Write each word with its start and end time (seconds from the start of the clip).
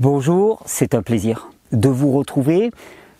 Bonjour, 0.00 0.62
c'est 0.64 0.94
un 0.94 1.02
plaisir 1.02 1.50
de 1.72 1.90
vous 1.90 2.10
retrouver. 2.12 2.70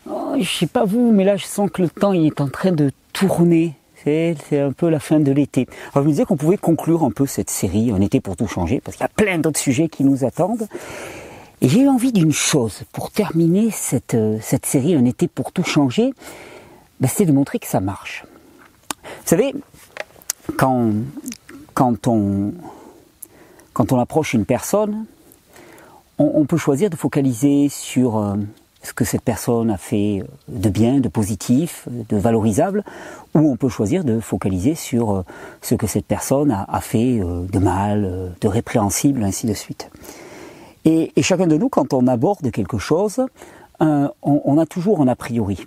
Oh, 0.09 0.33
je 0.41 0.49
sais 0.49 0.67
pas 0.67 0.87
vous, 0.87 1.13
mais 1.13 1.25
là 1.25 1.37
je 1.37 1.45
sens 1.45 1.71
que 1.71 1.83
le 1.83 1.91
temps 1.91 2.15
il 2.15 2.27
est 2.27 2.41
en 2.41 2.49
train 2.49 2.73
de 2.73 2.91
tourner. 3.13 3.75
C'est 4.03 4.35
un 4.59 4.73
peu 4.73 4.89
la 4.89 4.99
fin 4.99 5.21
de 5.21 5.31
l'été. 5.31 5.69
Alors 5.93 6.05
je 6.05 6.09
me 6.09 6.13
disais 6.13 6.25
qu'on 6.25 6.39
pouvait 6.39 6.57
conclure 6.57 7.05
un 7.05 7.11
peu 7.11 7.27
cette 7.27 7.51
série, 7.51 7.91
un 7.91 8.01
été 8.01 8.23
pour 8.23 8.35
tout 8.35 8.47
changer, 8.47 8.81
parce 8.81 8.97
qu'il 8.97 9.05
y 9.05 9.07
a 9.07 9.11
plein 9.15 9.37
d'autres 9.37 9.61
sujets 9.61 9.89
qui 9.91 10.05
nous 10.05 10.25
attendent. 10.25 10.69
Et 11.61 11.69
j'ai 11.69 11.81
eu 11.81 11.89
envie 11.89 12.13
d'une 12.13 12.33
chose 12.33 12.85
pour 12.93 13.11
terminer 13.11 13.71
cette, 13.71 14.15
euh, 14.15 14.39
série, 14.41 14.95
un 14.95 15.05
été 15.05 15.29
pour 15.29 15.53
tout 15.53 15.65
changer, 15.65 16.15
ben, 16.99 17.09
c'est 17.09 17.27
de 17.27 17.33
montrer 17.33 17.59
que 17.59 17.67
ça 17.67 17.81
marche. 17.81 18.25
Vous 19.05 19.27
savez, 19.27 19.55
quand 20.57 20.95
on 22.09 22.55
approche 23.99 24.33
une 24.33 24.47
personne, 24.47 25.05
on, 26.21 26.45
peut 26.45 26.59
choisir 26.59 26.91
de 26.91 26.97
focaliser 26.97 27.69
sur 27.71 28.19
euh, 28.19 28.35
ce 28.83 28.93
que 28.93 29.05
cette 29.05 29.23
personne 29.23 29.71
a 29.71 29.79
fait 29.79 30.23
de 30.49 30.69
bien, 30.69 31.01
de 31.01 31.09
positif, 31.09 31.89
de 31.89 32.17
valorisable, 32.17 32.85
ou 33.35 33.51
on 33.51 33.57
peut 33.57 33.69
choisir 33.69 34.05
de 34.05 34.21
focaliser 34.21 34.75
sur 34.75 35.13
euh, 35.13 35.25
ce 35.63 35.75
que 35.75 35.87
cette 35.87 36.05
personne 36.05 36.51
a, 36.51 36.81
fait 36.81 37.21
euh, 37.21 37.47
de 37.51 37.59
mal, 37.59 38.35
de 38.41 38.49
répréhensible, 38.49 39.25
ainsi 39.25 39.47
de 39.47 39.55
suite. 39.55 39.91
Et, 40.85 41.11
chacun 41.23 41.47
de 41.47 41.57
nous, 41.57 41.69
quand 41.69 41.93
on 41.95 42.07
aborde 42.07 42.51
quelque 42.51 42.79
chose, 42.79 43.21
on, 43.81 44.59
a 44.59 44.67
toujours 44.67 45.01
un 45.01 45.09
a 45.09 45.17
priori. 45.17 45.59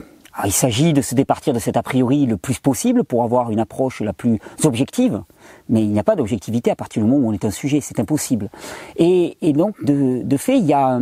Il 0.45 0.51
s'agit 0.51 0.93
de 0.93 1.01
se 1.01 1.15
départir 1.15 1.53
de 1.53 1.59
cet 1.59 1.77
a 1.77 1.83
priori 1.83 2.25
le 2.25 2.37
plus 2.37 2.59
possible 2.59 3.03
pour 3.03 3.23
avoir 3.23 3.51
une 3.51 3.59
approche 3.59 4.01
la 4.01 4.13
plus 4.13 4.39
objective, 4.63 5.21
mais 5.69 5.83
il 5.83 5.91
n'y 5.91 5.99
a 5.99 6.03
pas 6.03 6.15
d'objectivité 6.15 6.71
à 6.71 6.75
partir 6.75 7.03
du 7.03 7.09
moment 7.09 7.25
où 7.25 7.29
on 7.29 7.33
est 7.33 7.45
un 7.45 7.51
sujet, 7.51 7.81
c'est 7.81 7.99
impossible. 7.99 8.49
Et, 8.97 9.35
donc, 9.53 9.83
de, 9.83 10.37
fait, 10.37 10.57
il 10.57 10.65
y, 10.65 10.73
a, 10.73 10.99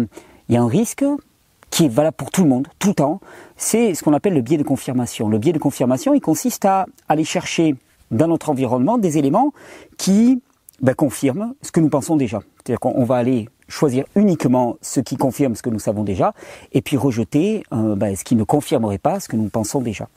un 0.50 0.68
risque 0.68 1.06
qui 1.70 1.86
est 1.86 1.90
valable 1.90 2.18
pour 2.18 2.32
tout 2.32 2.44
le 2.44 2.50
monde, 2.50 2.68
tout 2.80 2.90
le 2.90 2.96
temps, 2.96 3.22
c'est 3.56 3.96
ce 3.96 4.04
qu'on 4.04 4.14
appelle 4.14 4.34
le 4.34 4.42
biais 4.42 4.58
de 4.58 4.64
confirmation. 4.64 5.30
Le 5.30 5.38
biais 5.38 5.54
de 5.54 5.60
confirmation, 5.60 6.14
il 6.14 6.20
consiste 6.20 6.66
à 6.66 6.86
aller 7.08 7.24
chercher 7.24 7.76
dans 8.12 8.28
notre 8.28 8.50
environnement 8.50 8.98
des 8.98 9.18
éléments 9.18 9.54
qui 9.98 10.42
ben, 10.82 10.94
confirment 10.94 11.54
ce 11.62 11.72
que 11.72 11.80
nous 11.80 11.90
pensons 11.90 12.18
déjà. 12.18 12.42
C'est-à-dire 12.58 12.80
qu'on 12.82 13.06
va 13.06 13.16
aller 13.16 13.48
choisir 13.72 14.06
uniquement 14.16 14.78
ce 14.82 15.00
qui 15.00 15.18
confirme 15.18 15.56
ce 15.56 15.62
que 15.62 15.70
nous 15.70 15.80
savons 15.80 16.04
déjà, 16.04 16.34
et 16.74 16.82
puis 16.82 16.98
rejeter 16.98 17.64
euh, 17.74 17.96
ben, 17.96 18.16
ce 18.16 18.24
qui 18.24 18.36
ne 18.36 18.44
confirmerait 18.44 18.98
pas 18.98 19.20
ce 19.20 19.28
que 19.28 19.36
nous 19.36 19.50
pensons 19.50 19.82
déjà. 19.82 20.08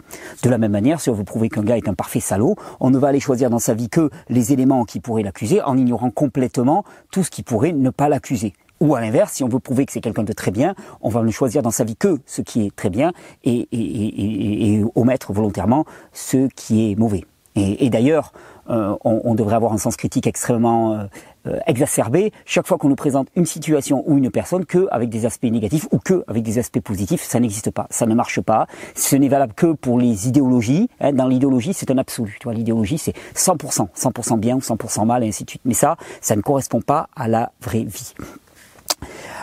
De 0.42 0.50
la 0.50 0.58
même 0.58 0.72
manière, 0.72 1.00
si 1.00 1.10
on 1.10 1.14
veut 1.14 1.24
prouver 1.24 1.48
qu'un 1.48 1.62
gars 1.62 1.76
est 1.76 1.88
un 1.88 1.94
parfait 1.94 2.20
salaud, 2.20 2.56
on 2.80 2.90
ne 2.90 2.98
va 2.98 3.08
aller 3.08 3.20
choisir 3.20 3.50
dans 3.50 3.58
sa 3.58 3.74
vie 3.74 3.88
que 3.88 4.10
les 4.28 4.52
éléments 4.52 4.84
qui 4.84 5.00
pourraient 5.00 5.22
l'accuser, 5.22 5.62
en 5.62 5.76
ignorant 5.76 6.10
complètement 6.10 6.84
tout 7.10 7.22
ce 7.22 7.30
qui 7.30 7.42
pourrait 7.42 7.72
ne 7.72 7.90
pas 7.90 8.08
l'accuser. 8.08 8.52
Ou 8.80 8.94
à 8.96 9.00
l'inverse, 9.00 9.32
si 9.32 9.44
on 9.44 9.48
veut 9.48 9.60
prouver 9.60 9.86
que 9.86 9.92
c'est 9.92 10.00
quelqu'un 10.00 10.24
de 10.24 10.32
très 10.32 10.50
bien, 10.50 10.74
on 11.00 11.08
va 11.08 11.22
ne 11.22 11.30
choisir 11.30 11.62
dans 11.62 11.70
sa 11.70 11.84
vie 11.84 11.96
que 11.96 12.18
ce 12.26 12.42
qui 12.42 12.66
est 12.66 12.74
très 12.74 12.90
bien 12.90 13.12
et, 13.44 13.68
et, 13.72 14.74
et, 14.74 14.84
omettre 14.94 15.32
volontairement 15.32 15.84
ce 16.12 16.48
qui 16.48 16.90
est 16.90 16.96
mauvais. 16.96 17.24
Et, 17.56 17.88
d'ailleurs, 17.88 18.32
euh, 18.68 18.96
on, 19.04 19.20
on, 19.22 19.34
devrait 19.36 19.54
avoir 19.54 19.72
un 19.72 19.78
sens 19.78 19.96
critique 19.96 20.26
extrêmement 20.26 20.94
euh, 20.94 21.04
euh, 21.46 21.58
exacerbé 21.66 22.32
chaque 22.46 22.66
fois 22.66 22.78
qu'on 22.78 22.88
nous 22.88 22.96
présente 22.96 23.28
une 23.36 23.46
situation 23.46 24.02
ou 24.06 24.18
une 24.18 24.30
personne 24.30 24.64
que 24.64 24.88
avec 24.90 25.10
des 25.10 25.26
aspects 25.26 25.44
négatifs 25.44 25.86
ou 25.92 25.98
que 25.98 26.24
avec 26.26 26.42
des 26.42 26.58
aspects 26.58 26.80
positifs. 26.80 27.22
Ça 27.22 27.40
n'existe 27.40 27.70
pas, 27.70 27.86
ça 27.90 28.06
ne 28.06 28.14
marche 28.14 28.40
pas. 28.40 28.66
Ce 28.94 29.16
n'est 29.16 29.28
valable 29.28 29.54
que 29.54 29.72
pour 29.72 29.98
les 29.98 30.28
idéologies. 30.28 30.88
Hein. 31.00 31.12
Dans 31.12 31.28
l'idéologie, 31.28 31.74
c'est 31.74 31.90
un 31.90 31.98
absolu. 31.98 32.36
Tu 32.40 32.44
vois, 32.44 32.54
l'idéologie, 32.54 32.98
c'est 32.98 33.14
100%, 33.34 33.88
100% 33.94 34.38
bien 34.38 34.56
ou 34.56 34.60
100% 34.60 35.06
mal 35.06 35.24
et 35.24 35.28
ainsi 35.28 35.44
de 35.44 35.50
suite. 35.50 35.62
Mais 35.64 35.74
ça, 35.74 35.96
ça 36.20 36.36
ne 36.36 36.40
correspond 36.40 36.80
pas 36.80 37.08
à 37.14 37.28
la 37.28 37.52
vraie 37.60 37.84
vie. 37.84 38.14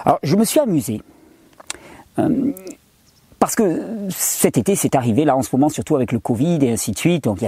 Alors, 0.06 0.20
je 0.24 0.36
me 0.36 0.44
suis 0.44 0.60
amusé. 0.60 1.02
Euh, 2.20 2.52
parce 3.42 3.56
que 3.56 3.82
cet 4.10 4.60
été, 4.60 4.76
c'est 4.76 4.94
arrivé 4.94 5.26
là 5.26 5.36
en 5.36 5.42
ce 5.42 5.50
moment, 5.54 5.68
surtout 5.68 5.96
avec 5.96 6.12
le 6.12 6.20
Covid 6.20 6.60
et 6.62 6.74
ainsi 6.74 6.92
de 6.92 6.98
suite. 7.00 7.24
Donc, 7.24 7.40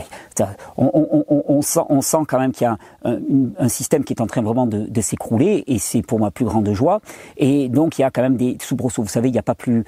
on, 0.76 1.62
sent, 1.62 2.18
quand 2.28 2.40
même 2.40 2.52
qu'il 2.52 2.66
y 2.66 2.68
a 2.68 2.80
un, 3.06 3.70
système 3.70 4.04
qui 4.04 4.14
est 4.14 4.20
en 4.20 4.26
train 4.26 4.42
vraiment 4.42 4.66
de, 4.66 5.02
s'écrouler, 5.02 5.64
et 5.68 5.78
c'est 5.78 6.02
pour 6.02 6.20
ma 6.20 6.32
plus 6.32 6.46
grande 6.46 6.74
joie. 6.74 7.00
Et 7.38 7.70
donc, 7.70 8.00
il 8.00 8.02
y 8.02 8.04
a 8.04 8.10
quand 8.10 8.24
même 8.24 8.38
des 8.38 8.58
soubresauts. 8.60 9.04
Vous 9.04 9.08
savez, 9.08 9.30
il 9.30 9.34
n'y 9.34 9.38
a 9.38 9.44
pas 9.44 9.54
plus, 9.54 9.86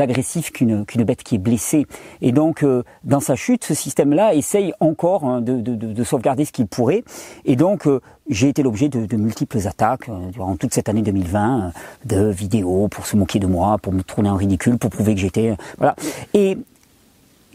agressif 0.00 0.52
qu'une 0.52 0.84
bête 0.84 1.22
qui 1.22 1.34
est 1.34 1.38
blessée. 1.38 1.86
Et 2.22 2.32
donc, 2.32 2.62
euh, 2.62 2.82
dans 3.04 3.20
sa 3.20 3.36
chute, 3.36 3.62
ce 3.62 3.74
système-là 3.74 4.32
essaye 4.34 4.72
encore 4.80 5.24
hein, 5.24 5.42
de, 5.42 5.60
de, 5.60 5.74
de, 5.74 6.04
sauvegarder 6.04 6.46
ce 6.46 6.52
qu'il 6.52 6.66
pourrait. 6.66 7.04
Et 7.44 7.56
donc, 7.56 7.86
euh, 7.86 8.00
j'ai 8.28 8.48
été 8.48 8.62
l'objet 8.62 8.88
de, 8.88 9.16
multiples 9.16 9.66
attaques 9.66 10.08
euh, 10.08 10.30
durant 10.30 10.56
toute 10.56 10.72
cette 10.72 10.88
année 10.88 11.02
2020, 11.02 11.60
euh, 11.60 11.70
de 12.04 12.30
vidéos 12.30 12.88
pour 12.88 13.06
se 13.06 13.16
moquer 13.16 13.38
de 13.38 13.46
moi, 13.46 13.78
pour 13.78 13.92
me 13.92 14.02
tourner 14.02 14.30
en 14.30 14.36
ridicule, 14.36 14.78
pour 14.78 14.90
prouver 14.90 15.14
que 15.14 15.20
j'étais 15.20 15.41
euh. 15.50 15.90
Et 16.34 16.58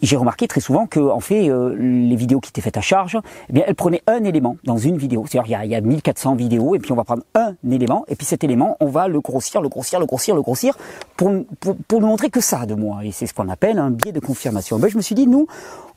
j'ai 0.02 0.16
remarqué 0.16 0.48
très 0.48 0.62
souvent 0.62 0.86
que, 0.86 1.00
en 1.00 1.20
fait, 1.20 1.50
euh, 1.50 1.76
les 1.76 2.16
vidéos 2.16 2.40
qui 2.40 2.50
étaient 2.50 2.62
faites 2.62 2.78
à 2.78 2.82
charge, 2.82 3.18
eh 3.50 3.54
bien, 3.54 3.64
elles 3.66 3.76
prenaient 3.76 4.04
un 4.08 4.24
élément 4.24 4.58
dans 4.64 4.78
une 4.78 4.98
vidéo. 4.98 5.26
C'est-à-dire, 5.28 5.64
il 5.64 5.68
y, 5.68 5.72
y 5.72 5.76
a 5.76 5.82
1400 5.82 6.36
vidéos, 6.36 6.76
et 6.76 6.80
puis 6.80 6.92
on 6.92 6.96
va 6.96 7.04
prendre 7.04 7.24
un 7.36 7.54
élément, 7.70 8.06
et 8.08 8.16
puis 8.16 8.26
cet 8.26 8.44
élément, 8.44 8.78
on 8.80 8.88
va 8.88 9.08
le 9.08 9.20
grossir, 9.20 9.62
le 9.62 9.70
grossir, 9.70 10.00
le 10.00 10.06
grossir, 10.06 10.36
le 10.36 10.42
grossir, 10.42 10.78
pour, 11.18 11.32
pour, 11.60 11.76
pour 11.76 12.00
nous 12.00 12.08
montrer 12.08 12.30
que 12.30 12.40
ça 12.40 12.66
de 12.66 12.76
moi. 12.76 13.04
Et 13.04 13.12
c'est 13.12 13.26
ce 13.26 13.34
qu'on 13.34 13.50
appelle 13.50 13.80
un 13.80 13.90
biais 13.90 14.12
de 14.12 14.20
confirmation. 14.20 14.78
Ben, 14.80 14.88
je 14.88 14.96
me 14.96 15.02
suis 15.02 15.16
dit, 15.16 15.28
nous, 15.28 15.48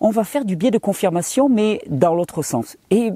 on 0.00 0.10
va 0.10 0.25
faire 0.25 0.44
du 0.44 0.56
biais 0.56 0.70
de 0.70 0.78
confirmation, 0.78 1.48
mais 1.48 1.82
dans 1.88 2.14
l'autre 2.14 2.42
sens. 2.42 2.76
Et 2.91 3.12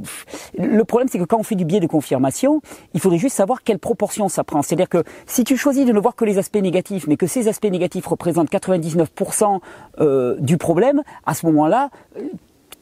le 0.59 0.85
problème, 0.85 1.09
c'est 1.11 1.19
que 1.19 1.25
quand 1.25 1.39
on 1.39 1.43
fait 1.43 1.55
du 1.55 1.65
biais 1.65 1.81
de 1.81 1.87
confirmation, 1.87 2.61
il 2.93 3.01
faudrait 3.01 3.19
juste 3.19 3.37
savoir 3.37 3.63
quelle 3.63 3.79
proportion 3.79 4.29
ça 4.29 4.45
prend. 4.45 4.63
C'est-à-dire 4.63 4.89
que 4.89 5.03
si 5.27 5.45
tu 5.45 5.57
choisis 5.57 5.87
de 5.87 5.93
ne 5.93 5.99
voir 5.99 6.15
que 6.15 6.25
les 6.25 6.39
aspects 6.39 6.57
négatifs, 6.57 7.07
mais 7.07 7.17
que 7.17 7.27
ces 7.27 7.49
aspects 7.49 7.65
négatifs 7.65 8.07
représentent 8.07 8.51
99% 8.51 9.61
euh, 10.01 10.37
du 10.39 10.59
problème, 10.59 11.03
à 11.25 11.35
ce 11.35 11.47
moment-là, 11.47 11.89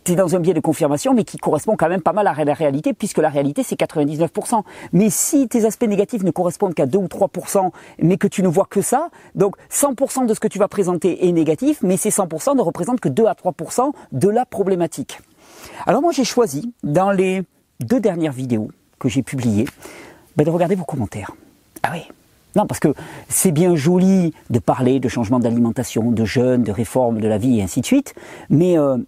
tu 0.05 0.13
es 0.13 0.15
dans 0.17 0.35
un 0.35 0.41
biais 0.41 0.55
de 0.55 0.61
confirmation, 0.61 1.15
mais 1.15 1.25
qui 1.25 1.39
correspond 1.39 1.77
quand 1.77 1.89
même 1.89 2.03
pas 2.03 2.13
mal 2.13 2.27
à 2.27 2.45
la 2.45 2.55
réalité, 2.55 2.93
puisque 2.93 3.19
la 3.19 3.29
réalité, 3.29 3.63
c'est 3.63 3.79
99%. 3.79 4.63
Mais 4.93 5.11
si 5.11 5.49
tes 5.49 5.65
aspects 5.65 5.87
négatifs 5.87 6.23
ne 6.23 6.31
correspondent 6.31 6.75
qu'à 6.75 6.87
2 6.87 6.99
ou 6.99 7.07
3%, 7.07 7.71
mais 8.01 8.17
que 8.17 8.27
tu 8.27 8.43
ne 8.43 8.49
vois 8.49 8.67
que 8.69 8.83
ça, 8.83 9.11
donc 9.35 9.57
100% 9.71 10.27
de 10.27 10.35
ce 10.35 10.41
que 10.41 10.49
tu 10.49 10.59
vas 10.59 10.69
présenter 10.69 11.29
est 11.29 11.33
négatif, 11.33 11.79
mais 11.83 11.97
ces 11.97 12.11
100% 12.11 12.57
ne 12.57 12.63
représentent 12.63 13.01
que 13.01 13.09
2 13.09 13.27
à 13.27 13.35
3% 13.35 13.93
de 14.13 14.29
la 14.29 14.45
problématique. 14.45 15.21
Alors 15.87 16.03
moi, 16.03 16.13
j'ai 16.13 16.25
choisi, 16.25 16.73
dans 16.83 17.11
les 17.11 17.43
deux 17.81 18.01
dernières 18.01 18.33
vidéos 18.33 18.71
que 18.99 19.09
j'ai 19.09 19.23
publiées, 19.23 19.67
ben, 20.37 20.45
de 20.45 20.51
regarder 20.51 20.75
vos 20.75 20.85
commentaires. 20.85 21.33
Ah 21.83 21.91
oui, 21.93 22.09
non, 22.57 22.67
parce 22.67 22.81
que 22.81 22.95
c'est 23.29 23.53
bien 23.53 23.75
joli 23.75 24.35
de 24.51 24.59
parler 24.59 25.01
de 25.01 25.09
changement 25.09 25.41
d'alimentation, 25.41 26.11
de 26.11 26.25
jeûne, 26.25 26.63
de 26.63 26.73
réforme 26.73 27.21
de 27.21 27.29
la 27.29 27.39
vie 27.39 27.59
et 27.59 27.63
ainsi 27.63 27.81
de 27.81 27.87
suite, 27.87 28.15
mais 28.51 28.79
euh, 28.79 28.99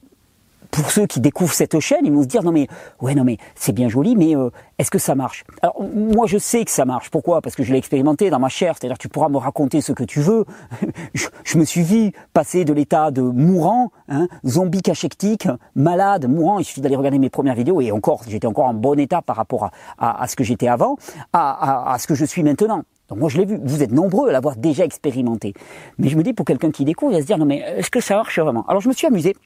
pour 0.74 0.90
ceux 0.90 1.06
qui 1.06 1.20
découvrent 1.20 1.54
cette 1.54 1.78
chaîne, 1.78 2.04
ils 2.04 2.12
vont 2.12 2.22
se 2.22 2.26
dire 2.26 2.42
non 2.42 2.50
mais 2.50 2.66
ouais 3.00 3.14
non 3.14 3.22
mais 3.22 3.38
c'est 3.54 3.72
bien 3.72 3.88
joli, 3.88 4.16
mais 4.16 4.36
euh, 4.36 4.50
est-ce 4.78 4.90
que 4.90 4.98
ça 4.98 5.14
marche? 5.14 5.44
Alors 5.62 5.80
moi 5.94 6.26
je 6.26 6.36
sais 6.36 6.64
que 6.64 6.70
ça 6.72 6.84
marche. 6.84 7.10
Pourquoi? 7.10 7.40
Parce 7.40 7.54
que 7.54 7.62
je 7.62 7.72
l'ai 7.72 7.78
expérimenté 7.78 8.28
dans 8.28 8.40
ma 8.40 8.48
chair. 8.48 8.74
C'est-à-dire 8.76 8.98
tu 8.98 9.08
pourras 9.08 9.28
me 9.28 9.36
raconter 9.36 9.80
ce 9.80 9.92
que 9.92 10.02
tu 10.02 10.20
veux. 10.20 10.44
je, 11.14 11.58
me 11.58 11.64
suis 11.64 11.82
vu 11.82 12.10
passer 12.32 12.64
de 12.64 12.72
l'état 12.72 13.12
de 13.12 13.22
mourant, 13.22 13.92
hein, 14.08 14.26
zombie 14.44 14.82
cachectique, 14.82 15.46
malade, 15.76 16.28
mourant. 16.28 16.58
Il 16.58 16.64
suffit 16.64 16.80
d'aller 16.80 16.96
regarder 16.96 17.20
mes 17.20 17.30
premières 17.30 17.54
vidéos 17.54 17.80
et 17.80 17.92
encore 17.92 18.22
j'étais 18.26 18.48
encore 18.48 18.66
en 18.66 18.74
bon 18.74 18.98
état 18.98 19.22
par 19.22 19.36
rapport 19.36 19.70
à, 19.96 20.22
à, 20.22 20.26
ce 20.26 20.34
que 20.34 20.42
j'étais 20.42 20.66
avant, 20.66 20.96
à, 21.32 21.92
à 21.92 21.98
ce 22.00 22.08
que 22.08 22.16
je 22.16 22.24
suis 22.24 22.42
maintenant. 22.42 22.82
Donc 23.08 23.18
moi 23.18 23.28
je 23.28 23.38
l'ai 23.38 23.44
vu, 23.44 23.60
vous 23.62 23.84
êtes 23.84 23.92
nombreux 23.92 24.28
à 24.28 24.32
l'avoir 24.32 24.56
déjà 24.56 24.84
expérimenté. 24.84 25.54
Mais 25.98 26.08
je 26.08 26.16
me 26.16 26.24
dis 26.24 26.32
pour 26.32 26.44
quelqu'un 26.44 26.72
qui 26.72 26.84
découvre, 26.84 27.12
il 27.12 27.16
va 27.16 27.20
se 27.20 27.26
dire 27.26 27.38
non 27.38 27.46
mais 27.46 27.58
est-ce 27.58 27.92
que 27.92 28.00
ça 28.00 28.16
marche 28.16 28.40
vraiment? 28.40 28.64
Alors 28.66 28.80
je 28.80 28.88
me 28.88 28.94
suis 28.94 29.06
amusé, 29.06 29.36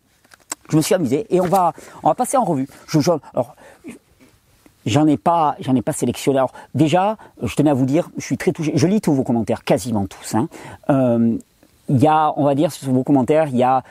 je 0.68 0.76
me 0.76 0.82
suis 0.82 0.94
amusé 0.94 1.26
et 1.30 1.40
on 1.40 1.46
va 1.46 1.72
on 2.02 2.14
passer 2.14 2.36
en 2.36 2.44
revue. 2.44 2.68
Alors 3.34 3.54
j'en 4.86 5.06
ai 5.06 5.16
pas 5.16 5.56
j'en 5.60 5.74
ai 5.74 5.82
pas 5.82 5.92
sélectionné. 5.92 6.38
Alors 6.38 6.52
déjà, 6.74 7.16
je 7.42 7.54
tenais 7.54 7.70
à 7.70 7.74
vous 7.74 7.86
dire, 7.86 8.08
je 8.16 8.24
suis 8.24 8.36
très 8.36 8.52
touché. 8.52 8.72
Je 8.74 8.86
lis 8.86 9.00
tous 9.00 9.12
vos 9.12 9.24
commentaires, 9.24 9.64
quasiment 9.64 10.06
tous. 10.06 10.34
Hein. 10.34 10.48
Euh, 10.90 11.36
il 11.88 11.98
y 11.98 12.06
a, 12.06 12.32
on 12.36 12.44
va 12.44 12.54
dire, 12.54 12.70
sur 12.70 12.92
vos 12.92 13.02
commentaires, 13.02 13.48
il 13.48 13.56
y 13.56 13.62
a 13.62 13.82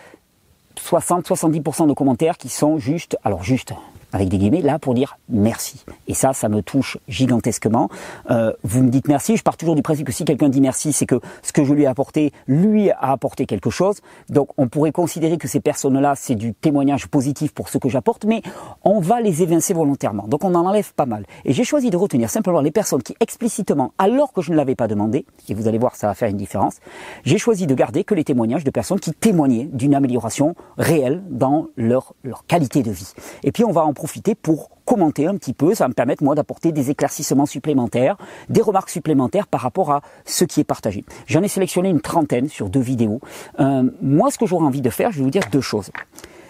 60-70% 0.78 1.88
de 1.88 1.94
commentaires 1.94 2.38
qui 2.38 2.50
sont 2.50 2.78
juste, 2.78 3.18
alors 3.24 3.44
juste, 3.44 3.74
avec 4.18 4.30
des 4.30 4.40
guillemets, 4.40 4.62
là 4.62 4.80
pour 4.80 4.96
dire 4.96 5.18
merci. 5.30 5.86
Et 6.08 6.14
ça, 6.16 6.34
ça 6.34 6.50
me 6.50 6.62
touche 6.62 6.98
gigantesquement. 7.08 7.90
Euh, 8.32 8.52
vous 8.64 8.82
me 8.82 8.90
dites 8.90 9.08
merci, 9.08 9.38
je 9.38 9.44
pars 9.44 9.58
toujours 9.58 9.76
du 9.76 9.84
principe 9.84 10.08
que 10.08 10.12
si 10.12 10.26
quelqu'un 10.26 10.50
dit 10.50 10.60
merci, 10.60 10.92
c'est 10.92 11.06
que 11.06 11.20
ce 11.44 11.54
que 11.54 11.64
je 11.64 11.74
lui 11.74 11.84
ai 11.84 11.86
apporté, 11.86 12.34
lui 12.48 12.90
a 12.90 13.12
apporté 13.12 13.46
quelque 13.46 13.70
chose. 13.70 14.02
Donc 14.30 14.50
on 14.58 14.68
pourrait 14.68 14.92
considérer 14.92 15.38
que 15.38 15.48
ces 15.48 15.60
personnes-là, 15.60 16.16
c'est 16.16 16.36
du 16.36 16.54
témoignage 16.54 17.08
positif 17.08 17.54
pour 17.54 17.70
ce 17.70 17.78
que 17.78 17.90
j'apporte, 17.90 18.26
mais 18.26 18.42
on 18.84 19.00
va 19.00 19.22
les 19.22 19.44
évincer 19.44 19.74
volontairement. 19.74 20.28
Donc 20.28 20.44
on 20.44 20.56
en 20.56 20.66
enlève 20.66 20.94
pas 20.96 21.06
mal. 21.06 21.26
Et 21.46 21.54
j'ai 21.54 21.64
choisi 21.64 21.92
de 21.92 21.98
retenir 21.98 22.30
simplement 22.30 22.62
les 22.62 22.72
personnes 22.72 23.04
qui 23.04 23.16
explicitement, 23.20 23.94
alors 24.00 24.34
que 24.34 24.42
je 24.42 24.52
ne 24.52 24.58
l'avais 24.58 24.76
pas 24.76 24.88
demandé, 24.88 25.26
et 25.48 25.54
vous 25.54 25.68
allez 25.68 25.78
voir, 25.78 25.96
ça 25.96 26.08
va 26.08 26.16
faire 26.16 26.30
une 26.30 26.38
différence, 26.38 26.78
j'ai 27.24 27.38
choisi 27.38 27.68
de 27.68 27.76
garder 27.76 28.04
que 28.04 28.16
les 28.16 28.24
témoignages 28.24 28.64
de 28.64 28.72
personnes 28.72 29.00
qui 29.00 29.14
témoignaient 29.14 29.66
d'une 29.72 29.94
amélioration 29.94 30.56
réelle 30.78 31.22
dans 31.30 31.68
leur, 31.78 32.16
leur 32.24 32.46
qualité 32.48 32.82
de 32.82 32.92
vie. 32.92 33.14
Et 33.44 33.52
puis 33.52 33.64
on 33.64 33.72
va 33.72 33.86
en 33.86 33.94
profiter 33.94 34.07
pour 34.42 34.70
commenter 34.86 35.28
un 35.28 35.36
petit 35.36 35.54
peu, 35.54 35.76
ça 35.76 35.84
va 35.84 35.90
me 35.90 35.94
permettre 35.94 36.24
moi 36.24 36.36
d'apporter 36.36 36.72
des 36.72 36.90
éclaircissements 36.90 37.46
supplémentaires, 37.46 38.18
des 38.50 38.62
remarques 38.62 38.90
supplémentaires 38.90 39.48
par 39.48 39.62
rapport 39.62 39.92
à 39.92 40.02
ce 40.26 40.46
qui 40.46 40.62
est 40.62 40.64
partagé. 40.64 41.04
J'en 41.26 41.44
ai 41.44 41.48
sélectionné 41.48 41.90
une 41.90 42.02
trentaine 42.02 42.48
sur 42.48 42.70
deux 42.70 42.80
vidéos. 42.80 43.20
Euh, 43.60 43.84
moi, 44.02 44.32
ce 44.32 44.38
que 44.38 44.46
j'aurais 44.46 44.66
envie 44.66 44.82
de 44.82 44.90
faire, 44.90 45.12
je 45.12 45.18
vais 45.18 45.24
vous 45.24 45.30
dire 45.30 45.44
deux 45.52 45.62
choses. 45.62 45.92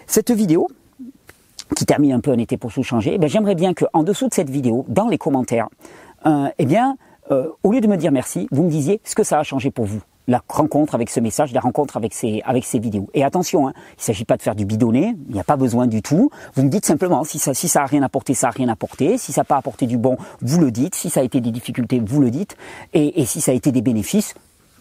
Cette 0.06 0.30
vidéo, 0.30 0.68
qui 1.76 1.84
termine 1.84 2.12
un 2.12 2.20
peu 2.20 2.30
un 2.30 2.38
été 2.38 2.56
pour 2.56 2.72
tout 2.72 2.82
changer, 2.82 3.14
eh 3.14 3.18
ben, 3.18 3.28
j'aimerais 3.28 3.54
bien 3.54 3.74
qu'en 3.74 4.02
dessous 4.02 4.28
de 4.28 4.34
cette 4.34 4.50
vidéo, 4.50 4.84
dans 4.88 5.08
les 5.08 5.18
commentaires, 5.18 5.68
euh, 6.26 6.48
eh 6.58 6.64
bien, 6.64 6.96
euh, 7.30 7.48
au 7.62 7.72
lieu 7.72 7.80
de 7.80 7.86
me 7.86 7.96
dire 7.96 8.12
merci, 8.12 8.48
vous 8.50 8.62
me 8.62 8.70
disiez 8.70 9.00
ce 9.04 9.14
que 9.14 9.22
ça 9.22 9.38
a 9.38 9.42
changé 9.42 9.70
pour 9.70 9.84
vous 9.84 10.00
la 10.28 10.42
rencontre 10.46 10.94
avec 10.94 11.10
ce 11.10 11.18
message, 11.18 11.52
la 11.52 11.60
rencontre 11.60 11.96
avec 11.96 12.14
ces, 12.14 12.42
avec 12.44 12.64
ces 12.64 12.78
vidéos. 12.78 13.08
Et 13.14 13.24
attention, 13.24 13.66
hein, 13.66 13.72
il 13.74 14.00
ne 14.00 14.02
s'agit 14.02 14.24
pas 14.24 14.36
de 14.36 14.42
faire 14.42 14.54
du 14.54 14.64
bidonné, 14.64 15.16
il 15.28 15.34
n'y 15.34 15.40
a 15.40 15.44
pas 15.44 15.56
besoin 15.56 15.86
du 15.86 16.02
tout. 16.02 16.30
Vous 16.54 16.62
me 16.62 16.68
dites 16.68 16.84
simplement 16.84 17.24
si 17.24 17.38
ça, 17.38 17.54
si 17.54 17.66
ça 17.66 17.82
a 17.82 17.86
rien 17.86 18.02
apporté, 18.02 18.34
ça 18.34 18.48
a 18.48 18.50
rien 18.50 18.68
apporté. 18.68 19.18
Si 19.18 19.32
ça 19.32 19.40
n'a 19.40 19.46
pas 19.46 19.56
apporté 19.56 19.86
du 19.86 19.96
bon, 19.96 20.16
vous 20.42 20.60
le 20.60 20.70
dites. 20.70 20.94
Si 20.94 21.10
ça 21.10 21.20
a 21.20 21.22
été 21.22 21.40
des 21.40 21.50
difficultés, 21.50 22.00
vous 22.04 22.20
le 22.20 22.30
dites. 22.30 22.56
Et, 22.92 23.20
et 23.20 23.24
si 23.24 23.40
ça 23.40 23.52
a 23.52 23.54
été 23.54 23.72
des 23.72 23.82
bénéfices, 23.82 24.34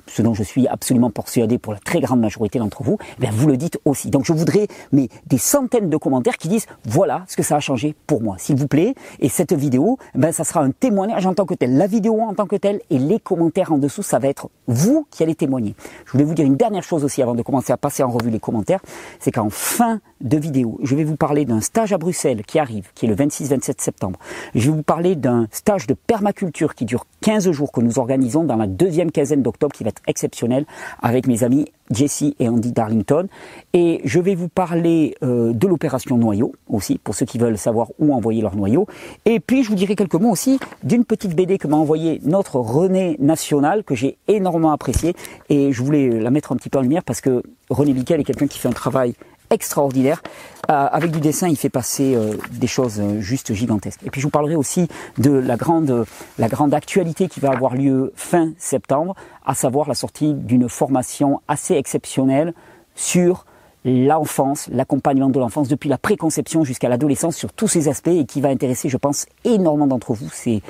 ce 0.07 0.21
dont 0.21 0.33
je 0.33 0.43
suis 0.43 0.67
absolument 0.67 1.09
persuadé 1.09 1.57
pour 1.57 1.73
la 1.73 1.79
très 1.79 1.99
grande 1.99 2.19
majorité 2.19 2.59
d'entre 2.59 2.83
vous, 2.83 2.97
eh 3.21 3.27
vous 3.31 3.47
le 3.47 3.57
dites 3.57 3.79
aussi. 3.85 4.09
Donc 4.09 4.25
je 4.25 4.33
voudrais 4.33 4.67
mais 4.91 5.09
des 5.27 5.37
centaines 5.37 5.89
de 5.89 5.97
commentaires 5.97 6.37
qui 6.37 6.47
disent 6.47 6.65
voilà 6.85 7.23
ce 7.27 7.35
que 7.35 7.43
ça 7.43 7.55
a 7.55 7.59
changé 7.59 7.95
pour 8.07 8.21
moi, 8.21 8.35
s'il 8.37 8.55
vous 8.55 8.67
plaît. 8.67 8.95
Et 9.19 9.29
cette 9.29 9.53
vidéo, 9.53 9.97
ben 10.15 10.31
ça 10.31 10.43
sera 10.43 10.61
un 10.61 10.71
témoignage 10.71 11.25
en 11.25 11.33
tant 11.33 11.45
que 11.45 11.53
tel, 11.53 11.77
la 11.77 11.87
vidéo 11.87 12.19
en 12.21 12.33
tant 12.33 12.45
que 12.45 12.55
telle 12.55 12.81
et 12.89 12.99
les 12.99 13.19
commentaires 13.19 13.71
en 13.71 13.77
dessous, 13.77 14.03
ça 14.03 14.19
va 14.19 14.27
être 14.27 14.49
vous 14.67 15.07
qui 15.11 15.23
allez 15.23 15.35
témoigner. 15.35 15.75
Je 16.05 16.11
voulais 16.11 16.23
vous 16.23 16.33
dire 16.33 16.45
une 16.45 16.57
dernière 16.57 16.83
chose 16.83 17.03
aussi 17.03 17.21
avant 17.21 17.35
de 17.35 17.41
commencer 17.41 17.73
à 17.73 17.77
passer 17.77 18.03
en 18.03 18.09
revue 18.09 18.29
les 18.29 18.39
commentaires, 18.39 18.81
c'est 19.19 19.31
qu'en 19.31 19.49
fin 19.49 19.99
de 20.21 20.37
vidéo, 20.37 20.79
je 20.83 20.95
vais 20.95 21.03
vous 21.03 21.15
parler 21.15 21.45
d'un 21.45 21.61
stage 21.61 21.93
à 21.93 21.97
Bruxelles 21.97 22.43
qui 22.45 22.59
arrive, 22.59 22.89
qui 22.95 23.05
est 23.05 23.09
le 23.09 23.15
26-27 23.15 23.81
septembre. 23.81 24.19
Je 24.55 24.69
vais 24.69 24.77
vous 24.77 24.83
parler 24.83 25.15
d'un 25.15 25.47
stage 25.51 25.87
de 25.87 25.93
permaculture 25.93 26.75
qui 26.75 26.85
dure 26.85 27.05
15 27.21 27.51
jours 27.51 27.71
que 27.71 27.81
nous 27.81 27.99
organisons 27.99 28.43
dans 28.43 28.55
la 28.55 28.67
deuxième 28.67 29.11
quinzaine 29.11 29.41
d'octobre 29.41 29.73
qui 29.73 29.83
va 29.83 29.89
être 29.89 29.96
exceptionnel 30.07 30.65
avec 31.01 31.27
mes 31.27 31.43
amis 31.43 31.65
Jesse 31.91 32.25
et 32.39 32.49
Andy 32.49 32.71
Darlington. 32.71 33.27
Et 33.73 34.01
je 34.03 34.19
vais 34.19 34.35
vous 34.35 34.49
parler 34.49 35.15
euh, 35.23 35.53
de 35.53 35.67
l'opération 35.67 36.17
noyau 36.17 36.53
aussi, 36.67 36.97
pour 36.97 37.15
ceux 37.15 37.25
qui 37.25 37.37
veulent 37.37 37.57
savoir 37.57 37.87
où 37.99 38.13
envoyer 38.13 38.41
leur 38.41 38.55
noyau. 38.55 38.87
Et 39.25 39.39
puis 39.39 39.63
je 39.63 39.69
vous 39.69 39.75
dirai 39.75 39.95
quelques 39.95 40.15
mots 40.15 40.31
aussi 40.31 40.59
d'une 40.83 41.05
petite 41.05 41.35
BD 41.35 41.57
que 41.57 41.67
m'a 41.67 41.77
envoyée 41.77 42.19
notre 42.23 42.57
René 42.59 43.17
National, 43.19 43.83
que 43.83 43.95
j'ai 43.95 44.17
énormément 44.27 44.71
apprécié. 44.71 45.15
Et 45.49 45.71
je 45.71 45.83
voulais 45.83 46.09
la 46.19 46.29
mettre 46.29 46.51
un 46.51 46.55
petit 46.57 46.69
peu 46.69 46.79
en 46.79 46.81
lumière 46.81 47.03
parce 47.03 47.21
que 47.21 47.43
René 47.69 47.93
Bickel 47.93 48.19
est 48.19 48.23
quelqu'un 48.23 48.47
qui 48.47 48.59
fait 48.59 48.67
un 48.67 48.73
travail 48.73 49.13
extraordinaire. 49.49 50.21
Euh, 50.69 50.87
avec 50.91 51.11
du 51.11 51.19
dessin, 51.19 51.47
il 51.47 51.55
fait 51.55 51.69
passer 51.69 52.15
euh, 52.15 52.33
des 52.51 52.67
choses 52.67 52.99
euh, 52.99 53.21
juste 53.21 53.53
gigantesques. 53.53 54.01
Et 54.05 54.09
puis 54.09 54.19
je 54.19 54.27
vous 54.27 54.31
parlerai 54.31 54.55
aussi 54.55 54.87
de 55.17 55.31
la 55.31 55.55
grande, 55.55 56.05
la 56.37 56.47
grande 56.49 56.73
actualité 56.73 57.27
qui 57.29 57.39
va 57.39 57.51
avoir 57.51 57.75
lieu 57.75 58.11
fin 58.15 58.51
septembre, 58.57 59.15
à 59.45 59.53
savoir 59.53 59.87
la 59.87 59.93
sortie 59.93 60.33
d'une 60.33 60.67
formation 60.67 61.41
assez 61.47 61.75
exceptionnelle 61.75 62.53
sur 62.95 63.45
l'enfance, 63.85 64.67
l'accompagnement 64.71 65.29
de 65.29 65.39
l'enfance 65.39 65.69
depuis 65.69 65.87
la 65.87 65.97
préconception 65.97 66.65
jusqu'à 66.65 66.89
l'adolescence 66.89 67.37
sur 67.37 67.53
tous 67.53 67.69
ces 67.69 67.87
aspects 67.87 68.09
et 68.09 68.25
qui 68.25 68.41
va 68.41 68.49
intéresser, 68.49 68.89
je 68.89 68.97
pense, 68.97 69.27
énormément 69.45 69.87
d'entre 69.87 70.13
vous. 70.13 70.27
C'est 70.31 70.61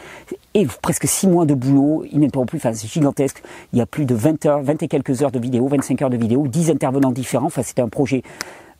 presque 0.83 1.07
six 1.07 1.27
mois 1.27 1.45
de 1.45 1.56
boulot 1.56 2.06
ininterrompu, 2.12 2.57
enfin 2.57 2.74
c'est 2.74 2.88
gigantesque. 2.88 3.41
Il 3.74 3.79
y 3.79 3.81
a 3.81 3.88
plus 3.88 4.06
de 4.06 4.13
20 4.13 4.45
heures, 4.45 4.62
20 4.62 4.83
et 4.83 4.88
quelques 4.88 5.24
heures 5.24 5.31
de 5.31 5.39
vidéo, 5.39 5.68
25 5.68 6.01
heures 6.03 6.09
de 6.12 6.18
vidéo, 6.18 6.47
10 6.47 6.69
intervenants 6.69 7.12
différents. 7.12 7.47
Enfin, 7.47 7.63
c'était 7.63 7.81
un 7.81 7.89
projet 7.89 8.21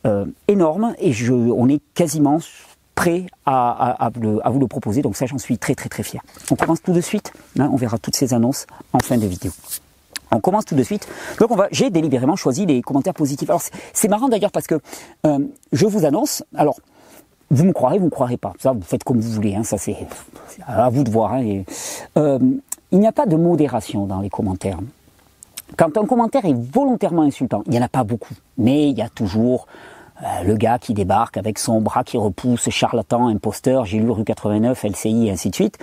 euh, 0.06 0.26
énorme 0.48 0.94
et 1.00 1.12
je, 1.12 1.34
on 1.34 1.68
est 1.70 1.82
quasiment 1.94 2.40
prêt 2.96 3.28
à, 3.46 4.10
vous 4.14 4.60
le 4.60 4.68
proposer. 4.68 5.02
Donc 5.02 5.16
ça, 5.16 5.26
j'en 5.28 5.38
suis 5.38 5.58
très 5.58 5.76
très 5.76 5.88
très 5.88 6.04
fier. 6.04 6.22
On 6.52 6.56
commence 6.56 6.82
tout 6.82 6.94
de 6.94 7.02
suite. 7.02 7.32
Hein, 7.60 7.70
on 7.72 7.76
verra 7.76 7.98
toutes 7.98 8.16
ces 8.16 8.34
annonces 8.34 8.66
en 8.92 9.00
fin 9.00 9.18
de 9.18 9.28
vidéo. 9.28 9.52
On 10.32 10.40
commence 10.40 10.66
tout 10.66 10.76
de 10.76 10.84
suite. 10.84 11.08
Donc 11.40 11.52
on 11.52 11.56
va, 11.56 11.68
j'ai 11.72 11.90
délibérément 11.90 12.36
choisi 12.36 12.66
les 12.66 12.82
commentaires 12.82 13.14
positifs. 13.14 13.50
Alors 13.50 13.62
c'est 13.94 14.08
marrant 14.08 14.28
d'ailleurs 14.28 14.52
parce 14.52 14.68
que 14.68 14.76
euh, 15.26 15.40
je 15.72 15.86
vous 15.86 16.06
annonce. 16.06 16.44
Alors 16.56 16.80
vous 17.52 17.66
me 17.66 17.72
croirez, 17.72 18.00
vous 18.00 18.06
me 18.06 18.10
croirez 18.10 18.38
pas. 18.38 18.54
Ça, 18.60 18.74
vous 18.74 18.82
faites 18.82 19.04
comme 19.04 19.20
vous 19.20 19.32
voulez. 19.32 19.56
Hein, 19.56 19.64
ça 19.64 19.78
c'est 19.78 19.96
à 20.66 20.90
vous 20.90 21.04
de 21.04 21.12
voir. 21.12 21.34
Hein, 21.34 21.64
euh, 22.18 22.40
il 22.92 23.00
n'y 23.00 23.08
a 23.08 23.12
pas 23.12 23.26
de 23.26 23.36
modération 23.36 24.06
dans 24.06 24.22
les 24.22 24.30
commentaires. 24.30 24.80
Quand 25.76 25.98
un 25.98 26.06
commentaire 26.06 26.46
est 26.46 26.56
volontairement 26.56 27.24
insultant, 27.24 27.64
il 27.66 27.72
n'y 27.72 27.80
en 27.80 27.84
a 27.84 27.90
pas 27.90 28.04
beaucoup, 28.04 28.34
mais 28.58 28.90
il 28.90 28.98
y 28.98 29.02
a 29.02 29.10
toujours 29.10 29.68
euh, 30.24 30.44
le 30.44 30.56
gars 30.56 30.80
qui 30.80 30.94
débarque 30.94 31.38
avec 31.38 31.60
son 31.60 31.82
bras 31.82 32.04
qui 32.04 32.18
repousse, 32.18 32.70
charlatan, 32.70 33.28
imposteur, 33.28 33.86
j'ai 33.86 34.00
lu 34.00 34.10
rue 34.10 34.24
89, 34.24 34.84
LCI 34.84 35.28
et 35.28 35.32
ainsi 35.32 35.50
de 35.50 35.56
suite. 35.56 35.78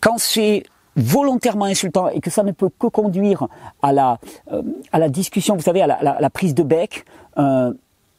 Quand 0.00 0.18
c'est 0.18 0.64
volontairement 0.96 1.66
insultant 1.66 2.08
et 2.08 2.20
que 2.20 2.28
ça 2.28 2.42
ne 2.42 2.52
peut 2.52 2.70
que 2.76 2.88
conduire 2.88 3.46
à 3.82 3.92
la, 3.92 4.18
euh, 4.52 4.62
à 4.92 4.98
la 4.98 5.08
discussion, 5.08 5.54
vous 5.54 5.62
savez, 5.62 5.80
à 5.80 5.86
la, 5.86 6.30
prise 6.30 6.54
de 6.54 6.62
bec, 6.64 7.04
euh, 7.38 7.72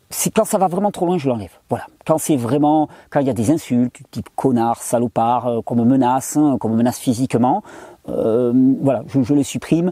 c'est 0.10 0.34
quand 0.34 0.46
ça 0.46 0.58
va 0.58 0.68
vraiment 0.68 0.90
trop 0.90 1.06
loin, 1.06 1.20
je 1.20 1.28
l'enlève. 1.28 1.52
Voilà. 1.70 1.86
Quand 2.08 2.18
c'est 2.18 2.38
vraiment, 2.38 2.88
quand 3.12 3.20
il 3.20 3.28
y 3.28 3.30
a 3.30 3.34
des 3.34 3.52
insultes, 3.52 3.98
type 4.10 4.30
connard, 4.36 4.82
salopard, 4.82 5.62
qu'on 5.66 5.76
me 5.76 5.84
menace, 5.84 6.36
hein, 6.36 6.58
qu'on 6.60 6.70
me 6.70 6.78
menace 6.78 6.98
physiquement, 6.98 7.62
voilà, 8.08 9.04
je, 9.08 9.22
je 9.22 9.36
les 9.36 9.44
supprime 9.44 9.92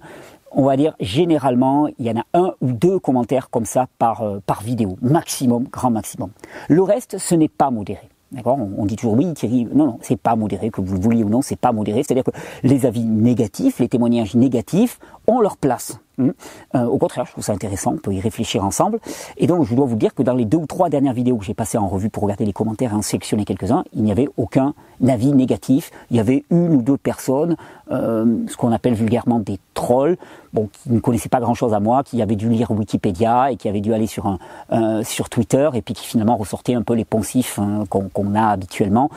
on 0.57 0.63
va 0.63 0.75
dire 0.75 0.95
généralement, 1.00 1.88
il 2.00 2.06
y 2.06 2.12
en 2.12 2.18
a 2.18 2.25
un 2.33 2.54
ou 2.59 2.71
deux 2.71 3.00
commentaires 3.00 3.50
comme 3.50 3.65
ça 3.65 3.88
par, 4.00 4.24
euh, 4.24 4.39
par 4.45 4.63
vidéo, 4.63 4.98
maximum, 5.01 5.65
grand 5.71 5.92
maximum. 5.92 6.31
Le 6.68 6.81
reste, 6.81 7.19
ce 7.19 7.36
n'est 7.36 7.48
pas 7.48 7.69
modéré. 7.69 8.09
D'accord? 8.31 8.57
On, 8.77 8.86
dit 8.86 8.98
toujours 8.98 9.13
oui, 9.13 9.33
Thierry. 9.33 9.65
Non, 9.74 9.86
non, 9.86 10.00
c'est 10.01 10.19
pas 10.19 10.36
modéré, 10.36 10.69
que 10.69 10.81
vous 10.81 10.95
le 10.95 11.00
vouliez 11.00 11.24
ou 11.24 11.30
non, 11.30 11.42
c'est 11.42 11.56
pas 11.56 11.71
modéré. 11.71 12.04
C'est-à-dire 12.04 12.25
que 12.25 12.31
les 12.63 12.86
avis 12.86 13.06
négatifs, 13.06 13.80
les 13.80 13.88
témoignages 13.88 14.36
négatifs 14.36 15.00
ont 15.27 15.39
leur 15.39 15.56
place. 15.56 16.00
Hum. 16.19 16.34
Euh, 16.74 16.86
au 16.86 16.98
contraire, 16.98 17.25
je 17.25 17.31
trouve 17.31 17.44
ça 17.44 17.54
intéressant, 17.54 17.94
on 17.94 17.98
peut 17.98 18.14
y 18.14 18.19
réfléchir 18.19 18.66
ensemble. 18.66 19.00
Et 19.38 19.46
donc, 19.46 19.66
je 19.66 19.75
dois 19.75 19.86
vous 19.86 19.96
dire 19.96 20.16
que 20.16 20.24
dans 20.24 20.34
les 20.34 20.46
deux 20.46 20.58
ou 20.58 20.66
trois 20.66 20.90
dernières 20.90 21.14
vidéos 21.14 21.38
que 21.38 21.46
j'ai 21.46 21.54
passées 21.54 21.78
en 21.78 21.88
revue 21.88 22.10
pour 22.10 22.24
regarder 22.24 22.46
les 22.46 22.54
commentaires 22.54 22.92
et 22.92 22.96
en 22.96 23.04
sélectionner 23.04 23.46
quelques-uns, 23.46 23.84
il 23.94 24.04
n'y 24.04 24.12
avait 24.12 24.28
aucun 24.36 24.74
avis 25.08 25.31
négatif. 25.31 25.92
Il 26.10 26.18
y 26.18 26.19
avait 26.19 26.44
une 26.50 26.74
ou 26.74 26.81
deux 26.81 26.98
personnes, 26.98 27.56
euh, 27.92 28.25
ce 28.48 28.58
qu'on 28.58 28.72
appelle 28.72 28.96
vulgairement 28.96 29.40
des 29.40 29.60
trolls, 29.75 30.18
bon, 30.54 30.69
qui 30.72 30.92
ne 30.92 31.00
connaissaient 31.00 31.30
pas 31.30 31.40
grand-chose 31.40 31.75
à 31.75 31.80
moi, 31.80 32.04
qui 32.04 32.19
avaient 32.24 32.36
dû 32.36 32.50
lire 32.50 32.72
Wikipédia 32.72 33.52
et 33.52 33.56
qui 33.58 33.69
avaient 33.69 33.81
dû 33.81 33.94
aller 33.94 34.08
sur, 34.08 34.25
un, 34.25 35.04
sur 35.04 35.30
Twitter 35.30 35.69
et 35.75 35.84
puis 35.84 35.94
qui 35.94 36.06
finalement 36.06 36.36
ressortaient 36.36 36.74
un 36.74 36.81
peu 36.81 36.96
les 36.96 37.06
poncifs 37.06 37.60
hein, 37.60 37.84
qu'on 37.90 38.34
a 38.34 38.48
habituellement. 38.48 39.12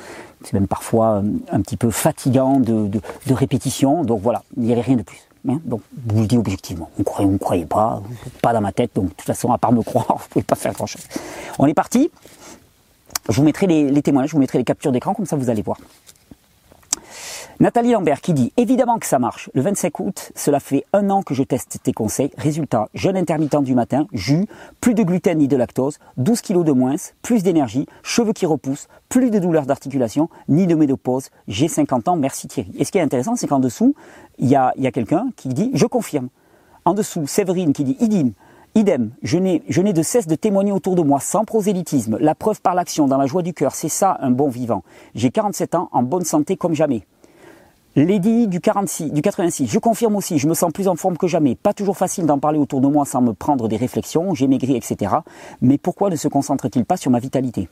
C'est 0.45 0.53
même 0.53 0.69
parfois 0.69 1.17
euh, 1.17 1.23
un 1.51 1.61
petit 1.63 1.77
peu 1.77 1.91
fatigant 1.91 2.61
de, 2.61 2.87
de, 2.89 3.01
de 3.27 3.35
répétition. 3.35 4.05
Donc 4.05 4.21
voilà, 4.21 4.43
il 4.59 4.65
n'y 4.65 4.73
avait 4.73 4.83
rien 4.83 4.97
de 4.97 5.03
plus. 5.03 5.30
Hein, 5.49 5.61
donc, 5.65 5.81
je 6.09 6.15
vous 6.15 6.21
le 6.21 6.27
dis 6.27 6.37
objectivement. 6.37 6.91
Vous 6.97 7.05
croyez, 7.05 7.27
vous 7.27 7.35
ne 7.35 7.39
croyez 7.39 7.67
pas, 7.67 8.03
pas 8.43 8.53
dans 8.53 8.61
ma 8.61 8.73
tête. 8.73 8.91
Donc, 8.95 9.07
de 9.07 9.11
toute 9.11 9.23
façon, 9.23 9.53
à 9.53 9.59
part 9.59 9.73
me 9.73 9.83
croire, 9.83 10.07
vous 10.19 10.29
pouvez 10.29 10.43
pas 10.43 10.57
faire 10.57 10.73
grand 10.73 10.87
chose. 10.87 11.03
On 11.59 11.67
est 11.67 11.75
parti. 11.75 12.11
Je 13.29 13.37
vous 13.37 13.45
mettrai 13.45 13.67
les 13.67 14.03
témoignages, 14.03 14.31
je 14.31 14.35
vous 14.35 14.41
mettrai 14.41 14.59
les 14.59 14.65
captures 14.65 14.93
d'écran, 14.93 15.15
comme 15.15 15.27
ça 15.27 15.37
vous 15.37 15.51
allez 15.51 15.63
voir. 15.63 15.79
Nathalie 17.61 17.93
Lambert 17.93 18.23
qui 18.23 18.33
dit 18.33 18.55
évidemment 18.57 18.99
que 18.99 19.05
ça 19.05 19.19
marche. 19.19 19.51
Le 19.53 19.61
25 19.61 20.01
août, 20.01 20.33
cela 20.35 20.61
fait 20.61 20.87
un 20.95 21.11
an 21.11 21.21
que 21.21 21.35
je 21.35 21.43
teste 21.43 21.77
tes 21.83 21.93
conseils. 21.93 22.31
Résultat, 22.39 22.89
jeûne 22.95 23.19
intermittent 23.19 23.63
du 23.63 23.75
matin, 23.75 24.07
jus, 24.15 24.47
plus 24.81 24.95
de 24.95 25.03
gluten 25.03 25.37
ni 25.37 25.47
de 25.47 25.59
lactose, 25.59 25.99
12 26.17 26.41
kilos 26.41 26.65
de 26.65 26.73
moins, 26.73 26.95
plus 27.21 27.43
d'énergie, 27.43 27.85
cheveux 28.03 28.33
qui 28.33 28.47
repoussent, 28.47 28.89
plus 29.11 29.31
de 29.31 29.39
douleurs 29.39 29.67
d'articulation, 29.67 30.31
ni 30.49 30.67
de 30.67 30.75
ménopause. 30.75 31.29
J'ai 31.49 31.69
50 31.69 32.09
ans, 32.09 32.17
merci 32.17 32.49
Thierry. 32.49 32.73
Et 32.79 32.87
ce 32.87 32.93
qui 32.93 32.97
est 32.97 33.03
intéressant, 33.03 33.37
c'est 33.37 33.47
qu'en 33.47 33.61
dessous, 33.61 33.95
il 34.39 34.49
y 34.49 34.57
a, 34.57 34.73
quelqu'un 34.91 35.27
qui 35.37 35.49
dit 35.49 35.71
je 35.75 35.85
confirme. 35.85 36.29
En 36.87 36.95
dessous, 36.95 37.27
Séverine 37.27 37.75
qui 37.75 37.85
dit 37.85 37.99
idem. 38.01 38.33
Idem, 38.75 39.11
je 39.23 39.37
n'ai 39.37 39.93
de 39.93 40.03
cesse 40.03 40.27
de 40.27 40.35
témoigner 40.35 40.73
autour 40.73 40.95
de 40.95 41.03
moi 41.03 41.21
sans 41.21 41.45
prosélytisme, 41.45 42.17
la 42.21 42.35
preuve 42.35 42.63
par 42.63 42.75
l'action, 42.75 43.07
dans 43.07 43.19
la 43.19 43.27
joie 43.27 43.43
du 43.43 43.53
cœur, 43.53 43.75
c'est 43.75 43.91
ça 43.91 44.17
un 44.23 44.31
bon 44.31 44.49
vivant. 44.49 44.83
J'ai 45.15 45.31
47 45.31 45.75
ans, 45.75 45.91
en 45.93 46.03
bonne 46.03 46.25
santé 46.25 46.57
comme 46.57 46.73
jamais. 46.73 47.05
Lady 47.97 48.47
du 48.47 48.61
46, 48.61 49.11
du 49.11 49.21
86, 49.21 49.67
je 49.67 49.79
confirme 49.81 50.15
aussi, 50.15 50.39
je 50.39 50.47
me 50.47 50.55
sens 50.55 50.71
plus 50.73 50.87
en 50.87 50.95
forme 50.95 51.17
que 51.17 51.27
jamais. 51.27 51.57
Pas 51.57 51.75
toujours 51.75 51.97
facile 51.97 52.25
d'en 52.25 52.39
parler 52.39 52.61
autour 52.61 52.81
de 52.81 52.87
moi 52.87 53.05
sans 53.05 53.21
me 53.21 53.33
prendre 53.33 53.67
des 53.67 53.77
réflexions, 53.77 54.33
j'ai 54.33 54.47
maigri, 54.47 54.77
etc. 54.77 55.13
Mais 55.61 55.77
pourquoi 55.77 56.09
ne 56.09 56.15
se 56.15 56.29
concentre-t-il 56.29 56.85
pas 56.85 56.97
sur 56.97 57.11
ma 57.11 57.19
vitalité? 57.19 57.69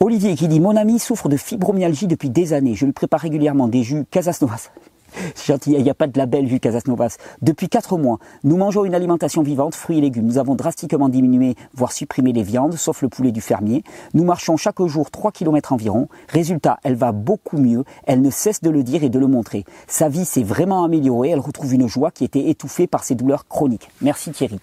Olivier 0.00 0.34
qui 0.34 0.48
dit 0.48 0.60
Mon 0.60 0.76
ami 0.76 0.98
souffre 0.98 1.30
de 1.30 1.38
fibromyalgie 1.38 2.08
depuis 2.08 2.28
des 2.28 2.52
années. 2.52 2.74
Je 2.74 2.84
lui 2.84 2.92
prépare 2.92 3.20
régulièrement 3.20 3.68
des 3.68 3.82
jus 3.82 4.04
Casasnovas. 4.10 4.68
Gentil, 5.46 5.72
il 5.72 5.82
n'y 5.82 5.90
a 5.90 5.94
pas 5.94 6.06
de 6.06 6.18
label 6.18 6.46
vu 6.46 6.60
Casasnovas. 6.60 7.16
Depuis 7.40 7.68
quatre 7.68 7.98
mois, 7.98 8.18
nous 8.44 8.56
mangeons 8.56 8.84
une 8.84 8.94
alimentation 8.94 9.42
vivante, 9.42 9.74
fruits 9.74 9.98
et 9.98 10.00
légumes. 10.00 10.26
Nous 10.26 10.38
avons 10.38 10.54
drastiquement 10.54 11.08
diminué, 11.08 11.56
voire 11.74 11.92
supprimé 11.92 12.32
les 12.32 12.42
viandes, 12.42 12.74
sauf 12.74 13.02
le 13.02 13.08
poulet 13.08 13.32
du 13.32 13.40
fermier. 13.40 13.84
Nous 14.14 14.24
marchons 14.24 14.56
chaque 14.56 14.82
jour 14.86 15.10
3 15.10 15.32
km 15.32 15.72
environ. 15.72 16.08
Résultat, 16.28 16.78
elle 16.82 16.94
va 16.94 17.12
beaucoup 17.12 17.58
mieux. 17.58 17.84
Elle 18.04 18.20
ne 18.20 18.30
cesse 18.30 18.62
de 18.62 18.70
le 18.70 18.82
dire 18.82 19.04
et 19.04 19.08
de 19.08 19.18
le 19.18 19.26
montrer. 19.26 19.64
Sa 19.86 20.08
vie 20.08 20.24
s'est 20.24 20.42
vraiment 20.42 20.84
améliorée. 20.84 21.30
Elle 21.30 21.40
retrouve 21.40 21.74
une 21.74 21.88
joie 21.88 22.10
qui 22.10 22.24
était 22.24 22.48
étouffée 22.48 22.86
par 22.86 23.04
ses 23.04 23.14
douleurs 23.14 23.46
chroniques. 23.46 23.88
Merci 24.00 24.30
Thierry. 24.30 24.60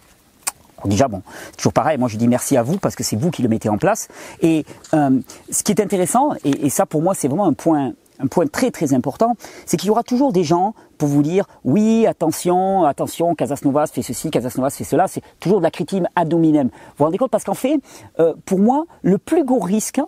déjà, 0.86 1.08
bon, 1.08 1.22
toujours 1.58 1.74
pareil, 1.74 1.98
moi 1.98 2.08
je 2.08 2.18
dis 2.18 2.28
merci 2.28 2.58
à 2.58 2.64
vous 2.64 2.78
parce 2.78 2.96
que 2.96 3.04
c'est 3.04 3.16
vous 3.16 3.32
qui 3.32 3.42
le 3.42 3.50
mettez 3.50 3.70
en 3.70 3.78
place. 3.78 4.08
Et 4.42 4.66
euh, 4.94 5.20
ce 5.50 5.64
qui 5.64 5.72
est 5.72 5.82
intéressant, 5.82 6.32
et 6.44 6.70
ça 6.70 6.86
pour 6.86 7.02
moi 7.02 7.14
c'est 7.14 7.28
vraiment 7.28 7.46
un 7.46 7.54
point, 7.54 7.94
un 8.20 8.28
point 8.28 8.48
très 8.48 8.72
très 8.72 8.94
important, 8.94 9.36
c'est 9.66 9.78
qu'il 9.78 9.88
y 9.88 9.92
aura 9.92 10.04
toujours 10.04 10.34
des 10.34 10.44
gens 10.44 10.74
pour 10.98 11.08
vous 11.08 11.24
dire 11.24 11.46
oui, 11.64 12.06
attention, 12.06 12.84
attention, 12.84 13.34
Casasnovas 13.36 13.88
fait 13.88 14.02
ceci, 14.02 14.30
Casasnovas 14.30 14.72
fait 14.72 14.84
cela, 14.84 15.08
c'est 15.08 15.22
toujours 15.40 15.60
de 15.60 15.64
la 15.64 15.72
critique 15.72 16.04
ad 16.16 16.34
hominem. 16.34 16.68
Vous 16.68 16.94
vous 16.98 17.06
rendez 17.06 17.18
compte? 17.18 17.32
Parce 17.32 17.44
qu'en 17.44 17.54
fait, 17.54 17.80
euh, 18.20 18.34
pour 18.46 18.60
moi, 18.60 18.86
le 19.02 19.18
plus 19.18 19.44
gros 19.44 19.60
risque, 19.60 20.02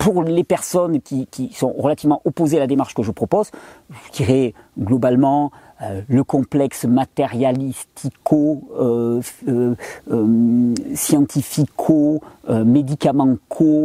pour 0.00 0.22
les 0.22 0.44
personnes 0.44 1.00
qui, 1.02 1.28
sont 1.52 1.74
relativement 1.76 2.22
opposées 2.24 2.56
à 2.56 2.60
la 2.60 2.66
démarche 2.66 2.94
que 2.94 3.02
je 3.02 3.10
propose, 3.10 3.50
je 3.90 4.12
dirais 4.12 4.54
globalement 4.78 5.52
euh, 5.82 6.00
le 6.08 6.24
complexe 6.24 6.86
matérialistico, 6.86 8.62
euh, 8.80 9.20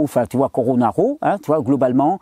enfin 0.04 0.25
tu 0.25 0.38
vois 0.38 0.48
coronaro, 0.48 1.18
hein, 1.22 1.38
tu 1.40 1.48
vois 1.48 1.62
globalement 1.62 2.22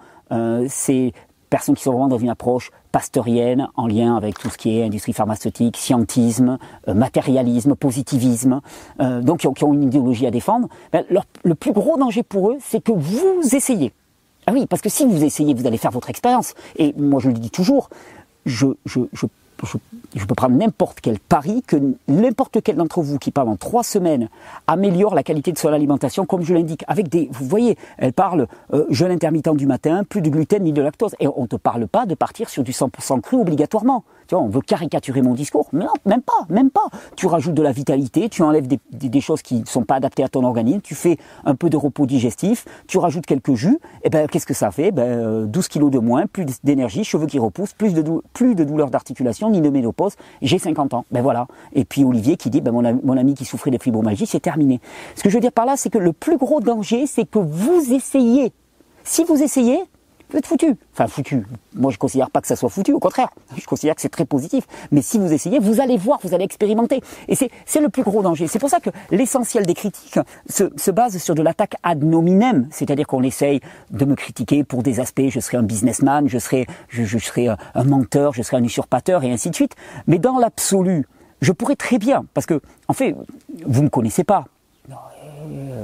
c'est 0.68 1.14
personnes 1.50 1.76
qui 1.76 1.84
sont 1.84 1.92
vraiment 1.92 2.08
dans 2.08 2.18
une 2.18 2.30
approche 2.30 2.72
pasteurienne 2.92 3.68
en 3.76 3.86
lien 3.86 4.16
avec 4.18 4.40
tout 4.40 4.50
ce 4.50 4.58
qui 4.58 4.80
est 4.80 4.84
industrie 4.84 5.14
pharmaceutique, 5.14 5.78
scientisme, 5.78 6.58
matérialisme, 6.88 7.76
positivisme, 7.76 8.60
euh, 9.00 9.22
donc 9.22 9.42
qui 9.42 9.64
ont, 9.64 9.74
une 9.74 9.84
idéologie 9.84 10.26
à 10.26 10.32
défendre, 10.32 10.68
ben, 10.92 11.04
le 11.44 11.56
plus 11.56 11.72
gros 11.72 11.96
danger 11.98 12.24
pour 12.24 12.50
eux, 12.50 12.58
c'est 12.60 12.84
que 12.84 12.92
vous 12.92 13.42
essayez. 13.56 13.94
Ah 14.48 14.52
oui, 14.52 14.66
parce 14.66 14.82
que 14.82 14.90
si 14.90 15.06
vous 15.06 15.24
essayez, 15.24 15.54
vous 15.54 15.68
allez 15.68 15.78
faire 15.78 15.92
votre 15.92 16.10
expérience. 16.10 16.54
Et 16.78 16.94
moi, 16.98 17.20
je 17.22 17.30
le 17.30 17.36
dis 17.36 17.52
toujours, 17.52 17.90
je 18.46 18.66
je, 19.66 20.26
peux 20.26 20.36
prendre 20.36 20.56
n'importe 20.56 21.00
quel 21.02 21.20
pari 21.20 21.64
que 21.66 21.78
n'importe 22.08 22.62
quel 22.64 22.76
d'entre 22.76 23.02
vous 23.02 23.18
qui 23.18 23.32
pendant 23.32 23.56
trois 23.56 23.84
semaines 23.84 24.30
améliore 24.68 25.16
la 25.16 25.24
qualité 25.24 25.52
de 25.52 25.58
son 25.58 25.70
alimentation, 25.70 26.26
comme 26.26 26.44
je 26.44 26.54
l'indique, 26.54 26.84
avec 26.88 27.10
des, 27.10 27.30
vous 27.32 27.46
voyez, 27.46 27.78
elle 27.98 28.14
parle 28.14 28.48
euh, 28.74 28.86
jeûne 28.90 29.12
intermittent 29.12 29.56
du 29.56 29.66
matin, 29.66 30.04
plus 30.04 30.22
de 30.22 30.30
gluten 30.30 30.64
ni 30.64 30.74
de 30.74 30.82
lactose, 30.82 31.16
et 31.20 31.28
on 31.28 31.44
ne 31.44 31.48
te 31.48 31.56
parle 31.56 31.88
pas 31.88 32.06
de 32.06 32.16
partir 32.16 32.50
sur 32.50 32.64
du 32.64 32.72
100% 32.72 33.22
cru 33.22 33.38
obligatoirement. 33.38 34.04
Tu 34.28 34.36
vois, 34.36 34.44
on 34.44 34.48
veut 34.48 34.62
caricaturer 34.62 35.22
mon 35.22 35.34
discours, 35.34 35.68
non, 35.74 35.88
même 36.06 36.22
pas, 36.22 36.46
même 36.50 36.70
pas. 36.70 36.88
Tu 37.18 37.28
rajoutes 37.28 37.54
de 37.54 37.62
la 37.62 37.72
vitalité, 37.72 38.30
tu 38.30 38.42
enlèves 38.42 38.68
des, 38.68 39.22
choses 39.22 39.42
qui 39.42 39.62
ne 39.62 39.66
sont 39.66 39.84
pas 39.84 39.96
adaptées 39.96 40.24
à 40.24 40.30
ton 40.30 40.44
organisme, 40.44 40.82
tu 40.82 40.96
fais 40.96 41.18
un 41.46 41.56
peu 41.56 41.70
de 41.70 41.78
repos 41.78 42.06
digestif, 42.06 42.66
tu 42.88 42.98
rajoutes 42.98 43.26
quelques 43.26 43.54
jus, 43.56 43.80
et 44.04 44.10
ben 44.10 44.28
qu'est-ce 44.28 44.46
que 44.46 44.54
ça 44.54 44.72
fait? 44.72 44.92
Ben 44.92 45.46
12 45.46 45.68
kilos 45.68 45.92
de 45.92 46.00
moins, 46.00 46.26
plus 46.26 46.46
d'énergie, 46.64 47.04
cheveux 47.04 47.28
qui 47.28 47.40
repoussent, 47.40 47.74
plus 47.74 47.94
de, 47.94 48.04
plus 48.34 48.56
de 48.56 48.64
douleurs 48.64 48.90
d'articulation 48.90 49.50
ni 49.54 49.62
de 49.62 49.70
ménopause, 49.70 50.16
j'ai 50.42 50.60
50 50.60 50.94
ans. 50.94 51.06
Ben 51.12 51.22
voilà. 51.22 51.48
Et 51.74 51.86
puis 51.86 52.04
Olivier 52.04 52.36
qui 52.38 52.50
dit, 52.50 52.62
ben 52.62 52.72
mon, 52.72 52.84
ami, 52.84 53.00
mon 53.04 53.18
ami 53.18 53.34
qui 53.34 53.46
souffrait 53.46 53.72
de 53.72 53.82
fibromyalgie, 53.82 54.26
c'est 54.26 54.40
terminé. 54.40 54.82
Ce 55.16 55.24
que 55.24 55.30
je 55.30 55.36
veux 55.36 55.42
dire 55.42 55.52
par 55.52 55.66
là, 55.66 55.78
c'est 55.78 55.90
que 55.90 55.98
le 55.98 56.14
plus 56.14 56.38
gros 56.38 56.60
danger, 56.60 57.08
c'est 57.08 57.26
que 57.26 57.40
vous 57.40 57.94
essayez. 57.94 58.52
Si 59.04 59.24
vous 59.24 59.42
essayez, 59.42 59.80
vous 60.34 60.40
êtes 60.40 60.48
foutu. 60.48 60.76
Enfin, 60.94 61.06
foutu. 61.06 61.46
Moi, 61.76 61.92
je 61.92 62.00
considère 62.00 62.32
pas 62.32 62.42
que 62.42 62.48
ça 62.48 62.56
soit 62.56 62.70
foutu. 62.70 62.92
Au 62.92 63.00
contraire, 63.00 63.30
je 63.56 63.66
considère 63.68 63.94
que 63.94 64.02
c'est 64.02 64.10
très 64.10 64.26
positif. 64.26 64.66
Mais 64.92 65.04
si 65.04 65.20
vous 65.20 65.32
essayez, 65.32 65.60
vous 65.60 65.80
allez 65.80 65.96
voir, 65.96 66.20
vous 66.24 66.34
allez 66.34 66.44
expérimenter. 66.44 67.02
Et 67.28 67.36
c'est, 67.36 67.52
le 67.80 67.90
plus 67.90 68.02
gros 68.02 68.24
danger. 68.24 68.48
C'est 68.48 68.58
pour 68.58 68.70
ça 68.70 68.80
que 68.80 68.90
l'essentiel 69.12 69.68
des 69.68 69.76
critiques 69.76 70.18
se, 70.50 70.72
se 70.76 70.90
base 70.90 71.20
sur 71.20 71.36
de 71.36 71.44
l'attaque 71.44 71.76
ad 71.84 72.04
nominem. 72.04 72.68
C'est-à-dire 72.72 73.06
qu'on 73.06 73.22
essaye 73.22 73.60
de 73.92 74.06
me 74.06 74.16
critiquer 74.16 74.64
pour 74.64 74.82
des 74.82 75.00
aspects. 75.00 75.30
Je 75.30 75.40
serai 75.40 75.58
un 75.58 75.64
businessman, 75.64 76.28
je 76.28 76.40
serai, 76.40 76.66
je, 76.90 77.04
je 77.04 77.20
serai 77.20 77.50
un 77.50 77.84
menteur, 77.84 78.34
je 78.34 78.42
serai 78.42 78.58
un 78.58 78.64
usurpateur 78.64 79.24
et 79.24 79.32
ainsi 79.32 79.52
de 79.52 79.56
suite. 79.56 79.76
Mais 80.08 80.18
dans 80.18 80.40
l'absolu, 80.40 81.06
je 81.42 81.52
pourrais 81.52 81.76
très 81.76 82.00
bien, 82.00 82.26
parce 82.34 82.48
que, 82.48 82.60
en 82.88 82.94
fait, 82.94 83.16
vous 83.66 83.84
me 83.84 83.90
connaissez 83.90 84.24
pas 84.24 84.46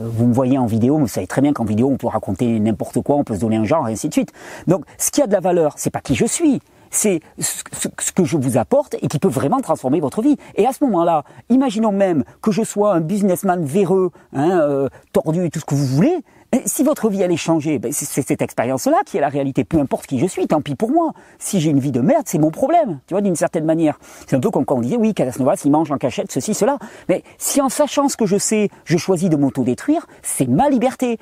vous 0.04 0.28
me 0.28 0.34
voyez 0.34 0.58
en 0.58 0.66
vidéo, 0.66 0.98
vous 0.98 1.08
savez 1.08 1.28
très 1.28 1.42
bien 1.42 1.54
qu'en 1.54 1.66
vidéo, 1.66 1.90
on 1.90 1.98
peut 1.98 2.08
raconter 2.08 2.60
n'importe 2.60 3.02
quoi, 3.02 3.16
on 3.16 3.24
peut 3.24 3.36
se 3.36 3.40
donner 3.42 3.58
un 3.58 3.66
genre, 3.66 3.88
et 3.88 3.94
ainsi 3.94 4.08
de 4.10 4.14
suite. 4.14 4.32
Donc, 4.68 4.86
ce 4.98 5.12
qui 5.12 5.22
a 5.22 5.28
de 5.28 5.34
la 5.34 5.40
valeur, 5.40 5.74
c'est 5.78 5.90
pas 5.90 6.02
qui 6.02 6.16
je 6.16 6.26
suis, 6.26 6.62
c'est 6.90 7.20
ce 7.40 8.12
que 8.12 8.24
je 8.24 8.38
vous 8.38 8.58
apporte 8.58 8.96
et 9.02 9.08
qui 9.08 9.20
peut 9.20 9.28
vraiment 9.28 9.60
transformer 9.62 10.00
votre 10.00 10.22
vie. 10.22 10.38
Et 10.56 10.66
à 10.66 10.74
ce 10.74 10.84
moment-là, 10.86 11.24
imaginons 11.50 11.92
même 11.92 12.24
que 12.42 12.52
je 12.52 12.64
sois 12.64 12.94
un 12.94 13.02
businessman 13.02 13.64
véreux, 13.64 14.12
hein, 14.34 14.60
euh, 14.62 14.90
tordu 15.14 15.46
et 15.46 15.50
tout 15.50 15.60
ce 15.60 15.66
que 15.66 15.76
vous 15.76 15.86
voulez, 15.86 16.24
si 16.66 16.84
votre 16.84 17.10
vie 17.10 17.24
allait 17.24 17.38
changer, 17.38 17.78
ben 17.78 17.92
c'est 17.92 18.24
cette 18.24 18.42
expérience-là 18.42 19.02
qui 19.06 19.18
est 19.18 19.22
la 19.22 19.30
réalité. 19.30 19.64
Peu 19.64 19.80
importe 19.80 20.08
qui 20.08 20.20
je 20.20 20.26
suis, 20.26 20.48
tant 20.48 20.62
pis 20.62 20.76
pour 20.76 20.92
moi. 20.92 21.14
Si 21.38 21.60
j'ai 21.60 21.70
une 21.70 21.80
vie 21.80 21.92
de 21.92 22.02
merde, 22.02 22.24
c'est 22.26 22.40
mon 22.40 22.50
problème. 22.50 23.00
Tu 23.06 23.14
vois, 23.14 23.22
d'une 23.22 23.36
certaine 23.36 23.66
manière. 23.66 24.00
C'est 24.28 24.36
un 24.36 24.40
peu 24.40 24.50
comme 24.50 24.66
quand 24.66 24.78
on 24.78 24.82
disait, 24.82 24.98
oui, 24.98 25.14
Casanova, 25.14 25.54
il 25.64 25.72
mange 25.72 25.92
en 25.92 25.98
cachette, 25.98 26.32
ceci, 26.32 26.54
cela. 26.54 26.80
Mais 27.08 27.24
si 27.38 27.62
en 27.62 27.70
sachant 27.70 28.10
ce 28.10 28.18
que 28.18 28.26
je 28.26 28.38
sais, 28.38 28.70
je 28.86 28.98
choisis 28.98 29.30
de 29.30 29.36
m'auto-détruire, 29.36 30.08
c'est 30.24 30.48
ma 30.48 30.70
liberté 30.70 31.20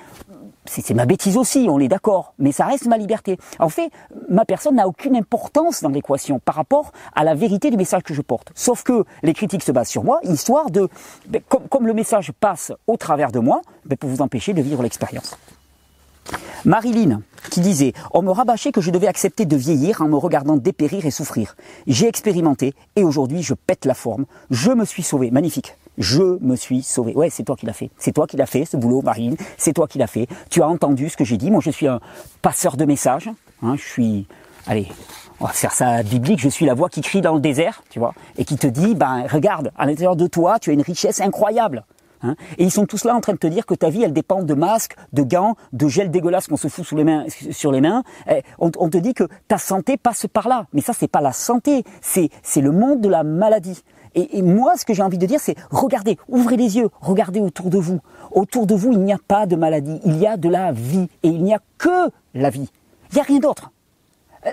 c'est 0.68 0.94
ma 0.94 1.06
bêtise 1.06 1.38
aussi, 1.38 1.68
on 1.70 1.80
est 1.80 1.88
d'accord, 1.88 2.34
mais 2.40 2.52
ça 2.52 2.66
reste 2.66 2.86
ma 2.86 2.98
liberté. 2.98 3.38
En 3.60 3.70
fait, 3.70 3.92
ma 4.30 4.46
personne 4.46 4.76
n'a 4.76 4.88
aucune 4.88 5.16
importance 5.16 5.82
dans 5.82 5.90
l'équation 5.90 6.40
par 6.40 6.56
rapport 6.56 6.92
à 7.16 7.24
la 7.24 7.36
vérité 7.36 7.70
du 7.70 7.78
message 7.78 8.04
que 8.04 8.14
je 8.14 8.22
porte. 8.22 8.52
Sauf 8.56 8.84
que 8.84 9.06
les 9.24 9.34
critiques 9.34 9.64
se 9.64 9.72
basent 9.72 9.90
sur 9.90 10.04
moi, 10.04 10.20
histoire 10.24 10.70
de, 10.70 10.90
ben, 11.28 11.42
comme, 11.70 11.88
le 11.88 11.94
message 11.94 12.32
passe 12.40 12.72
au 12.88 12.98
travers 12.98 13.32
de 13.32 13.40
moi, 13.40 13.62
ben, 13.86 13.98
pour 13.98 14.10
vous 14.10 14.22
empêcher 14.22 14.54
de 14.54 14.62
vivre 14.62 14.84
l'expérience. 14.84 15.38
Marilyn, 16.66 17.22
qui 17.50 17.62
disait 17.62 17.94
On 18.12 18.22
me 18.22 18.32
rabâchait 18.32 18.72
que 18.72 18.82
je 18.82 18.92
devais 18.92 19.08
accepter 19.08 19.46
de 19.46 19.56
vieillir 19.56 20.02
en 20.02 20.08
me 20.08 20.18
regardant 20.18 20.58
dépérir 20.58 21.06
et 21.06 21.12
souffrir. 21.12 21.56
J'ai 21.86 22.08
expérimenté 22.08 22.74
et 22.96 23.04
aujourd'hui 23.04 23.42
je 23.44 23.54
pète 23.54 23.86
la 23.86 23.94
forme. 23.94 24.26
Je 24.50 24.72
me 24.72 24.84
suis 24.84 25.04
sauvé. 25.04 25.32
Magnifique. 25.32 25.78
Je 25.98 26.38
me 26.42 26.56
suis 26.56 26.84
sauvé. 26.84 27.14
Ouais, 27.16 27.30
c'est 27.30 27.44
toi 27.44 27.56
qui 27.56 27.66
l'as 27.66 27.74
fait. 27.74 27.90
C'est 27.98 28.12
toi 28.12 28.28
qui 28.28 28.38
l'as 28.38 28.46
fait, 28.46 28.66
ce 28.66 28.78
boulot, 28.78 29.02
Marine. 29.02 29.36
C'est 29.58 29.74
toi 29.74 29.88
qui 29.88 29.98
l'as 29.98 30.08
fait. 30.08 30.28
Tu 30.50 30.62
as 30.62 30.68
entendu 30.68 31.10
ce 31.10 31.18
que 31.18 31.24
j'ai 31.24 31.38
dit. 31.38 31.50
Moi, 31.50 31.62
je 31.62 31.72
suis 31.72 31.88
un 31.88 32.00
passeur 32.42 32.78
de 32.78 32.86
messages. 32.86 33.30
Hein, 33.64 33.76
je 33.76 33.84
suis, 33.84 34.28
allez, 34.68 34.88
on 35.40 35.46
va 35.46 35.52
faire 35.52 35.74
ça 35.74 36.04
biblique. 36.04 36.40
Je 36.40 36.50
suis 36.50 36.66
la 36.66 36.76
voix 36.76 36.90
qui 36.90 37.02
crie 37.02 37.22
dans 37.22 37.34
le 37.34 37.40
désert, 37.40 37.84
tu 37.90 38.00
vois, 38.00 38.14
et 38.38 38.46
qui 38.46 38.58
te 38.58 38.68
dit, 38.68 38.94
ben, 38.94 39.26
regarde, 39.28 39.72
à 39.78 39.86
l'intérieur 39.86 40.16
de 40.16 40.28
toi, 40.28 40.60
tu 40.60 40.70
as 40.70 40.74
une 40.74 40.82
richesse 40.82 41.20
incroyable. 41.22 41.84
Hein 42.24 42.36
et 42.58 42.64
ils 42.64 42.72
sont 42.72 42.88
tous 42.88 43.04
là 43.04 43.16
en 43.16 43.22
train 43.22 43.34
de 43.34 43.38
te 43.38 43.48
dire 43.48 43.66
que 43.66 43.76
ta 43.76 43.90
vie, 43.90 44.04
elle 44.04 44.14
dépend 44.14 44.42
de 44.42 44.54
masques, 44.54 44.96
de 45.14 45.22
gants, 45.22 45.56
de 45.74 45.88
gel 45.88 46.10
dégueulasse 46.10 46.48
qu'on 46.48 46.58
se 46.58 46.68
fout 46.68 46.84
sous 46.84 46.96
les 46.96 47.04
mains, 47.04 47.26
sur 47.52 47.72
les 47.72 47.82
mains. 47.82 48.04
Et 48.30 48.44
on, 48.60 48.72
on, 48.78 48.90
te 48.90 48.98
dit 48.98 49.14
que 49.14 49.26
ta 49.48 49.58
santé 49.58 49.98
passe 49.98 50.26
par 50.32 50.48
là. 50.48 50.66
Mais 50.74 50.82
ça, 50.82 50.94
c'est 50.94 51.08
pas 51.08 51.22
la 51.22 51.34
santé, 51.34 51.84
c'est 52.02 52.30
le 52.56 52.72
monde 52.72 53.02
de 53.02 53.10
la 53.10 53.24
maladie. 53.24 53.84
Et, 54.18 54.42
moi, 54.42 54.76
ce 54.78 54.86
que 54.86 54.94
j'ai 54.94 55.04
envie 55.04 55.20
de 55.20 55.26
dire, 55.28 55.40
c'est 55.40 55.56
regardez, 55.70 56.18
ouvrez 56.28 56.58
les 56.58 56.78
yeux, 56.78 56.90
regardez 57.02 57.40
autour 57.40 57.70
de 57.70 57.78
vous. 57.78 58.00
Autour 58.32 58.66
de 58.66 58.74
vous, 58.74 58.92
il 58.92 59.00
n'y 59.00 59.14
a 59.14 59.20
pas 59.28 59.46
de 59.46 59.56
maladie, 59.56 60.02
il 60.06 60.18
y 60.18 60.26
a 60.26 60.38
de 60.38 60.50
la 60.50 60.72
vie. 60.72 61.08
Et 61.22 61.30
il 61.30 61.44
n'y 61.44 61.54
a 61.54 61.60
que 61.78 62.10
la 62.34 62.50
vie. 62.50 62.70
Il 63.12 63.16
n'y 63.16 63.22
a 63.22 63.24
rien 63.24 63.40
d'autre. 63.40 63.72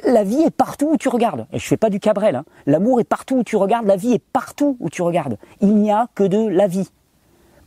La 0.04 0.22
vie 0.22 0.42
est 0.42 0.50
partout 0.50 0.90
où 0.92 0.96
tu 0.98 1.08
regardes. 1.08 1.46
Et 1.52 1.58
je 1.58 1.66
fais 1.66 1.78
pas 1.78 1.88
du 1.88 1.98
cabrel. 1.98 2.36
Hein. 2.36 2.44
L'amour 2.66 3.00
est 3.00 3.04
partout 3.04 3.36
où 3.36 3.42
tu 3.42 3.56
regardes. 3.56 3.86
La 3.86 3.96
vie 3.96 4.12
est 4.12 4.22
partout 4.32 4.76
où 4.80 4.90
tu 4.90 5.00
regardes. 5.00 5.38
Il 5.60 5.76
n'y 5.76 5.90
a 5.90 6.08
que 6.14 6.24
de 6.24 6.46
la 6.48 6.66
vie. 6.66 6.88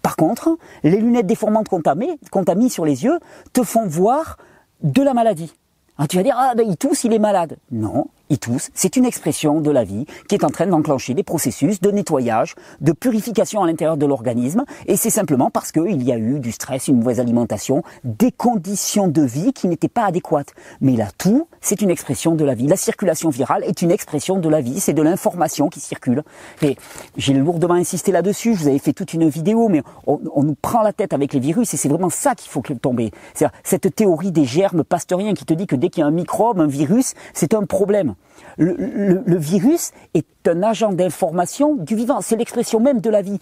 Par 0.04 0.16
contre, 0.16 0.58
les 0.84 0.98
lunettes 0.98 1.26
déformantes 1.26 1.68
qu'on 1.68 1.82
t'a 1.82 1.96
mis, 1.96 2.20
mis, 2.56 2.70
sur 2.70 2.86
les 2.86 3.04
yeux 3.04 3.20
te 3.54 3.64
font 3.64 3.88
voir 3.88 4.38
de 4.84 5.02
la 5.02 5.14
maladie. 5.14 5.54
Ah, 5.98 6.08
tu 6.08 6.18
vas 6.18 6.24
dire, 6.24 6.36
ah 6.38 6.54
ben 6.56 6.68
il 6.68 6.78
tousse, 6.78 7.04
il 7.06 7.14
est 7.14 7.20
malade. 7.20 7.58
Non, 7.72 8.08
il 8.30 8.40
tousse, 8.40 8.70
c'est 8.74 8.96
une 8.96 9.06
expression 9.06 9.62
de 9.62 9.72
la 9.72 9.84
vie 9.84 10.06
qui 10.28 10.36
est 10.36 10.44
en 10.44 10.50
train 10.50 10.68
d'enclencher 10.68 11.14
des 11.14 11.24
processus 11.24 11.82
de 11.82 11.92
nettoyage, 11.92 12.56
de 12.82 12.92
purification 12.92 13.64
à 13.64 13.68
l'intérieur 13.68 13.98
de 13.98 14.06
l'organisme, 14.06 14.66
et 14.86 14.96
c'est 14.96 15.10
simplement 15.10 15.50
parce 15.50 15.72
qu'il 15.72 16.04
y 16.04 16.12
a 16.12 16.18
eu 16.18 16.40
du 16.40 16.52
stress, 16.52 16.88
une 16.88 17.00
mauvaise 17.00 17.20
alimentation, 17.20 17.84
des 18.04 18.32
conditions 18.32 19.08
de 19.08 19.22
vie 19.22 19.54
qui 19.54 19.68
n'étaient 19.68 19.88
pas 19.88 20.06
adéquates. 20.06 20.54
Mais 20.82 20.96
là, 20.96 21.08
tout, 21.18 21.48
c'est 21.62 21.82
une 21.82 21.90
expression 21.90 22.36
de 22.36 22.44
la 22.44 22.54
vie. 22.54 22.68
La 22.68 22.76
circulation 22.76 23.30
virale 23.30 23.64
est 23.64 23.82
une 23.82 23.92
expression 23.92 24.38
de 24.38 24.50
la 24.50 24.62
vie, 24.62 24.80
c'est 24.80 24.94
de 24.94 25.02
l'information 25.02 25.70
qui 25.70 25.80
circule. 25.80 26.24
Et 26.62 26.78
j'ai 27.16 27.34
lourdement 27.34 27.76
insisté 27.76 28.12
là-dessus, 28.12 28.56
je 28.56 28.60
vous 28.62 28.68
avais 28.68 28.80
fait 28.80 28.94
toute 28.94 29.14
une 29.14 29.30
vidéo, 29.30 29.70
mais 29.70 29.84
on, 30.06 30.20
on, 30.34 30.44
nous 30.44 30.56
prend 30.56 30.82
la 30.82 30.94
tête 30.94 31.14
avec 31.14 31.34
les 31.34 31.40
virus, 31.40 31.74
et 31.74 31.78
c'est 31.78 31.90
vraiment 31.90 32.10
ça 32.10 32.36
qu'il 32.36 32.50
faut 32.50 32.62
tomber. 32.82 33.12
C'est 33.34 33.48
cette 33.64 33.96
théorie 33.96 34.32
des 34.32 34.46
germes 34.46 34.84
pasteuriens 34.84 35.34
qui 35.34 35.46
te 35.46 35.54
dit 35.54 35.68
que 35.68 35.76
dès 35.76 35.90
qu'il 35.90 36.02
y 36.02 36.04
a 36.04 36.08
un 36.08 36.12
microbe, 36.12 36.60
un 36.60 36.68
virus, 36.68 37.14
c'est 37.34 37.54
un 37.54 37.64
problème. 37.64 38.16
Le, 38.58 39.38
virus 39.38 39.92
est 40.14 40.26
un 40.48 40.64
agent 40.64 40.92
d'information 40.94 41.76
du 41.76 41.96
vivant. 41.96 42.22
C'est 42.22 42.36
l'expression 42.36 42.80
même 42.80 43.02
de 43.02 43.10
la 43.10 43.22
vie. 43.22 43.40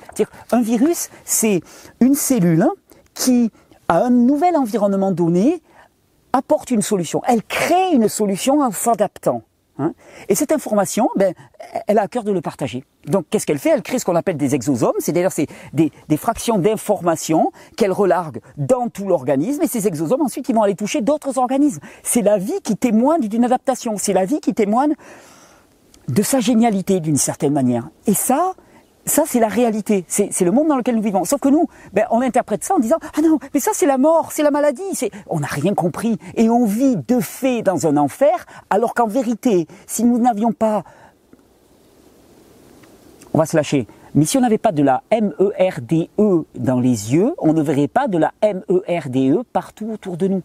Un 0.52 0.62
virus, 0.62 1.10
c'est 1.24 1.62
une 2.02 2.16
cellule 2.16 2.68
qui, 3.14 3.52
à 3.88 4.04
un 4.04 4.10
nouvel 4.10 4.58
environnement 4.58 5.12
donné, 5.12 5.62
apporte 6.34 6.72
une 6.72 6.82
solution. 6.82 7.22
Elle 7.28 7.44
crée 7.44 7.94
une 7.94 8.10
solution 8.10 8.62
en 8.62 8.72
s'adaptant. 8.72 9.42
Hein 9.78 9.94
et 10.30 10.36
cette 10.36 10.52
information, 10.52 11.10
ben, 11.16 11.34
elle 11.88 11.98
a 11.98 12.04
à 12.04 12.08
cœur 12.08 12.24
de 12.24 12.32
le 12.32 12.42
partager. 12.42 12.86
Donc, 13.08 13.26
qu'est-ce 13.30 13.46
qu'elle 13.46 13.60
fait? 13.60 13.70
Elle 13.70 13.82
crée 13.82 14.00
ce 14.00 14.06
qu'on 14.06 14.16
appelle 14.16 14.38
des 14.38 14.56
exosomes, 14.56 14.96
c'est-à-dire 15.00 15.32
c'est 15.32 15.48
des, 15.74 15.92
des, 16.08 16.18
fractions 16.18 16.58
d'informations 16.58 17.52
qu'elle 17.76 17.92
relargue 17.92 18.40
dans 18.58 18.88
tout 18.88 19.08
l'organisme, 19.08 19.62
et 19.62 19.68
ces 19.68 19.88
exosomes, 19.88 20.22
ensuite, 20.22 20.48
ils 20.50 20.56
vont 20.56 20.64
aller 20.64 20.76
toucher 20.76 21.02
d'autres 21.02 21.38
organismes. 21.38 21.82
C'est 22.04 22.22
la 22.22 22.38
vie 22.38 22.62
qui 22.64 22.78
témoigne 22.78 23.28
d'une 23.28 23.44
adaptation, 23.44 23.98
c'est 23.98 24.14
la 24.14 24.26
vie 24.26 24.40
qui 24.40 24.54
témoigne 24.54 24.96
de 26.08 26.22
sa 26.22 26.40
génialité 26.40 27.00
d'une 27.00 27.18
certaine 27.18 27.54
manière. 27.54 27.90
Et 28.08 28.14
ça, 28.14 28.54
ça, 29.06 29.24
c'est 29.26 29.40
la 29.40 29.48
réalité. 29.48 30.04
C'est 30.08 30.42
le 30.42 30.52
monde 30.52 30.68
dans 30.68 30.78
lequel 30.78 30.96
nous 30.96 31.02
vivons. 31.02 31.26
Sauf 31.26 31.40
que 31.40 31.50
nous, 31.50 31.68
ben, 31.94 32.06
on 32.10 32.22
interprète 32.22 32.64
ça 32.64 32.76
en 32.76 32.80
disant 32.80 32.98
ah 33.02 33.22
non, 33.22 33.40
mais 33.54 33.60
ça 33.60 33.72
c'est 33.74 33.86
la 33.86 33.98
mort, 33.98 34.32
c'est 34.32 34.44
la 34.44 34.52
maladie. 34.52 35.10
On 35.28 35.40
n'a 35.40 35.48
rien 35.48 35.74
compris 35.74 36.18
et 36.36 36.50
on 36.50 36.66
vit 36.66 36.98
de 36.98 37.20
fait 37.20 37.62
dans 37.62 37.88
un 37.88 37.98
enfer, 37.98 38.46
alors 38.70 38.94
qu'en 38.94 39.08
vérité, 39.08 39.68
si 39.86 40.04
nous 40.04 40.18
n'avions 40.18 40.52
pas, 40.52 40.84
on 43.34 43.38
va 43.38 43.46
se 43.46 43.56
lâcher. 43.56 43.88
Mais 44.16 44.26
si 44.26 44.38
on 44.38 44.42
n'avait 44.42 44.58
pas 44.58 44.72
de 44.72 44.82
la 44.82 45.04
MERDE 45.12 46.08
e 46.18 46.46
dans 46.56 46.80
les 46.80 47.14
yeux, 47.14 47.34
on 47.38 47.54
ne 47.54 47.62
verrait 47.62 47.90
pas 47.90 48.08
de 48.08 48.18
la 48.18 48.32
MERDE 48.42 49.18
e 49.18 49.44
partout 49.52 49.92
autour 49.92 50.16
de 50.18 50.28
nous. 50.28 50.42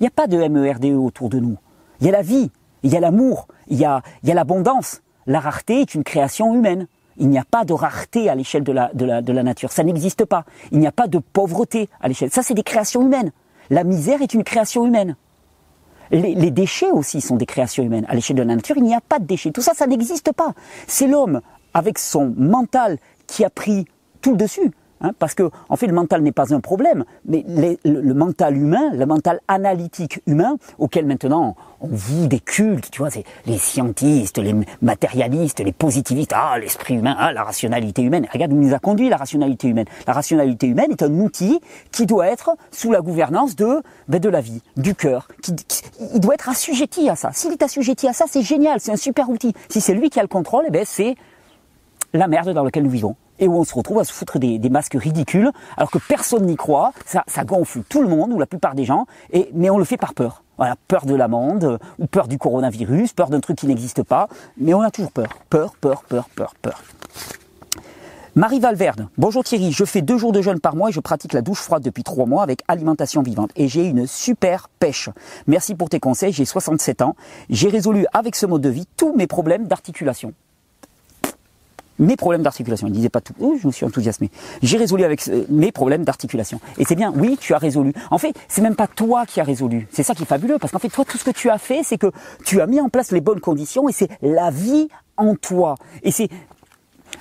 Il 0.00 0.02
n'y 0.02 0.08
a 0.08 0.10
pas 0.10 0.26
de 0.26 0.36
MERDE 0.36 0.86
e 0.86 0.96
autour 0.96 1.28
de 1.28 1.38
nous. 1.38 1.56
Il 2.00 2.06
y 2.06 2.08
a 2.08 2.12
la 2.12 2.22
vie, 2.22 2.50
il 2.82 2.92
y 2.92 2.96
a 2.96 3.00
l'amour, 3.00 3.46
il 3.68 3.78
y 3.78 3.84
a, 3.84 4.02
il 4.22 4.28
y 4.28 4.32
a 4.32 4.34
l'abondance. 4.34 5.02
La 5.26 5.38
rareté 5.38 5.82
est 5.82 5.94
une 5.94 6.02
création 6.02 6.52
humaine. 6.52 6.88
Il 7.22 7.28
n'y 7.28 7.38
a 7.38 7.44
pas 7.44 7.64
de 7.64 7.72
rareté 7.72 8.28
à 8.28 8.34
l'échelle 8.34 8.64
de 8.64 8.72
la, 8.72 9.42
nature. 9.44 9.70
Ça 9.70 9.84
n'existe 9.84 10.24
pas. 10.24 10.44
Il 10.72 10.80
n'y 10.80 10.88
a 10.88 10.92
pas 10.92 11.06
de 11.06 11.18
pauvreté 11.18 11.88
à 12.00 12.08
l'échelle. 12.08 12.32
Ça, 12.32 12.42
c'est 12.42 12.52
des 12.52 12.64
créations 12.64 13.00
humaines. 13.00 13.30
La 13.70 13.84
misère 13.84 14.22
est 14.22 14.34
une 14.34 14.42
création 14.42 14.84
humaine. 14.84 15.14
Les, 16.10 16.34
les, 16.34 16.50
déchets 16.50 16.90
aussi 16.90 17.20
sont 17.20 17.36
des 17.36 17.46
créations 17.46 17.84
humaines. 17.84 18.04
À 18.08 18.16
l'échelle 18.16 18.34
de 18.34 18.42
la 18.42 18.56
nature, 18.56 18.76
il 18.76 18.82
n'y 18.82 18.94
a 18.94 19.00
pas 19.00 19.20
de 19.20 19.24
déchets. 19.24 19.52
Tout 19.52 19.62
ça, 19.62 19.72
ça 19.72 19.86
n'existe 19.86 20.32
pas. 20.32 20.52
C'est 20.88 21.06
l'homme, 21.06 21.42
avec 21.74 22.00
son 22.00 22.34
mental, 22.36 22.98
qui 23.28 23.44
a 23.44 23.50
pris 23.50 23.84
tout 24.20 24.32
le 24.32 24.36
dessus. 24.36 24.72
Hein, 25.02 25.12
parce 25.18 25.34
que, 25.34 25.50
en 25.68 25.76
fait, 25.76 25.88
le 25.88 25.92
mental 25.92 26.22
n'est 26.22 26.32
pas 26.32 26.54
un 26.54 26.60
problème, 26.60 27.04
mais 27.26 27.44
le, 27.84 28.14
mental 28.14 28.56
humain, 28.56 28.92
le 28.94 29.04
mental 29.04 29.40
analytique 29.48 30.20
humain, 30.26 30.56
auquel 30.78 31.06
maintenant 31.06 31.56
on 31.80 31.88
voue 31.88 32.28
des 32.28 32.38
cultes, 32.38 32.88
tu 32.90 32.98
vois, 32.98 33.10
c'est 33.10 33.24
les 33.46 33.58
scientistes, 33.58 34.38
les 34.38 34.54
matérialistes, 34.80 35.58
les 35.58 35.72
positivistes, 35.72 36.32
ah, 36.34 36.56
l'esprit 36.58 36.94
humain, 36.94 37.16
ah, 37.18 37.32
la 37.32 37.42
rationalité 37.42 38.02
humaine. 38.02 38.28
Regarde 38.32 38.52
où 38.52 38.56
nous 38.56 38.74
a 38.74 38.78
conduit 38.78 39.08
la 39.08 39.16
rationalité 39.16 39.66
humaine. 39.66 39.86
La 40.06 40.12
rationalité 40.12 40.68
humaine 40.68 40.92
est 40.92 41.02
un 41.02 41.12
outil 41.18 41.60
qui 41.90 42.06
doit 42.06 42.28
être 42.28 42.56
sous 42.70 42.92
la 42.92 43.00
gouvernance 43.00 43.56
de, 43.56 43.82
ben, 44.06 44.20
de 44.20 44.28
la 44.28 44.40
vie, 44.40 44.62
du 44.76 44.94
cœur. 44.94 45.26
Qui, 45.42 45.56
il 46.14 46.20
doit 46.20 46.34
être 46.34 46.48
assujetti 46.48 47.08
à 47.08 47.16
ça. 47.16 47.30
S'il 47.32 47.50
est 47.50 47.62
assujetti 47.62 48.06
à 48.06 48.12
ça, 48.12 48.26
c'est 48.28 48.42
génial, 48.42 48.78
c'est 48.78 48.92
un 48.92 48.96
super 48.96 49.28
outil. 49.28 49.52
Si 49.68 49.80
c'est 49.80 49.94
lui 49.94 50.10
qui 50.10 50.20
a 50.20 50.22
le 50.22 50.28
contrôle, 50.28 50.64
eh 50.68 50.70
ben, 50.70 50.84
c'est 50.86 51.16
la 52.12 52.28
merde 52.28 52.50
dans 52.50 52.62
laquelle 52.62 52.84
nous 52.84 52.90
vivons 52.90 53.16
et 53.42 53.48
où 53.48 53.56
on 53.56 53.64
se 53.64 53.74
retrouve 53.74 53.98
à 53.98 54.04
se 54.04 54.12
foutre 54.12 54.38
des, 54.38 54.70
masques 54.70 54.96
ridicules, 54.98 55.50
alors 55.76 55.90
que 55.90 55.98
personne 55.98 56.46
n'y 56.46 56.54
croit, 56.54 56.92
ça, 57.04 57.24
ça, 57.26 57.42
gonfle 57.42 57.82
tout 57.88 58.00
le 58.00 58.08
monde, 58.08 58.32
ou 58.32 58.38
la 58.38 58.46
plupart 58.46 58.76
des 58.76 58.84
gens, 58.84 59.06
et, 59.32 59.50
mais 59.52 59.68
on 59.68 59.78
le 59.78 59.84
fait 59.84 59.96
par 59.96 60.14
peur. 60.14 60.44
Voilà, 60.58 60.76
peur 60.86 61.06
de 61.06 61.14
l'amende, 61.14 61.80
ou 61.98 62.06
peur 62.06 62.28
du 62.28 62.38
coronavirus, 62.38 63.12
peur 63.14 63.30
d'un 63.30 63.40
truc 63.40 63.58
qui 63.58 63.66
n'existe 63.66 64.04
pas, 64.04 64.28
mais 64.56 64.74
on 64.74 64.80
a 64.80 64.92
toujours 64.92 65.10
peur. 65.10 65.28
Peur, 65.50 65.74
peur, 65.80 66.04
peur, 66.04 66.28
peur, 66.36 66.54
peur. 66.62 66.80
Marie 68.36 68.60
Valverde, 68.60 69.08
bonjour 69.18 69.42
Thierry, 69.42 69.72
je 69.72 69.84
fais 69.84 70.02
deux 70.02 70.16
jours 70.16 70.32
de 70.32 70.40
jeûne 70.40 70.60
par 70.60 70.76
mois 70.76 70.88
et 70.88 70.92
je 70.92 71.00
pratique 71.00 71.34
la 71.34 71.42
douche 71.42 71.58
froide 71.58 71.82
depuis 71.82 72.02
trois 72.02 72.24
mois 72.24 72.42
avec 72.42 72.62
alimentation 72.66 73.22
vivante 73.22 73.50
et 73.56 73.68
j'ai 73.68 73.84
une 73.84 74.06
super 74.06 74.70
pêche. 74.78 75.10
Merci 75.46 75.74
pour 75.74 75.90
tes 75.90 76.00
conseils, 76.00 76.32
j'ai 76.32 76.46
67 76.46 77.02
ans, 77.02 77.14
j'ai 77.50 77.68
résolu 77.68 78.06
avec 78.14 78.36
ce 78.36 78.46
mode 78.46 78.62
de 78.62 78.70
vie 78.70 78.86
tous 78.96 79.14
mes 79.14 79.26
problèmes 79.26 79.66
d'articulation 79.66 80.32
mes 81.98 82.16
problèmes 82.16 82.42
d'articulation. 82.42 82.86
Il 82.86 82.92
disait 82.92 83.08
pas 83.08 83.20
tout. 83.20 83.34
Oh, 83.40 83.56
je 83.60 83.66
me 83.66 83.72
suis 83.72 83.84
enthousiasmé. 83.84 84.30
J'ai 84.62 84.76
résolu 84.78 85.04
avec 85.04 85.28
mes 85.48 85.72
problèmes 85.72 86.04
d'articulation. 86.04 86.60
Et 86.78 86.84
c'est 86.84 86.94
bien. 86.94 87.12
Oui, 87.14 87.36
tu 87.40 87.54
as 87.54 87.58
résolu. 87.58 87.92
En 88.10 88.18
fait, 88.18 88.34
c'est 88.48 88.62
même 88.62 88.76
pas 88.76 88.86
toi 88.86 89.26
qui 89.26 89.40
as 89.40 89.44
résolu. 89.44 89.88
C'est 89.90 90.02
ça 90.02 90.14
qui 90.14 90.22
est 90.22 90.26
fabuleux 90.26 90.58
parce 90.58 90.72
qu'en 90.72 90.78
fait, 90.78 90.88
toi, 90.88 91.04
tout 91.04 91.18
ce 91.18 91.24
que 91.24 91.30
tu 91.30 91.50
as 91.50 91.58
fait, 91.58 91.82
c'est 91.82 91.98
que 91.98 92.10
tu 92.44 92.60
as 92.60 92.66
mis 92.66 92.80
en 92.80 92.88
place 92.88 93.12
les 93.12 93.20
bonnes 93.20 93.40
conditions 93.40 93.88
et 93.88 93.92
c'est 93.92 94.08
la 94.22 94.50
vie 94.50 94.88
en 95.16 95.34
toi. 95.34 95.76
Et 96.02 96.10
c'est 96.10 96.28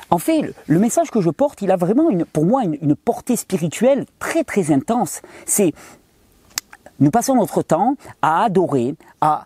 en 0.09 0.17
fait, 0.17 0.53
le 0.67 0.79
message 0.79 1.09
que 1.09 1.21
je 1.21 1.29
porte, 1.29 1.61
il 1.61 1.71
a 1.71 1.77
vraiment 1.77 2.09
une, 2.09 2.25
pour 2.25 2.45
moi 2.45 2.63
une, 2.63 2.77
une 2.81 2.95
portée 2.95 3.37
spirituelle 3.37 4.05
très 4.19 4.43
très 4.43 4.71
intense. 4.71 5.21
C'est 5.45 5.73
nous 7.01 7.09
passons 7.09 7.35
notre 7.35 7.63
temps 7.63 7.95
à 8.21 8.43
adorer, 8.43 8.95
à, 9.21 9.43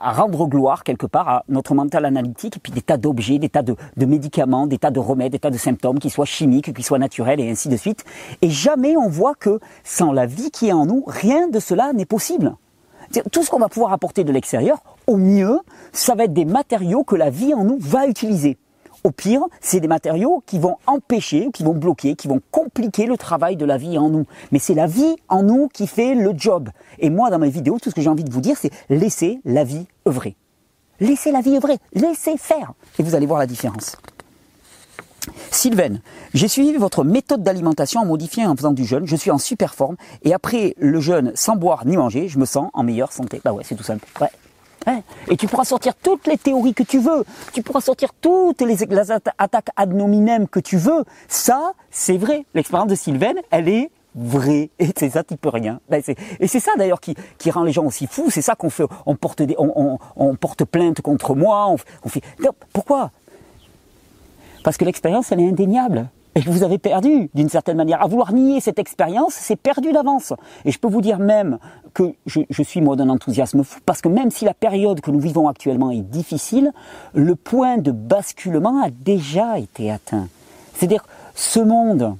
rendre 0.00 0.46
gloire 0.46 0.84
quelque 0.84 1.06
part 1.06 1.28
à 1.28 1.44
notre 1.48 1.74
mental 1.74 2.04
analytique, 2.04 2.56
et 2.56 2.60
puis 2.60 2.72
des 2.72 2.82
tas 2.82 2.96
d'objets, 2.96 3.38
des 3.38 3.48
tas 3.48 3.62
de, 3.62 3.76
médicaments, 4.06 4.68
des 4.68 4.78
tas 4.78 4.92
de 4.92 5.00
remèdes, 5.00 5.32
des 5.32 5.40
tas 5.40 5.50
de 5.50 5.58
symptômes, 5.58 5.98
qui 5.98 6.08
soient 6.08 6.24
chimiques, 6.24 6.72
qui 6.72 6.82
soient 6.84 7.00
naturels, 7.00 7.40
et 7.40 7.50
ainsi 7.50 7.68
de 7.68 7.76
suite. 7.76 8.04
Et 8.42 8.48
jamais 8.48 8.96
on 8.96 9.08
voit 9.08 9.34
que 9.34 9.58
sans 9.82 10.12
la 10.12 10.24
vie 10.24 10.52
qui 10.52 10.68
est 10.68 10.72
en 10.72 10.86
nous, 10.86 11.02
rien 11.06 11.48
de 11.48 11.58
cela 11.58 11.92
n'est 11.92 12.06
possible. 12.06 12.54
Tout 13.32 13.42
ce 13.42 13.50
qu'on 13.50 13.58
va 13.58 13.68
pouvoir 13.68 13.92
apporter 13.92 14.22
de 14.22 14.32
l'extérieur, 14.32 14.78
au 15.08 15.16
mieux, 15.16 15.58
ça 15.92 16.14
va 16.14 16.24
être 16.24 16.32
des 16.32 16.44
matériaux 16.44 17.02
que 17.02 17.16
la 17.16 17.28
vie 17.28 17.54
en 17.54 17.64
nous 17.64 17.76
va 17.80 18.06
utiliser. 18.06 18.56
Au 19.04 19.10
pire, 19.10 19.42
c'est 19.60 19.80
des 19.80 19.88
matériaux 19.88 20.42
qui 20.46 20.58
vont 20.58 20.78
empêcher, 20.86 21.50
qui 21.52 21.62
vont 21.62 21.74
bloquer, 21.74 22.16
qui 22.16 22.26
vont 22.26 22.40
compliquer 22.50 23.04
le 23.04 23.18
travail 23.18 23.56
de 23.56 23.66
la 23.66 23.76
vie 23.76 23.98
en 23.98 24.08
nous. 24.08 24.24
Mais 24.50 24.58
c'est 24.58 24.72
la 24.72 24.86
vie 24.86 25.16
en 25.28 25.42
nous 25.42 25.68
qui 25.68 25.86
fait 25.86 26.14
le 26.14 26.32
job. 26.34 26.70
Et 26.98 27.10
moi, 27.10 27.28
dans 27.28 27.38
mes 27.38 27.50
vidéos, 27.50 27.78
tout 27.78 27.90
ce 27.90 27.94
que 27.94 28.00
j'ai 28.00 28.08
envie 28.08 28.24
de 28.24 28.32
vous 28.32 28.40
dire, 28.40 28.56
c'est 28.58 28.70
laissez 28.88 29.40
la 29.44 29.62
vie 29.62 29.86
œuvrer. 30.08 30.36
Laissez 31.00 31.32
la 31.32 31.42
vie 31.42 31.54
œuvrer, 31.56 31.76
laissez 31.92 32.38
faire. 32.38 32.72
Et 32.98 33.02
vous 33.02 33.14
allez 33.14 33.26
voir 33.26 33.38
la 33.38 33.46
différence. 33.46 33.96
Sylvain, 35.50 35.98
j'ai 36.32 36.48
suivi 36.48 36.72
votre 36.78 37.04
méthode 37.04 37.42
d'alimentation 37.42 38.00
en 38.00 38.06
modifiant 38.06 38.50
en 38.50 38.56
faisant 38.56 38.72
du 38.72 38.86
jeûne. 38.86 39.06
Je 39.06 39.16
suis 39.16 39.30
en 39.30 39.38
super 39.38 39.74
forme. 39.74 39.96
Et 40.22 40.32
après 40.32 40.74
le 40.78 41.00
jeûne, 41.00 41.32
sans 41.34 41.56
boire 41.56 41.84
ni 41.84 41.98
manger, 41.98 42.28
je 42.28 42.38
me 42.38 42.46
sens 42.46 42.70
en 42.72 42.82
meilleure 42.82 43.12
santé. 43.12 43.42
Bah 43.44 43.52
ouais, 43.52 43.64
c'est 43.66 43.74
tout 43.74 43.84
simple. 43.84 44.06
Ouais. 44.18 44.30
Hein 44.86 45.00
et 45.28 45.36
tu 45.36 45.46
pourras 45.46 45.64
sortir 45.64 45.94
toutes 45.94 46.26
les 46.26 46.36
théories 46.36 46.74
que 46.74 46.82
tu 46.82 46.98
veux, 46.98 47.24
tu 47.52 47.62
pourras 47.62 47.80
sortir 47.80 48.10
toutes 48.20 48.60
les, 48.60 48.82
attaques 49.38 49.70
ad 49.76 49.94
nominem 49.94 50.48
que 50.48 50.60
tu 50.60 50.76
veux. 50.76 51.04
Ça, 51.28 51.72
c'est 51.90 52.18
vrai. 52.18 52.44
L'expérience 52.54 52.88
de 52.88 52.94
Sylvain, 52.94 53.34
elle 53.50 53.68
est 53.68 53.90
vraie. 54.14 54.70
Et 54.78 54.88
c'est 54.96 55.10
ça, 55.10 55.24
tu 55.24 55.36
peux 55.36 55.48
rien. 55.48 55.80
Ben, 55.88 56.02
et 56.40 56.46
c'est 56.46 56.60
ça 56.60 56.72
d'ailleurs 56.76 57.00
qui, 57.00 57.16
rend 57.50 57.64
les 57.64 57.72
gens 57.72 57.84
aussi 57.84 58.06
fous. 58.06 58.30
C'est 58.30 58.42
ça 58.42 58.54
qu'on 58.54 58.70
fait. 58.70 58.84
On 59.06 59.16
porte, 59.16 60.64
plainte 60.64 61.00
contre 61.00 61.34
moi. 61.34 61.74
Pourquoi? 62.72 63.10
Parce 64.62 64.76
que 64.76 64.84
l'expérience, 64.84 65.30
elle 65.32 65.40
est 65.40 65.48
indéniable. 65.48 66.08
Et 66.36 66.40
vous 66.40 66.64
avez 66.64 66.78
perdu, 66.78 67.30
d'une 67.34 67.48
certaine 67.48 67.76
manière. 67.76 68.02
À 68.02 68.08
vouloir 68.08 68.32
nier 68.32 68.60
cette 68.60 68.78
expérience, 68.78 69.34
c'est 69.34 69.56
perdu 69.56 69.92
d'avance. 69.92 70.32
Et 70.64 70.72
je 70.72 70.78
peux 70.78 70.88
vous 70.88 71.00
dire 71.00 71.18
même 71.18 71.58
que 71.92 72.14
je, 72.26 72.40
je 72.50 72.62
suis 72.62 72.80
moi 72.80 72.96
d'un 72.96 73.08
enthousiasme 73.08 73.62
fou, 73.62 73.78
parce 73.86 74.00
que 74.00 74.08
même 74.08 74.32
si 74.32 74.44
la 74.44 74.54
période 74.54 75.00
que 75.00 75.12
nous 75.12 75.20
vivons 75.20 75.48
actuellement 75.48 75.92
est 75.92 76.00
difficile, 76.02 76.72
le 77.12 77.36
point 77.36 77.78
de 77.78 77.92
basculement 77.92 78.82
a 78.82 78.90
déjà 78.90 79.58
été 79.58 79.92
atteint. 79.92 80.28
C'est-à-dire, 80.74 81.04
ce 81.36 81.60
monde 81.60 82.16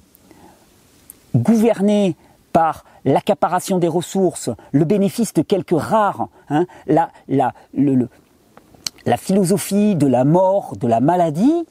gouverné 1.35 2.15
par 2.53 2.85
l'accaparation 3.03 3.79
des 3.79 3.89
ressources, 3.89 4.49
le 4.71 4.85
bénéfice 4.85 5.33
de 5.33 5.41
quelques 5.41 5.77
rares, 5.77 6.29
hein, 6.49 6.65
la, 6.87 7.09
la, 7.27 7.53
le, 7.73 8.07
la 9.05 9.17
philosophie 9.17 9.95
de 9.95 10.07
la 10.07 10.23
mort, 10.23 10.77
de 10.79 10.87
la 10.87 11.01
maladie, 11.01 11.65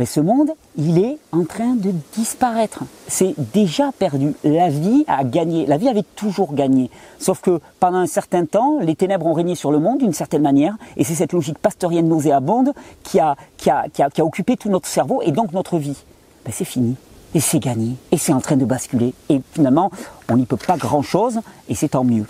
mais 0.00 0.06
ce 0.06 0.18
monde, 0.20 0.52
il 0.78 0.96
est 0.96 1.18
en 1.30 1.44
train 1.44 1.74
de 1.74 1.92
disparaître. 2.14 2.84
C'est 3.06 3.34
déjà 3.52 3.92
perdu. 3.92 4.32
La 4.44 4.70
vie 4.70 5.04
a 5.06 5.24
gagné. 5.24 5.66
La 5.66 5.76
vie 5.76 5.90
avait 5.90 6.06
toujours 6.16 6.54
gagné. 6.54 6.90
Sauf 7.18 7.42
que 7.42 7.60
pendant 7.80 7.98
un 7.98 8.06
certain 8.06 8.46
temps, 8.46 8.78
les 8.80 8.94
ténèbres 8.94 9.26
ont 9.26 9.34
régné 9.34 9.54
sur 9.54 9.70
le 9.70 9.78
monde 9.78 9.98
d'une 9.98 10.14
certaine 10.14 10.40
manière. 10.40 10.74
Et 10.96 11.04
c'est 11.04 11.14
cette 11.14 11.34
logique 11.34 11.58
pasteurienne 11.58 12.08
nauséabonde 12.08 12.72
qui 13.02 13.20
a, 13.20 13.36
qui, 13.58 13.68
a, 13.68 13.90
qui, 13.92 14.02
a, 14.02 14.08
qui 14.08 14.22
a 14.22 14.24
occupé 14.24 14.56
tout 14.56 14.70
notre 14.70 14.88
cerveau 14.88 15.20
et 15.20 15.32
donc 15.32 15.52
notre 15.52 15.76
vie. 15.76 16.02
Ben, 16.46 16.52
c'est 16.56 16.64
fini. 16.64 16.96
Et 17.34 17.40
c'est 17.40 17.58
gagné. 17.58 17.96
Et 18.10 18.16
c'est 18.16 18.32
en 18.32 18.40
train 18.40 18.56
de 18.56 18.64
basculer. 18.64 19.12
Et 19.28 19.42
finalement, 19.52 19.90
on 20.30 20.38
n'y 20.38 20.46
peut 20.46 20.56
pas 20.56 20.78
grand-chose. 20.78 21.40
Et 21.68 21.74
c'est 21.74 21.90
tant 21.90 22.04
mieux. 22.04 22.24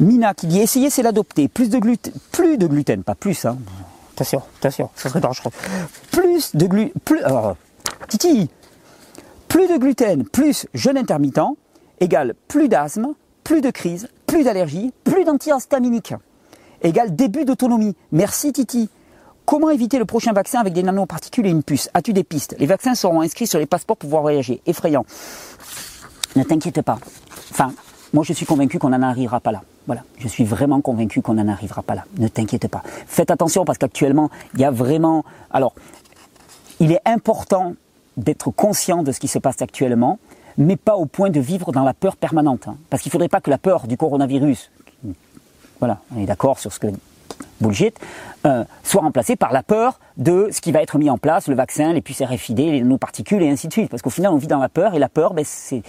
Mina 0.00 0.34
qui 0.34 0.48
dit 0.48 0.58
essayer 0.58 0.90
c'est 0.90 1.04
l'adopter. 1.04 1.46
Plus 1.46 1.70
de 1.70 1.78
gluten, 1.78 2.12
plus 2.32 2.58
de 2.58 2.66
gluten, 2.66 3.04
pas 3.04 3.14
plus, 3.14 3.44
hein 3.44 3.58
attention, 4.20 4.42
attention, 4.58 4.90
ça 4.94 5.08
serait 5.08 5.20
dangereux. 5.20 5.50
Plus 6.10 6.54
de 6.54 6.66
gluten, 6.66 6.92
plus, 7.04 7.22
alors, 7.22 7.56
Titi, 8.08 8.50
plus 9.48 9.66
de 9.66 9.76
gluten, 9.78 10.24
plus 10.24 10.66
jeûne 10.74 10.98
intermittent, 10.98 11.40
égale 12.00 12.34
plus 12.48 12.68
d'asthme, 12.68 13.14
plus 13.44 13.60
de 13.60 13.70
crise, 13.70 14.08
plus 14.26 14.44
d'allergie, 14.44 14.92
plus 15.04 15.24
d'antihistaminiques, 15.24 16.14
égale 16.82 17.14
début 17.16 17.44
d'autonomie. 17.44 17.96
Merci 18.12 18.52
Titi. 18.52 18.88
Comment 19.46 19.70
éviter 19.70 19.98
le 19.98 20.04
prochain 20.04 20.32
vaccin 20.32 20.60
avec 20.60 20.72
des 20.72 20.82
nanoparticules 20.82 21.46
et 21.46 21.50
une 21.50 21.64
puce? 21.64 21.88
As-tu 21.94 22.12
des 22.12 22.22
pistes? 22.22 22.54
Les 22.58 22.66
vaccins 22.66 22.94
seront 22.94 23.20
inscrits 23.22 23.48
sur 23.48 23.58
les 23.58 23.66
passeports 23.66 23.96
pour 23.96 24.08
pouvoir 24.08 24.22
voyager. 24.22 24.62
Effrayant. 24.66 25.04
Ne 26.36 26.44
t'inquiète 26.44 26.82
pas. 26.82 26.98
Enfin, 27.50 27.72
moi 28.12 28.22
je 28.22 28.32
suis 28.32 28.46
convaincu 28.46 28.78
qu'on 28.78 28.90
n'en 28.90 29.02
arrivera 29.02 29.40
pas 29.40 29.50
là. 29.50 29.62
Voilà, 29.86 30.02
je 30.18 30.28
suis 30.28 30.44
vraiment 30.44 30.80
convaincu 30.80 31.22
qu'on 31.22 31.34
n'en 31.34 31.48
arrivera 31.48 31.82
pas 31.82 31.94
là. 31.94 32.04
Ne 32.18 32.28
t'inquiète 32.28 32.68
pas. 32.68 32.82
Faites 33.06 33.30
attention 33.30 33.64
parce 33.64 33.78
qu'actuellement, 33.78 34.30
il 34.54 34.60
y 34.60 34.64
a 34.64 34.70
vraiment... 34.70 35.24
Alors, 35.50 35.74
il 36.78 36.92
est 36.92 37.00
important 37.06 37.74
d'être 38.16 38.50
conscient 38.50 39.02
de 39.02 39.12
ce 39.12 39.20
qui 39.20 39.28
se 39.28 39.38
passe 39.38 39.62
actuellement, 39.62 40.18
mais 40.58 40.76
pas 40.76 40.96
au 40.96 41.06
point 41.06 41.30
de 41.30 41.40
vivre 41.40 41.72
dans 41.72 41.84
la 41.84 41.94
peur 41.94 42.16
permanente. 42.16 42.68
Hein. 42.68 42.76
Parce 42.90 43.02
qu'il 43.02 43.10
ne 43.10 43.12
faudrait 43.12 43.28
pas 43.28 43.40
que 43.40 43.50
la 43.50 43.58
peur 43.58 43.86
du 43.86 43.96
coronavirus, 43.96 44.70
voilà, 45.78 45.98
on 46.14 46.20
est 46.20 46.26
d'accord 46.26 46.58
sur 46.58 46.72
ce 46.72 46.78
que 46.78 46.88
bullshit, 47.60 47.98
euh, 48.46 48.64
soit 48.82 49.02
remplacé 49.02 49.36
par 49.36 49.52
la 49.52 49.62
peur 49.62 49.98
de 50.16 50.48
ce 50.52 50.60
qui 50.60 50.72
va 50.72 50.82
être 50.82 50.98
mis 50.98 51.10
en 51.10 51.18
place, 51.18 51.48
le 51.48 51.54
vaccin, 51.54 51.92
les 51.92 52.00
puces 52.00 52.22
RFID, 52.22 52.58
les 52.58 52.80
nanoparticules 52.80 53.42
et 53.42 53.50
ainsi 53.50 53.68
de 53.68 53.72
suite. 53.72 53.90
Parce 53.90 54.02
qu'au 54.02 54.10
final, 54.10 54.32
on 54.32 54.36
vit 54.36 54.46
dans 54.46 54.58
la 54.58 54.68
peur 54.68 54.94
et 54.94 54.98
la 54.98 55.08
peur, 55.08 55.34
ben, 55.34 55.44
c'est... 55.44 55.82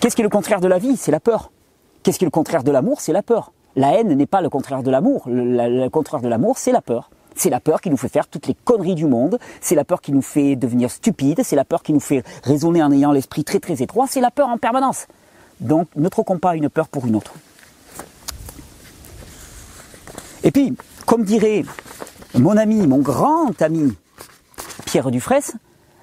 Qu'est-ce 0.00 0.14
qui 0.14 0.22
est 0.22 0.24
le 0.24 0.30
contraire 0.30 0.60
de 0.60 0.68
la 0.68 0.78
vie? 0.78 0.96
C'est 0.96 1.10
la 1.10 1.20
peur. 1.20 1.50
Qu'est-ce 2.06 2.20
qui 2.20 2.24
est 2.24 2.26
le 2.26 2.30
contraire 2.30 2.62
de 2.62 2.70
l'amour? 2.70 3.00
C'est 3.00 3.12
la 3.12 3.24
peur. 3.24 3.50
La 3.74 3.98
haine 3.98 4.14
n'est 4.14 4.26
pas 4.26 4.40
le 4.40 4.48
contraire 4.48 4.84
de 4.84 4.92
l'amour. 4.92 5.24
Le, 5.26 5.88
contraire 5.88 6.20
de 6.20 6.28
l'amour, 6.28 6.56
c'est 6.56 6.70
la 6.70 6.80
peur. 6.80 7.10
C'est 7.34 7.50
la 7.50 7.58
peur 7.58 7.80
qui 7.80 7.90
nous 7.90 7.96
fait 7.96 8.08
faire 8.08 8.28
toutes 8.28 8.46
les 8.46 8.54
conneries 8.54 8.94
du 8.94 9.06
monde. 9.06 9.40
C'est 9.60 9.74
la 9.74 9.84
peur 9.84 10.00
qui 10.00 10.12
nous 10.12 10.22
fait 10.22 10.54
devenir 10.54 10.88
stupides. 10.88 11.40
C'est 11.42 11.56
la 11.56 11.64
peur 11.64 11.82
qui 11.82 11.92
nous 11.92 11.98
fait 11.98 12.22
raisonner 12.44 12.80
en 12.80 12.92
ayant 12.92 13.10
l'esprit 13.10 13.42
très 13.42 13.58
très 13.58 13.82
étroit. 13.82 14.06
C'est 14.08 14.20
la 14.20 14.30
peur 14.30 14.46
en 14.50 14.56
permanence. 14.56 15.08
Donc 15.58 15.88
ne 15.96 16.08
troquons 16.08 16.38
pas 16.38 16.54
une 16.54 16.68
peur 16.68 16.86
pour 16.86 17.06
une 17.08 17.16
autre. 17.16 17.34
Et 20.44 20.52
puis, 20.52 20.76
comme 21.06 21.24
dirait 21.24 21.64
mon 22.34 22.56
ami, 22.56 22.86
mon 22.86 22.98
grand 22.98 23.60
ami 23.60 23.92
Pierre 24.84 25.10
Dufresne, 25.10 25.58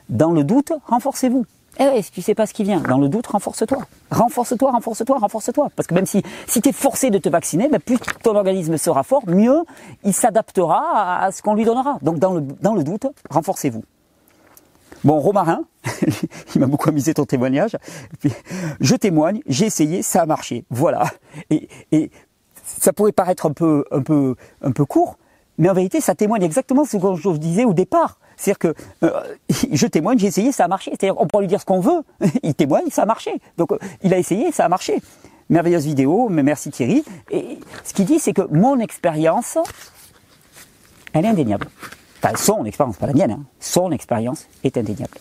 dans 0.09 0.31
le 0.33 0.43
doute, 0.43 0.73
renforcez-vous. 0.85 1.45
Eh 1.79 2.01
si 2.01 2.11
tu 2.11 2.21
sais 2.21 2.35
pas 2.35 2.45
ce 2.45 2.53
qui 2.53 2.63
vient, 2.63 2.79
dans 2.81 2.99
le 2.99 3.09
doute, 3.09 3.27
renforce-toi. 3.27 3.79
Renforce-toi, 4.11 4.71
renforce-toi, 4.71 5.17
renforce-toi. 5.17 5.69
Parce 5.75 5.87
que 5.87 5.95
même 5.95 6.05
si, 6.05 6.21
si 6.47 6.61
tu 6.61 6.69
es 6.69 6.71
forcé 6.71 7.09
de 7.09 7.17
te 7.17 7.29
vacciner, 7.29 7.67
ben, 7.67 7.79
plus 7.79 7.97
ton 8.21 8.35
organisme 8.35 8.77
sera 8.77 9.03
fort, 9.03 9.23
mieux 9.27 9.63
il 10.03 10.13
s'adaptera 10.13 11.23
à, 11.23 11.31
ce 11.31 11.41
qu'on 11.41 11.55
lui 11.55 11.65
donnera. 11.65 11.97
Donc 12.01 12.19
dans 12.19 12.33
le, 12.33 12.41
dans 12.41 12.75
le 12.75 12.83
doute, 12.83 13.07
renforcez-vous. 13.29 13.83
Bon, 15.03 15.19
Romarin, 15.19 15.63
il 16.55 16.61
m'a 16.61 16.67
beaucoup 16.67 16.89
amusé 16.89 17.13
ton 17.13 17.25
témoignage. 17.25 17.75
je 18.79 18.95
témoigne, 18.95 19.41
j'ai 19.47 19.65
essayé, 19.65 20.01
ça 20.03 20.21
a 20.21 20.25
marché. 20.25 20.65
Voilà. 20.69 21.05
Et, 21.49 21.67
et 21.91 22.11
ça 22.63 22.93
pourrait 22.93 23.11
paraître 23.11 23.45
un 23.45 23.51
peu, 23.51 23.83
un 23.91 24.01
peu, 24.01 24.35
un 24.61 24.71
peu 24.71 24.85
court, 24.85 25.17
mais 25.57 25.69
en 25.69 25.73
vérité, 25.73 26.01
ça 26.01 26.15
témoigne 26.15 26.43
exactement 26.43 26.83
ce 26.85 26.97
que 26.97 27.15
je 27.15 27.29
disais 27.37 27.65
au 27.65 27.73
départ. 27.73 28.19
C'est-à-dire 28.43 28.59
que 28.59 28.73
euh, 29.03 29.23
je 29.71 29.87
témoigne, 29.87 30.19
j'ai 30.19 30.27
essayé, 30.27 30.51
ça 30.51 30.65
a 30.65 30.67
marché. 30.67 30.91
C'est-à-dire, 30.91 31.19
on 31.19 31.27
pourrait 31.27 31.43
lui 31.43 31.47
dire 31.47 31.61
ce 31.61 31.65
qu'on 31.65 31.79
veut, 31.79 32.03
il 32.43 32.53
témoigne, 32.53 32.89
ça 32.91 33.03
a 33.03 33.05
marché. 33.05 33.39
Donc, 33.57 33.71
euh, 33.71 33.77
il 34.03 34.13
a 34.13 34.17
essayé, 34.17 34.51
ça 34.51 34.65
a 34.65 34.69
marché. 34.69 35.01
Merveilleuse 35.49 35.85
vidéo, 35.85 36.27
mais 36.29 36.43
merci 36.43 36.69
Thierry. 36.69 37.03
Et 37.31 37.59
ce 37.83 37.93
qu'il 37.93 38.05
dit, 38.05 38.19
c'est 38.19 38.33
que 38.33 38.41
mon 38.51 38.79
expérience, 38.79 39.57
elle 41.13 41.25
est 41.25 41.29
indéniable. 41.29 41.67
Enfin, 42.21 42.35
son 42.35 42.65
expérience, 42.65 42.97
pas 42.97 43.07
la 43.07 43.13
mienne, 43.13 43.31
hein. 43.31 43.43
son 43.59 43.91
expérience 43.91 44.47
est 44.63 44.77
indéniable. 44.77 45.17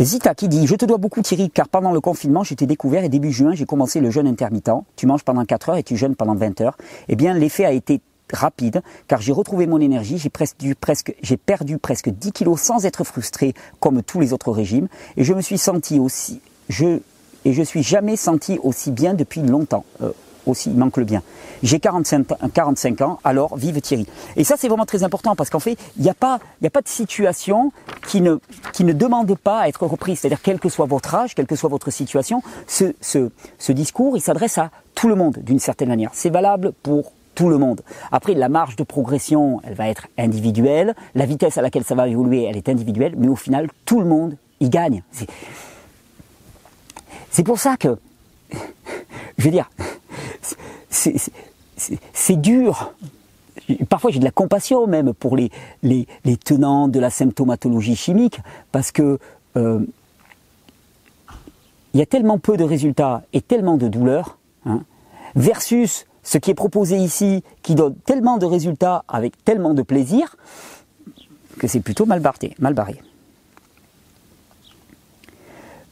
Zita 0.00 0.34
qui 0.34 0.48
dit 0.48 0.66
Je 0.66 0.74
te 0.74 0.84
dois 0.86 0.96
beaucoup 0.96 1.20
Thierry, 1.20 1.50
car 1.50 1.68
pendant 1.68 1.92
le 1.92 2.00
confinement, 2.00 2.42
je 2.42 2.54
t'ai 2.54 2.66
découvert 2.66 3.04
et 3.04 3.08
début 3.08 3.32
juin, 3.32 3.54
j'ai 3.54 3.66
commencé 3.66 4.00
le 4.00 4.10
jeûne 4.10 4.26
intermittent. 4.26 4.70
Tu 4.96 5.06
manges 5.06 5.24
pendant 5.24 5.44
4 5.44 5.68
heures 5.70 5.76
et 5.76 5.82
tu 5.82 5.96
jeûnes 5.96 6.16
pendant 6.16 6.34
20 6.34 6.60
heures. 6.62 6.76
Eh 7.08 7.16
bien, 7.16 7.34
l'effet 7.34 7.64
a 7.66 7.72
été 7.72 8.00
rapide, 8.32 8.82
car 9.08 9.20
j'ai 9.20 9.32
retrouvé 9.32 9.66
mon 9.66 9.80
énergie, 9.80 10.18
j'ai 10.18 10.30
presque, 10.30 11.14
j'ai 11.22 11.36
perdu 11.36 11.78
presque 11.78 12.08
10 12.10 12.32
kilos 12.32 12.60
sans 12.60 12.86
être 12.86 13.04
frustré 13.04 13.54
comme 13.80 14.02
tous 14.02 14.20
les 14.20 14.32
autres 14.32 14.52
régimes, 14.52 14.88
et 15.16 15.24
je 15.24 15.34
me 15.34 15.40
suis 15.40 15.58
senti 15.58 15.98
aussi, 15.98 16.40
je, 16.68 17.00
et 17.44 17.52
je 17.52 17.62
suis 17.62 17.82
jamais 17.82 18.16
senti 18.16 18.58
aussi 18.62 18.90
bien 18.90 19.14
depuis 19.14 19.42
longtemps. 19.42 19.84
Euh, 20.02 20.12
aussi, 20.46 20.70
il 20.70 20.76
manque 20.76 20.96
le 20.96 21.04
bien. 21.04 21.22
J'ai 21.62 21.78
45, 21.80 22.26
45 22.52 23.00
ans, 23.02 23.18
alors 23.24 23.56
vive 23.56 23.80
Thierry. 23.80 24.06
Et 24.36 24.44
ça, 24.44 24.56
c'est 24.58 24.68
vraiment 24.68 24.86
très 24.86 25.02
important 25.02 25.36
parce 25.36 25.50
qu'en 25.50 25.58
fait, 25.60 25.76
il 25.96 26.02
n'y 26.02 26.08
a, 26.08 26.14
pas, 26.14 26.38
a 26.64 26.70
pas 26.70 26.80
de 26.80 26.88
situation 26.88 27.72
qui 28.06 28.20
ne, 28.20 28.36
qui 28.72 28.84
ne 28.84 28.92
demande 28.92 29.36
pas 29.36 29.60
à 29.60 29.68
être 29.68 29.86
reprise. 29.86 30.20
C'est-à-dire, 30.20 30.40
quel 30.42 30.58
que 30.58 30.68
soit 30.68 30.86
votre 30.86 31.14
âge, 31.14 31.34
quelle 31.34 31.46
que 31.46 31.56
soit 31.56 31.68
votre 31.68 31.90
situation, 31.90 32.42
ce, 32.66 32.94
ce, 33.00 33.30
ce 33.58 33.72
discours, 33.72 34.16
il 34.16 34.20
s'adresse 34.20 34.58
à 34.58 34.70
tout 34.94 35.08
le 35.08 35.14
monde 35.14 35.38
d'une 35.42 35.58
certaine 35.58 35.88
manière. 35.88 36.10
C'est 36.14 36.30
valable 36.30 36.72
pour 36.82 37.12
tout 37.34 37.48
le 37.48 37.58
monde. 37.58 37.82
Après, 38.12 38.34
la 38.34 38.48
marge 38.48 38.76
de 38.76 38.82
progression, 38.82 39.60
elle 39.64 39.74
va 39.74 39.88
être 39.88 40.08
individuelle. 40.18 40.94
La 41.14 41.26
vitesse 41.26 41.58
à 41.58 41.62
laquelle 41.62 41.84
ça 41.84 41.94
va 41.94 42.08
évoluer, 42.08 42.44
elle 42.44 42.56
est 42.56 42.68
individuelle. 42.68 43.14
Mais 43.16 43.28
au 43.28 43.36
final, 43.36 43.68
tout 43.84 44.00
le 44.00 44.06
monde 44.06 44.36
y 44.60 44.68
gagne. 44.68 45.02
C'est 47.30 47.44
pour 47.44 47.58
ça 47.58 47.76
que, 47.76 47.98
je 49.38 49.44
veux 49.44 49.50
dire, 49.50 49.70
c'est 50.90 52.40
dur. 52.40 52.92
Parfois, 53.88 54.10
j'ai 54.10 54.18
de 54.18 54.24
la 54.24 54.30
compassion 54.30 54.86
même 54.86 55.14
pour 55.14 55.36
les, 55.36 55.50
tenants 56.44 56.88
de 56.88 56.98
la 56.98 57.10
symptomatologie 57.10 57.96
chimique, 57.96 58.40
parce 58.72 58.90
que 58.92 59.18
euh, 59.56 59.80
il 61.94 62.00
y 62.00 62.02
a 62.02 62.06
tellement 62.06 62.38
peu 62.38 62.56
de 62.56 62.64
résultats 62.64 63.22
et 63.32 63.40
tellement 63.40 63.76
de 63.76 63.88
douleurs, 63.88 64.38
hein, 64.66 64.82
versus 65.34 66.06
ce 66.22 66.38
qui 66.38 66.50
est 66.50 66.54
proposé 66.54 66.96
ici, 66.96 67.42
qui 67.62 67.74
donne 67.74 67.94
tellement 67.94 68.38
de 68.38 68.46
résultats 68.46 69.04
avec 69.08 69.44
tellement 69.44 69.74
de 69.74 69.82
plaisir, 69.82 70.36
que 71.58 71.66
c'est 71.66 71.80
plutôt 71.80 72.06
mal 72.06 72.20
barré. 72.20 72.54
Mal 72.58 72.74
barré. 72.74 73.00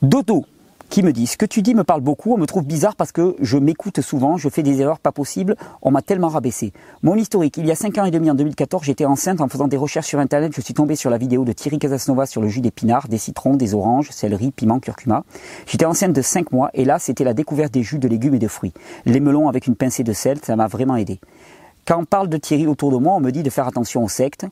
Dodo, 0.02 0.44
qui 0.88 1.02
me 1.02 1.12
dit 1.12 1.26
Ce 1.26 1.36
que 1.36 1.46
tu 1.46 1.62
dis 1.62 1.74
me 1.74 1.84
parle 1.84 2.00
beaucoup, 2.00 2.32
on 2.32 2.38
me 2.38 2.46
trouve 2.46 2.64
bizarre 2.64 2.96
parce 2.96 3.12
que 3.12 3.36
je 3.40 3.58
m'écoute 3.58 4.00
souvent, 4.00 4.36
je 4.36 4.48
fais 4.48 4.62
des 4.62 4.80
erreurs 4.80 4.98
pas 4.98 5.12
possibles, 5.12 5.56
on 5.82 5.90
m'a 5.90 6.02
tellement 6.02 6.28
rabaissé. 6.28 6.72
Mon 7.02 7.16
historique, 7.16 7.56
il 7.56 7.66
y 7.66 7.70
a 7.70 7.74
5 7.74 7.98
ans 7.98 8.04
et 8.04 8.10
demi, 8.10 8.30
en 8.30 8.34
2014, 8.34 8.84
j'étais 8.84 9.04
enceinte 9.04 9.40
en 9.40 9.48
faisant 9.48 9.68
des 9.68 9.76
recherches 9.76 10.06
sur 10.06 10.18
internet, 10.18 10.52
je 10.54 10.60
suis 10.60 10.74
tombé 10.74 10.96
sur 10.96 11.10
la 11.10 11.18
vidéo 11.18 11.44
de 11.44 11.52
Thierry 11.52 11.78
Casasnova 11.78 12.26
sur 12.26 12.40
le 12.40 12.48
jus 12.48 12.60
d'épinards, 12.60 13.08
des 13.08 13.18
citrons, 13.18 13.56
des 13.56 13.74
oranges, 13.74 14.10
céleri, 14.10 14.50
piment, 14.50 14.80
curcuma. 14.80 15.24
J'étais 15.66 15.84
enceinte 15.84 16.12
de 16.12 16.22
5 16.22 16.52
mois 16.52 16.70
et 16.74 16.84
là, 16.84 16.98
c'était 16.98 17.24
la 17.24 17.34
découverte 17.34 17.72
des 17.72 17.82
jus 17.82 17.98
de 17.98 18.08
légumes 18.08 18.34
et 18.34 18.38
de 18.38 18.48
fruits. 18.48 18.72
Les 19.04 19.20
melons 19.20 19.48
avec 19.48 19.66
une 19.66 19.76
pincée 19.76 20.04
de 20.04 20.12
sel, 20.12 20.38
ça 20.42 20.56
m'a 20.56 20.66
vraiment 20.66 20.96
aidé. 20.96 21.20
Quand 21.86 22.00
on 22.00 22.04
parle 22.04 22.28
de 22.28 22.36
Thierry 22.36 22.66
autour 22.66 22.92
de 22.92 22.98
moi, 22.98 23.14
on 23.14 23.20
me 23.20 23.30
dit 23.30 23.42
de 23.42 23.50
faire 23.50 23.66
attention 23.66 24.04
aux 24.04 24.08
sectes. 24.08 24.46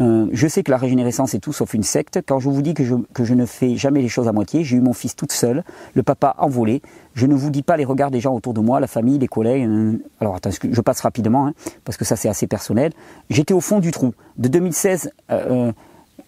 Euh, 0.00 0.28
je 0.32 0.46
sais 0.46 0.62
que 0.62 0.70
la 0.70 0.76
régénérescence 0.76 1.34
est 1.34 1.38
tout 1.38 1.52
sauf 1.52 1.72
une 1.74 1.82
secte. 1.82 2.20
Quand 2.26 2.38
je 2.38 2.48
vous 2.48 2.62
dis 2.62 2.74
que 2.74 2.84
je, 2.84 3.34
ne 3.34 3.46
fais 3.46 3.76
jamais 3.76 4.02
les 4.02 4.08
choses 4.08 4.28
à 4.28 4.32
moitié, 4.32 4.62
j'ai 4.62 4.76
eu 4.76 4.80
mon 4.80 4.92
fils 4.92 5.16
toute 5.16 5.32
seule, 5.32 5.64
le 5.94 6.02
papa 6.02 6.34
envolé. 6.38 6.82
Je 7.14 7.26
ne 7.26 7.34
vous 7.34 7.50
dis 7.50 7.62
pas 7.62 7.76
les 7.76 7.84
regards 7.84 8.10
des 8.10 8.20
gens 8.20 8.34
autour 8.34 8.52
de 8.52 8.60
moi, 8.60 8.78
la 8.80 8.86
famille, 8.86 9.18
les 9.18 9.28
collègues. 9.28 9.66
Euh, 9.66 9.98
alors 10.20 10.36
attends, 10.36 10.50
je 10.50 10.80
passe 10.80 11.00
rapidement, 11.00 11.46
hein, 11.46 11.54
parce 11.84 11.96
que 11.96 12.04
ça 12.04 12.16
c'est 12.16 12.28
assez 12.28 12.46
personnel. 12.46 12.92
J'étais 13.30 13.54
au 13.54 13.60
fond 13.60 13.80
du 13.80 13.90
trou. 13.90 14.12
De 14.36 14.48
2016, 14.48 15.10
euh, 15.30 15.72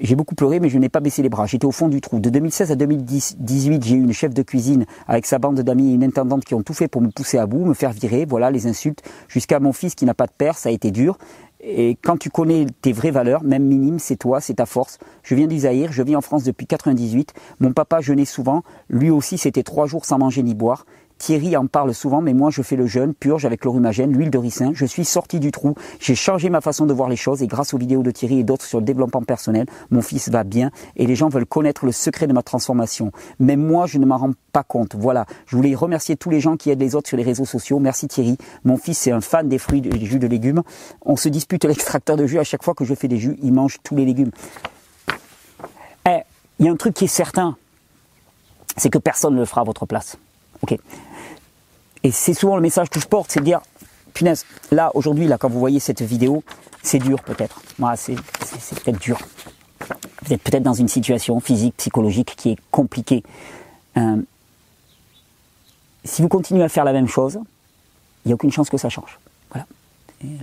j'ai 0.00 0.14
beaucoup 0.14 0.34
pleuré, 0.34 0.60
mais 0.60 0.68
je 0.68 0.78
n'ai 0.78 0.88
pas 0.88 1.00
baissé 1.00 1.22
les 1.22 1.28
bras. 1.28 1.46
J'étais 1.46 1.66
au 1.66 1.72
fond 1.72 1.88
du 1.88 2.00
trou. 2.00 2.20
De 2.20 2.30
2016 2.30 2.70
à 2.70 2.76
2018, 2.76 3.84
j'ai 3.84 3.96
eu 3.96 4.02
une 4.02 4.12
chef 4.12 4.32
de 4.32 4.42
cuisine 4.42 4.86
avec 5.06 5.26
sa 5.26 5.38
bande 5.38 5.60
d'amis 5.60 5.90
et 5.90 5.94
une 5.94 6.04
intendante 6.04 6.44
qui 6.44 6.54
ont 6.54 6.62
tout 6.62 6.74
fait 6.74 6.88
pour 6.88 7.02
me 7.02 7.10
pousser 7.10 7.38
à 7.38 7.46
bout, 7.46 7.64
me 7.64 7.74
faire 7.74 7.92
virer, 7.92 8.24
voilà, 8.24 8.50
les 8.50 8.66
insultes, 8.66 9.02
jusqu'à 9.28 9.60
mon 9.60 9.72
fils 9.72 9.94
qui 9.94 10.04
n'a 10.04 10.14
pas 10.14 10.26
de 10.26 10.32
père, 10.36 10.56
ça 10.56 10.68
a 10.68 10.72
été 10.72 10.90
dur. 10.90 11.18
Et 11.60 11.96
quand 12.02 12.16
tu 12.16 12.30
connais 12.30 12.66
tes 12.82 12.92
vraies 12.92 13.10
valeurs, 13.10 13.42
même 13.42 13.64
minimes, 13.64 13.98
c'est 13.98 14.16
toi, 14.16 14.40
c'est 14.40 14.54
ta 14.54 14.66
force. 14.66 14.98
Je 15.24 15.34
viens 15.34 15.48
du 15.48 15.58
je 15.58 16.02
vis 16.02 16.14
en 16.14 16.20
France 16.20 16.44
depuis 16.44 16.66
98. 16.66 17.34
Mon 17.58 17.72
papa 17.72 18.00
jeûnait 18.00 18.24
souvent. 18.24 18.62
Lui 18.88 19.10
aussi, 19.10 19.38
c'était 19.38 19.64
trois 19.64 19.86
jours 19.86 20.04
sans 20.04 20.18
manger 20.18 20.42
ni 20.42 20.54
boire. 20.54 20.86
Thierry 21.18 21.56
en 21.56 21.66
parle 21.66 21.92
souvent, 21.94 22.20
mais 22.20 22.32
moi 22.32 22.50
je 22.50 22.62
fais 22.62 22.76
le 22.76 22.86
jeûne, 22.86 23.12
purge 23.12 23.44
avec 23.44 23.64
l'orumagène, 23.64 24.12
l'huile 24.12 24.30
de 24.30 24.38
ricin. 24.38 24.70
Je 24.74 24.86
suis 24.86 25.04
sorti 25.04 25.40
du 25.40 25.50
trou, 25.50 25.74
j'ai 26.00 26.14
changé 26.14 26.48
ma 26.48 26.60
façon 26.60 26.86
de 26.86 26.92
voir 26.92 27.08
les 27.08 27.16
choses 27.16 27.42
et 27.42 27.46
grâce 27.46 27.74
aux 27.74 27.78
vidéos 27.78 28.02
de 28.02 28.10
Thierry 28.10 28.40
et 28.40 28.44
d'autres 28.44 28.64
sur 28.64 28.78
le 28.78 28.84
développement 28.84 29.22
personnel, 29.22 29.66
mon 29.90 30.00
fils 30.00 30.28
va 30.28 30.44
bien 30.44 30.70
et 30.96 31.06
les 31.06 31.16
gens 31.16 31.28
veulent 31.28 31.46
connaître 31.46 31.84
le 31.84 31.92
secret 31.92 32.26
de 32.26 32.32
ma 32.32 32.42
transformation. 32.42 33.12
Mais 33.40 33.56
moi 33.56 33.86
je 33.86 33.98
ne 33.98 34.06
m'en 34.06 34.16
rends 34.16 34.32
pas 34.52 34.62
compte. 34.62 34.94
Voilà, 34.94 35.26
je 35.46 35.56
voulais 35.56 35.74
remercier 35.74 36.16
tous 36.16 36.30
les 36.30 36.40
gens 36.40 36.56
qui 36.56 36.70
aident 36.70 36.80
les 36.80 36.94
autres 36.94 37.08
sur 37.08 37.16
les 37.16 37.24
réseaux 37.24 37.44
sociaux. 37.44 37.78
Merci 37.78 38.08
Thierry. 38.08 38.38
Mon 38.64 38.76
fils 38.76 39.06
est 39.06 39.12
un 39.12 39.20
fan 39.20 39.48
des 39.48 39.58
fruits, 39.58 39.80
des 39.80 40.04
jus 40.04 40.18
de 40.18 40.26
légumes. 40.26 40.62
On 41.02 41.16
se 41.16 41.28
dispute 41.28 41.64
l'extracteur 41.68 42.16
de 42.16 42.26
jus 42.26 42.38
à 42.38 42.44
chaque 42.44 42.62
fois 42.62 42.74
que 42.74 42.84
je 42.84 42.94
fais 42.94 43.08
des 43.08 43.18
jus, 43.18 43.36
il 43.42 43.52
mange 43.52 43.78
tous 43.82 43.96
les 43.96 44.04
légumes. 44.04 44.30
Eh, 46.08 46.20
il 46.58 46.66
y 46.66 46.68
a 46.68 46.72
un 46.72 46.76
truc 46.76 46.94
qui 46.94 47.04
est 47.04 47.08
certain, 47.08 47.56
c'est 48.76 48.90
que 48.90 48.98
personne 48.98 49.34
ne 49.34 49.40
le 49.40 49.44
fera 49.44 49.62
à 49.62 49.64
votre 49.64 49.86
place. 49.86 50.16
Ok. 50.62 50.78
Et 52.04 52.10
c'est 52.10 52.34
souvent 52.34 52.56
le 52.56 52.62
message 52.62 52.90
que 52.90 53.00
je 53.00 53.06
porte, 53.06 53.30
c'est 53.30 53.40
de 53.40 53.44
dire, 53.44 53.60
punaise, 54.14 54.44
là, 54.70 54.90
aujourd'hui, 54.94 55.26
là, 55.26 55.38
quand 55.38 55.48
vous 55.48 55.58
voyez 55.58 55.80
cette 55.80 56.02
vidéo, 56.02 56.42
c'est 56.82 56.98
dur 56.98 57.22
peut-être. 57.22 57.60
Moi, 57.78 57.96
c'est 57.96 58.14
peut-être 58.14 59.00
dur. 59.00 59.18
Vous 60.24 60.32
êtes 60.32 60.42
peut-être 60.42 60.62
dans 60.62 60.74
une 60.74 60.88
situation 60.88 61.40
physique, 61.40 61.74
psychologique 61.76 62.34
qui 62.36 62.50
est 62.50 62.58
compliquée. 62.70 63.22
Euh, 63.96 64.16
si 66.04 66.22
vous 66.22 66.28
continuez 66.28 66.62
à 66.62 66.68
faire 66.68 66.84
la 66.84 66.92
même 66.92 67.08
chose, 67.08 67.38
il 68.24 68.28
n'y 68.28 68.32
a 68.32 68.34
aucune 68.34 68.52
chance 68.52 68.70
que 68.70 68.76
ça 68.76 68.88
change. 68.88 69.18
Voilà 69.50 69.66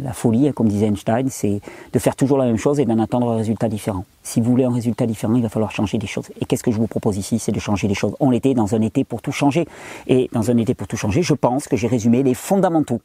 la 0.02 0.14
folie, 0.14 0.52
comme 0.54 0.68
disait 0.68 0.88
Einstein, 0.88 1.28
c'est 1.30 1.62
de 1.92 2.00
faire 2.00 2.16
toujours 2.16 2.38
la 2.38 2.46
même 2.46 2.58
chose 2.58 2.80
et 2.80 2.86
d'en 2.86 3.00
attendre 3.00 3.32
un 3.32 3.38
résultat 3.38 3.68
différent. 3.68 4.06
Si 4.24 4.42
vous 4.42 4.50
voulez 4.50 4.64
un 4.64 4.74
résultat 4.74 5.06
différent, 5.06 5.36
il 5.36 5.44
va 5.44 5.50
falloir 5.50 5.72
changer 5.72 5.98
des 5.98 6.08
choses. 6.08 6.30
Et 6.40 6.46
qu'est-ce 6.46 6.64
que 6.64 6.72
je 6.72 6.78
vous 6.78 6.88
propose 6.88 7.18
ici 7.18 7.40
C'est 7.40 7.52
de 7.52 7.60
changer 7.60 7.88
des 7.88 7.94
choses. 7.94 8.16
On 8.20 8.32
était 8.32 8.54
dans 8.54 8.76
un 8.76 8.82
été 8.82 9.04
pour 9.04 9.22
tout 9.22 9.32
changer. 9.32 9.68
Et 10.08 10.30
dans 10.32 10.50
un 10.52 10.58
été 10.58 10.74
pour 10.74 10.88
tout 10.88 10.98
changer, 10.98 11.22
je 11.22 11.34
pense 11.34 11.68
que 11.68 11.76
j'ai 11.76 11.88
résumé 11.88 12.24
les 12.24 12.34
fondamentaux 12.34 13.02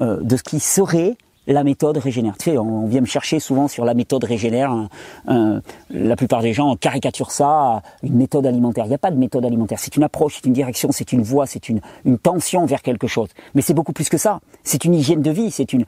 euh, 0.00 0.20
de 0.22 0.36
ce 0.36 0.42
qui 0.42 0.60
serait 0.60 1.16
la 1.48 1.64
méthode 1.64 1.96
régénère. 1.96 2.36
Tu 2.38 2.50
sais, 2.50 2.58
on, 2.58 2.86
vient 2.86 3.00
me 3.00 3.06
chercher 3.06 3.40
souvent 3.40 3.68
sur 3.68 3.84
la 3.84 3.94
méthode 3.94 4.22
régénère. 4.24 4.88
la 5.26 6.16
plupart 6.16 6.42
des 6.42 6.52
gens 6.52 6.76
caricaturent 6.76 7.30
ça, 7.30 7.82
une 8.02 8.14
méthode 8.14 8.46
alimentaire. 8.46 8.84
Il 8.84 8.88
n'y 8.88 8.94
a 8.94 8.98
pas 8.98 9.10
de 9.10 9.16
méthode 9.16 9.44
alimentaire. 9.44 9.78
C'est 9.78 9.96
une 9.96 10.04
approche, 10.04 10.36
c'est 10.36 10.46
une 10.46 10.52
direction, 10.52 10.92
c'est 10.92 11.12
une 11.12 11.22
voie, 11.22 11.46
c'est 11.46 11.68
une, 11.68 11.80
tension 12.22 12.66
vers 12.66 12.82
quelque 12.82 13.06
chose. 13.06 13.28
Mais 13.54 13.62
c'est 13.62 13.74
beaucoup 13.74 13.92
plus 13.92 14.08
que 14.08 14.18
ça. 14.18 14.40
C'est 14.62 14.84
une 14.84 14.94
hygiène 14.94 15.22
de 15.22 15.30
vie, 15.30 15.50
c'est 15.50 15.72
une, 15.72 15.84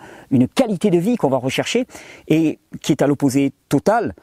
qualité 0.55 0.91
de 0.91 0.99
vie 0.99 1.17
qu'on 1.17 1.29
va 1.29 1.37
rechercher 1.37 1.87
et 2.29 2.59
qui 2.81 2.93
est 2.93 3.03
à 3.03 3.07
l'opposé 3.07 3.53
total 3.69 4.15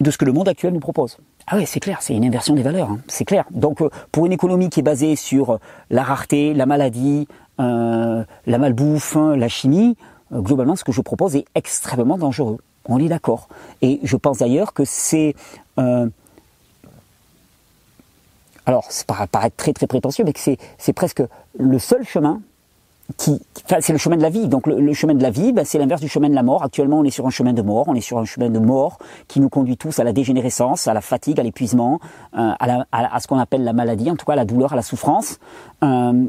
de 0.00 0.10
ce 0.10 0.18
que 0.18 0.24
le 0.24 0.32
monde 0.32 0.48
actuel 0.48 0.72
nous 0.72 0.80
propose. 0.80 1.18
Ah 1.46 1.56
oui, 1.56 1.66
c'est 1.66 1.80
clair, 1.80 1.98
c'est 2.00 2.14
une 2.14 2.24
inversion 2.24 2.54
des 2.54 2.62
valeurs, 2.62 2.90
hein. 2.90 3.00
c'est 3.08 3.24
clair. 3.24 3.44
Donc 3.50 3.82
euh, 3.82 3.90
pour 4.12 4.26
une 4.26 4.32
économie 4.32 4.70
qui 4.70 4.80
est 4.80 4.84
basée 4.84 5.16
sur 5.16 5.50
euh, 5.50 5.58
la 5.90 6.02
rareté, 6.02 6.54
la 6.54 6.64
maladie, 6.64 7.26
euh, 7.60 8.24
la 8.46 8.58
malbouffe, 8.58 9.16
hein, 9.16 9.36
la 9.36 9.48
chimie, 9.48 9.96
globalement 10.32 10.76
ce 10.76 10.84
que 10.84 10.92
je 10.92 11.00
propose 11.00 11.36
est 11.36 11.44
extrêmement 11.54 12.18
dangereux. 12.18 12.58
On 12.86 12.98
est 12.98 13.08
d'accord. 13.08 13.48
Et 13.82 14.00
je 14.02 14.16
pense 14.16 14.38
d'ailleurs 14.38 14.72
que 14.72 14.84
c'est... 14.84 15.34
alors, 18.66 18.90
ça 18.90 19.04
paraît 19.30 19.50
très 19.50 19.72
très 19.72 19.86
prétentieux, 19.86 20.24
mais 20.24 20.32
que 20.32 20.40
c'est 20.40 20.92
presque 20.92 21.22
le 21.58 21.78
seul 21.78 22.04
chemin 22.04 22.40
c'est 23.16 23.92
le 23.92 23.98
chemin 23.98 24.16
de 24.16 24.22
la 24.22 24.30
vie. 24.30 24.48
Donc 24.48 24.66
le, 24.66 24.92
chemin 24.92 25.14
de 25.14 25.22
la 25.22 25.30
vie, 25.30 25.52
ben, 25.52 25.64
c'est 25.64 25.78
l'inverse 25.78 26.00
du 26.00 26.08
chemin 26.08 26.28
de 26.28 26.34
la 26.34 26.42
mort. 26.42 26.62
Actuellement, 26.62 26.98
on 26.98 27.04
est 27.04 27.10
sur 27.10 27.26
un 27.26 27.30
chemin 27.30 27.52
de 27.52 27.62
mort, 27.62 27.86
on 27.88 27.94
est 27.94 28.00
sur 28.00 28.18
un 28.18 28.24
chemin 28.24 28.50
de 28.50 28.58
mort 28.58 28.98
qui 29.28 29.40
nous 29.40 29.48
conduit 29.48 29.76
tous 29.76 29.98
à 29.98 30.04
la 30.04 30.12
dégénérescence, 30.12 30.88
à 30.88 30.94
la 30.94 31.00
fatigue, 31.00 31.40
à 31.40 31.42
l'épuisement, 31.42 32.00
euh, 32.36 32.52
à, 32.60 33.20
ce 33.20 33.26
qu'on 33.26 33.38
appelle 33.38 33.64
la 33.64 33.72
maladie, 33.72 34.10
en 34.10 34.16
tout 34.16 34.26
cas 34.26 34.32
à 34.34 34.36
la 34.36 34.44
douleur, 34.44 34.72
à 34.72 34.76
la 34.76 34.82
souffrance. 34.82 35.38
Euh, 35.82 36.24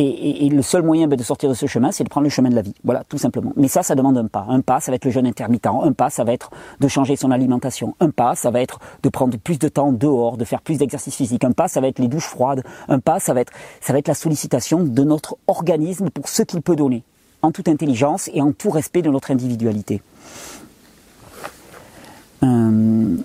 et, 0.00 0.48
le 0.48 0.62
seul 0.62 0.82
moyen 0.82 1.06
ben, 1.08 1.16
de 1.16 1.22
sortir 1.22 1.48
de 1.48 1.54
ce 1.54 1.66
chemin, 1.66 1.92
c'est 1.92 2.04
de 2.04 2.08
prendre 2.08 2.24
le 2.24 2.30
chemin 2.30 2.48
de 2.48 2.54
la 2.54 2.62
vie. 2.62 2.74
Voilà, 2.84 3.04
tout 3.04 3.18
simplement. 3.18 3.52
Mais 3.56 3.68
ça, 3.68 3.82
ça 3.82 3.94
demande 3.94 4.16
un 4.18 4.26
pas. 4.26 4.46
Un 4.48 4.60
pas, 4.60 4.80
ça 4.80 4.90
va 4.90 4.96
être 4.96 5.04
le 5.04 5.10
jeûne 5.10 5.26
intermittent. 5.26 5.66
Un 5.66 5.92
pas, 5.92 6.10
ça 6.10 6.24
va 6.24 6.32
être 6.32 6.50
de 6.80 6.88
changer 6.88 7.16
son 7.16 7.30
alimentation. 7.30 7.94
Un 8.00 8.10
pas, 8.10 8.34
ça 8.34 8.50
va 8.50 8.60
être 8.60 8.78
de 9.02 9.08
prendre 9.08 9.36
plus 9.36 9.58
de 9.58 9.68
temps 9.68 9.92
dehors, 9.92 10.36
de 10.36 10.44
faire 10.44 10.62
plus 10.62 10.78
d'exercice 10.78 11.14
physique. 11.14 11.44
Un 11.44 11.52
pas, 11.52 11.68
ça 11.68 11.80
va 11.80 11.88
être 11.88 11.98
les 11.98 12.08
douches 12.08 12.28
froides. 12.28 12.62
Un 12.88 12.98
pas, 12.98 13.20
ça 13.20 13.34
va 13.34 13.40
être, 13.40 13.52
ça 13.80 13.92
va 13.92 13.98
être 13.98 14.08
la 14.08 14.14
sollicitation 14.14 14.84
de 14.84 15.04
notre 15.04 15.36
organisme 15.46 16.10
pour 16.10 16.28
ce 16.28 16.42
qu'il 16.42 16.62
peut 16.62 16.76
donner, 16.76 17.02
en 17.42 17.52
toute 17.52 17.68
intelligence 17.68 18.30
et 18.32 18.40
en 18.40 18.52
tout 18.52 18.70
respect 18.70 19.02
de 19.02 19.10
notre 19.10 19.30
individualité. 19.30 20.02
Euh, 22.42 23.16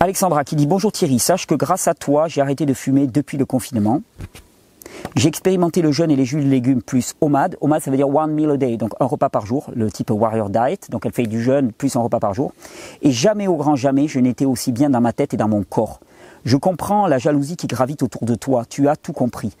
Alexandra 0.00 0.42
qui 0.44 0.56
dit 0.56 0.66
bonjour 0.66 0.90
Thierry, 0.90 1.20
sache 1.20 1.46
que 1.46 1.54
grâce 1.54 1.86
à 1.86 1.94
toi 1.94 2.26
j'ai 2.26 2.40
arrêté 2.40 2.66
de 2.66 2.74
fumer 2.74 3.06
depuis 3.06 3.38
le 3.38 3.44
confinement. 3.44 4.02
J'ai 5.16 5.28
expérimenté 5.28 5.82
le 5.82 5.90
jeûne 5.90 6.10
et 6.10 6.16
les 6.16 6.24
jus 6.24 6.40
de 6.40 6.48
légumes 6.48 6.82
plus 6.82 7.14
OMAD. 7.20 7.56
OMAD, 7.60 7.82
ça 7.82 7.90
veut 7.90 7.96
dire 7.96 8.08
one 8.08 8.32
meal 8.32 8.50
a 8.50 8.56
day, 8.56 8.76
donc 8.76 8.92
un 9.00 9.06
repas 9.06 9.28
par 9.28 9.44
jour, 9.44 9.70
le 9.74 9.90
type 9.90 10.10
Warrior 10.10 10.50
Diet. 10.50 10.88
Donc 10.90 11.04
elle 11.04 11.12
fait 11.12 11.24
du 11.24 11.42
jeûne 11.42 11.72
plus 11.72 11.96
un 11.96 12.00
repas 12.00 12.20
par 12.20 12.32
jour. 12.32 12.52
Et 13.02 13.10
jamais, 13.10 13.48
au 13.48 13.56
grand 13.56 13.74
jamais, 13.74 14.06
je 14.06 14.20
n'étais 14.20 14.44
aussi 14.44 14.70
bien 14.70 14.88
dans 14.88 15.00
ma 15.00 15.12
tête 15.12 15.34
et 15.34 15.36
dans 15.36 15.48
mon 15.48 15.64
corps. 15.64 16.00
Je 16.44 16.56
comprends 16.56 17.06
la 17.06 17.18
jalousie 17.18 17.56
qui 17.56 17.66
gravite 17.66 18.02
autour 18.02 18.24
de 18.24 18.34
toi. 18.34 18.64
Tu 18.68 18.88
as 18.88 18.96
tout 18.96 19.12
compris. 19.12 19.56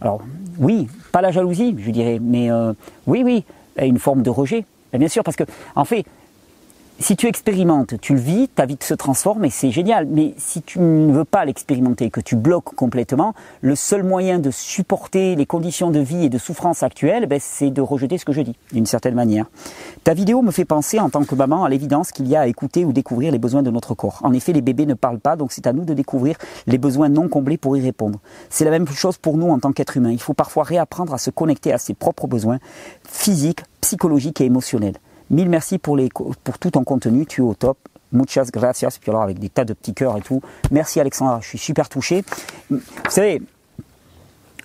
Alors, 0.00 0.20
oui, 0.58 0.86
pas 1.12 1.22
la 1.22 1.32
jalousie, 1.32 1.74
je 1.78 1.90
dirais, 1.90 2.18
mais 2.20 2.50
euh, 2.50 2.72
oui, 3.06 3.22
oui, 3.24 3.44
une 3.78 3.98
forme 3.98 4.22
de 4.22 4.30
rejet. 4.30 4.64
bien 4.92 5.08
sûr, 5.08 5.24
parce 5.24 5.36
que, 5.36 5.44
en 5.74 5.84
fait, 5.84 6.04
si 7.00 7.16
tu 7.16 7.26
expérimentes, 7.26 7.98
tu 8.00 8.12
le 8.12 8.20
vis, 8.20 8.48
ta 8.48 8.66
vie 8.66 8.76
se 8.78 8.92
transforme 8.92 9.46
et 9.46 9.50
c'est 9.50 9.70
génial. 9.70 10.06
Mais 10.06 10.34
si 10.36 10.60
tu 10.60 10.78
ne 10.78 11.12
veux 11.12 11.24
pas 11.24 11.46
l'expérimenter, 11.46 12.10
que 12.10 12.20
tu 12.20 12.36
bloques 12.36 12.74
complètement, 12.74 13.34
le 13.62 13.74
seul 13.74 14.02
moyen 14.02 14.38
de 14.38 14.50
supporter 14.50 15.34
les 15.34 15.46
conditions 15.46 15.90
de 15.90 15.98
vie 15.98 16.26
et 16.26 16.28
de 16.28 16.36
souffrance 16.36 16.82
actuelles, 16.82 17.24
ben, 17.24 17.40
c'est 17.40 17.70
de 17.70 17.80
rejeter 17.80 18.18
ce 18.18 18.26
que 18.26 18.32
je 18.32 18.42
dis, 18.42 18.54
d'une 18.72 18.84
certaine 18.84 19.14
manière. 19.14 19.46
Ta 20.04 20.12
vidéo 20.12 20.42
me 20.42 20.50
fait 20.50 20.66
penser, 20.66 21.00
en 21.00 21.08
tant 21.08 21.24
que 21.24 21.34
maman, 21.34 21.64
à 21.64 21.70
l'évidence 21.70 22.12
qu'il 22.12 22.28
y 22.28 22.36
a 22.36 22.42
à 22.42 22.46
écouter 22.46 22.84
ou 22.84 22.92
découvrir 22.92 23.32
les 23.32 23.38
besoins 23.38 23.62
de 23.62 23.70
notre 23.70 23.94
corps. 23.94 24.20
En 24.22 24.34
effet, 24.34 24.52
les 24.52 24.60
bébés 24.60 24.84
ne 24.86 24.94
parlent 24.94 25.20
pas, 25.20 25.36
donc 25.36 25.52
c'est 25.52 25.66
à 25.66 25.72
nous 25.72 25.86
de 25.86 25.94
découvrir 25.94 26.36
les 26.66 26.78
besoins 26.78 27.08
non 27.08 27.28
comblés 27.28 27.56
pour 27.56 27.78
y 27.78 27.80
répondre. 27.80 28.20
C'est 28.50 28.66
la 28.66 28.70
même 28.70 28.86
chose 28.86 29.16
pour 29.16 29.38
nous 29.38 29.48
en 29.48 29.58
tant 29.58 29.72
qu'êtres 29.72 29.96
humains. 29.96 30.12
Il 30.12 30.20
faut 30.20 30.34
parfois 30.34 30.64
réapprendre 30.64 31.14
à 31.14 31.18
se 31.18 31.30
connecter 31.30 31.72
à 31.72 31.78
ses 31.78 31.94
propres 31.94 32.26
besoins 32.26 32.58
physiques, 33.08 33.60
psychologiques 33.80 34.42
et 34.42 34.44
émotionnels. 34.44 34.96
Mille 35.30 35.48
merci 35.48 35.78
pour, 35.78 35.96
les, 35.96 36.08
pour 36.08 36.58
tout 36.58 36.70
ton 36.70 36.84
contenu, 36.84 37.24
tu 37.24 37.40
es 37.40 37.44
au 37.44 37.54
top. 37.54 37.78
Muchas 38.12 38.50
gracias. 38.52 38.98
Puis 39.00 39.10
alors 39.10 39.22
avec 39.22 39.38
des 39.38 39.48
tas 39.48 39.64
de 39.64 39.72
petits 39.72 39.94
cœurs 39.94 40.16
et 40.16 40.22
tout. 40.22 40.42
Merci 40.70 41.00
Alexandra, 41.00 41.38
je 41.40 41.48
suis 41.48 41.58
super 41.58 41.88
touché. 41.88 42.24
Vous 42.68 42.80
savez, 43.08 43.40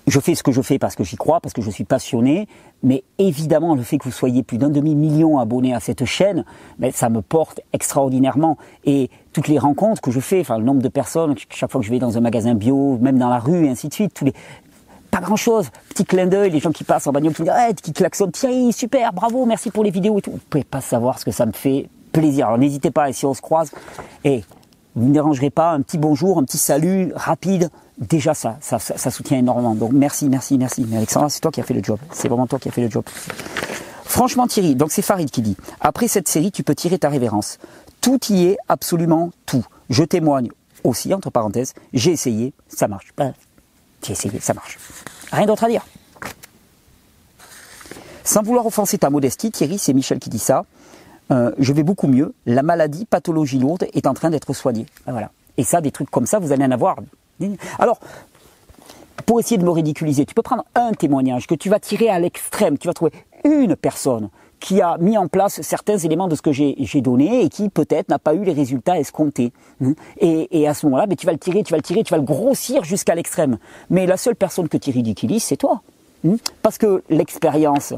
je 0.08 0.20
fais 0.20 0.36
ce 0.36 0.44
que 0.44 0.52
je 0.52 0.62
fais 0.62 0.78
parce 0.78 0.96
que 0.96 1.04
j'y 1.04 1.16
crois, 1.16 1.40
parce 1.40 1.54
que 1.54 1.62
je 1.62 1.70
suis 1.70 1.84
passionné, 1.84 2.48
mais 2.84 3.04
évidemment 3.18 3.76
le 3.76 3.82
fait 3.82 3.98
que 3.98 4.04
vous 4.04 4.12
soyez 4.12 4.44
plus 4.44 4.58
d'un 4.58 4.70
demi-million 4.70 5.40
abonnés 5.40 5.74
à 5.74 5.80
cette 5.80 6.06
chaîne, 6.06 6.46
ben, 6.78 6.92
ça 6.92 7.10
me 7.10 7.22
porte 7.22 7.62
extraordinairement. 7.74 8.58
Et 8.86 9.10
toutes 9.34 9.48
les 9.48 9.58
rencontres 9.58 10.02
que 10.02 10.12
je 10.12 10.20
fais, 10.20 10.42
enfin 10.42 10.58
le 10.58 10.64
nombre 10.64 10.82
de 10.82 10.90
personnes, 10.90 11.36
chaque 11.50 11.72
fois 11.72 11.82
que 11.82 11.86
je 11.86 11.92
vais 11.92 12.00
dans 12.00 12.18
un 12.18 12.22
magasin 12.22 12.54
bio, 12.54 12.98
même 13.00 13.18
dans 13.18 13.30
la 13.30 13.40
rue, 13.40 13.66
et 13.66 13.70
ainsi 13.70 13.88
de 13.88 13.94
suite, 13.94 14.14
tous 14.14 14.26
les, 14.26 14.34
pas 15.16 15.22
grand 15.22 15.38
chose. 15.38 15.70
Petit 15.90 16.04
clin 16.04 16.26
d'œil, 16.26 16.52
les 16.52 16.60
gens 16.60 16.72
qui 16.72 16.84
passent 16.84 17.08
en 17.08 17.14
bagnole 17.14 17.34
qui 17.34 17.44
disent 17.44 17.54
qui 17.82 17.94
klaxonnent, 17.94 18.32
Thierry, 18.32 18.74
super, 18.74 19.14
bravo, 19.14 19.46
merci 19.46 19.72
pour 19.72 19.86
les 19.86 19.92
vidéos 19.92 20.20
et 20.20 20.22
tout. 20.22 20.32
Vous 20.32 20.40
pouvez 20.50 20.66
pas 20.66 20.82
savoir 20.82 21.20
ce 21.20 21.26
que 21.26 21.32
ça 21.32 21.46
me 21.46 21.54
fait 21.54 21.88
plaisir. 22.12 22.48
Alors 22.48 22.58
n'hésitez 22.58 22.92
pas, 22.92 23.12
si 23.14 23.26
on 23.26 23.34
se 23.34 23.42
croise, 23.42 23.72
et 24.26 24.44
vous 24.94 25.08
ne 25.08 25.14
dérangerez 25.14 25.52
pas, 25.52 25.72
un 25.72 25.82
petit 25.82 25.98
bonjour, 25.98 26.38
un 26.38 26.44
petit 26.44 26.58
salut 26.58 27.14
rapide, 27.16 27.70
déjà 27.98 28.34
ça, 28.34 28.58
ça, 28.60 28.78
ça, 28.78 29.10
soutient 29.10 29.38
énormément. 29.38 29.74
Donc 29.74 29.94
merci, 29.94 30.28
merci, 30.28 30.58
merci. 30.58 30.86
Mais 30.90 30.98
Alexandra, 30.98 31.30
c'est 31.30 31.40
toi 31.40 31.52
qui 31.52 31.62
as 31.62 31.64
fait 31.64 31.74
le 31.74 31.84
job. 31.84 31.98
C'est 32.12 32.28
vraiment 32.28 32.48
toi 32.48 32.60
qui 32.60 32.68
as 32.68 32.72
fait 32.74 32.84
le 32.84 32.92
job. 32.92 33.06
Franchement 34.04 34.48
Thierry, 34.48 34.76
donc 34.76 34.92
c'est 34.92 35.02
Farid 35.02 35.32
qui 35.32 35.42
dit, 35.42 35.56
après 35.80 36.10
cette 36.10 36.28
série, 36.28 36.52
tu 36.52 36.64
peux 36.64 36.76
tirer 36.76 37.00
ta 37.00 37.08
révérence. 37.08 37.58
Tout 38.02 38.20
y 38.30 38.48
est, 38.48 38.58
absolument 38.68 39.32
tout. 39.46 39.66
Je 39.90 40.04
témoigne 40.04 40.50
aussi, 40.84 41.14
entre 41.14 41.30
parenthèses, 41.30 41.74
j'ai 41.94 42.12
essayé, 42.12 42.54
ça 42.68 42.90
marche. 42.90 43.14
J'ai 44.04 44.14
essayé, 44.14 44.40
ça 44.40 44.54
marche. 44.54 44.78
Rien 45.32 45.46
d'autre 45.46 45.64
à 45.64 45.70
dire. 45.70 45.86
Sans 48.24 48.42
vouloir 48.42 48.66
offenser 48.66 48.98
ta 48.98 49.10
modestie, 49.10 49.52
Thierry, 49.52 49.78
c'est 49.78 49.94
Michel 49.94 50.20
qui 50.20 50.30
dit 50.30 50.40
ça. 50.40 50.66
Euh, 51.32 51.52
je 51.58 51.74
vais 51.74 51.84
beaucoup 51.84 52.08
mieux. 52.08 52.34
La 52.46 52.64
maladie, 52.64 53.06
pathologie 53.06 53.60
lourde, 53.60 53.88
est 53.94 54.08
en 54.08 54.14
train 54.14 54.30
d'être 54.30 54.54
soignée. 54.54 54.86
Ben 55.06 55.12
voilà. 55.12 55.32
Et 55.58 55.64
ça, 55.64 55.82
des 55.82 55.92
trucs 55.92 56.10
comme 56.10 56.26
ça, 56.26 56.40
vous 56.40 56.52
allez 56.52 56.66
en 56.66 56.72
avoir. 56.72 56.98
Alors, 57.80 58.00
pour 59.26 59.40
essayer 59.40 59.58
de 59.58 59.64
me 59.64 59.72
ridiculiser, 59.72 60.26
tu 60.26 60.34
peux 60.34 60.42
prendre 60.42 60.66
un 60.76 60.92
témoignage 60.94 61.48
que 61.48 61.56
tu 61.56 61.70
vas 61.70 61.80
tirer 61.80 62.10
à 62.10 62.20
l'extrême. 62.20 62.78
Tu 62.78 62.88
vas 62.88 62.94
trouver 62.94 63.12
une 63.44 63.76
personne 63.76 64.30
qui 64.66 64.82
a 64.82 64.98
mis 64.98 65.16
en 65.16 65.28
place 65.28 65.62
certains 65.62 66.00
éléments 66.00 66.28
de 66.28 66.34
ce 66.34 66.42
que 66.42 66.52
j'ai 66.52 67.02
donné 67.02 67.44
et 67.44 67.50
qui 67.50 67.70
peut-être 67.70 68.10
n'a 68.10 68.18
pas 68.18 68.34
eu 68.34 68.44
les 68.44 68.52
résultats 68.52 68.98
escomptés. 68.98 69.52
Hein. 69.84 69.94
Et, 70.20 70.68
à 70.68 70.74
ce 70.74 70.88
moment-là, 70.88 71.06
ben, 71.06 71.16
tu 71.16 71.28
vas 71.28 71.34
le 71.34 71.38
tirer, 71.38 71.62
tu 71.62 71.70
vas 71.70 71.78
le 71.78 71.84
tirer, 71.84 72.04
tu 72.04 72.10
vas 72.10 72.18
le 72.18 72.24
grossir 72.24 72.84
jusqu'à 72.84 73.14
l'extrême. 73.14 73.60
Mais 73.92 74.08
la 74.08 74.18
seule 74.18 74.36
personne 74.36 74.68
que 74.68 74.78
tu 74.78 74.90
ridiculises, 74.90 75.44
c'est 75.44 75.58
toi. 75.58 75.84
Hein. 76.28 76.38
Parce 76.64 76.80
que 76.80 77.04
l'expérience, 77.12 77.94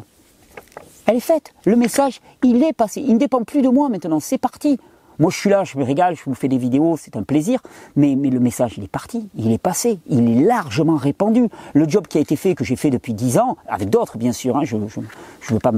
elle 1.05 1.15
est 1.15 1.21
faite. 1.21 1.53
Le 1.63 1.77
message, 1.77 2.19
il 2.43 2.61
est 2.61 2.73
passé. 2.73 2.99
Il 2.99 3.13
ne 3.13 3.19
dépend 3.19 3.45
plus 3.45 3.61
de 3.61 3.69
moi 3.69 3.87
maintenant. 3.87 4.19
C'est 4.19 4.37
parti. 4.37 4.77
Moi, 5.19 5.31
je 5.31 5.37
suis 5.37 5.49
là, 5.49 5.63
je 5.63 5.77
me 5.77 5.85
régale, 5.85 6.17
je 6.17 6.23
vous 6.25 6.35
fais 6.35 6.49
des 6.49 6.57
vidéos, 6.57 6.97
c'est 6.97 7.15
un 7.15 7.23
plaisir, 7.23 7.61
mais, 7.95 8.15
mais 8.15 8.29
le 8.29 8.39
message, 8.39 8.73
il 8.77 8.83
est 8.83 8.89
parti, 8.89 9.29
il 9.35 9.51
est 9.51 9.57
passé, 9.57 9.97
il 10.09 10.29
est 10.29 10.45
largement 10.45 10.95
répandu. 10.95 11.47
Le 11.73 11.89
job 11.89 12.07
qui 12.07 12.19
a 12.19 12.21
été 12.21 12.35
fait, 12.35 12.53
que 12.53 12.63
j'ai 12.63 12.75
fait 12.75 12.91
depuis 12.91 13.15
dix 13.15 13.39
ans, 13.39 13.57
avec 13.67 13.89
d'autres, 13.89 14.17
bien 14.17 14.31
sûr, 14.31 14.57
hein, 14.57 14.63
je 14.63 14.75
ne 14.75 14.85
veux 15.49 15.59
pas 15.59 15.71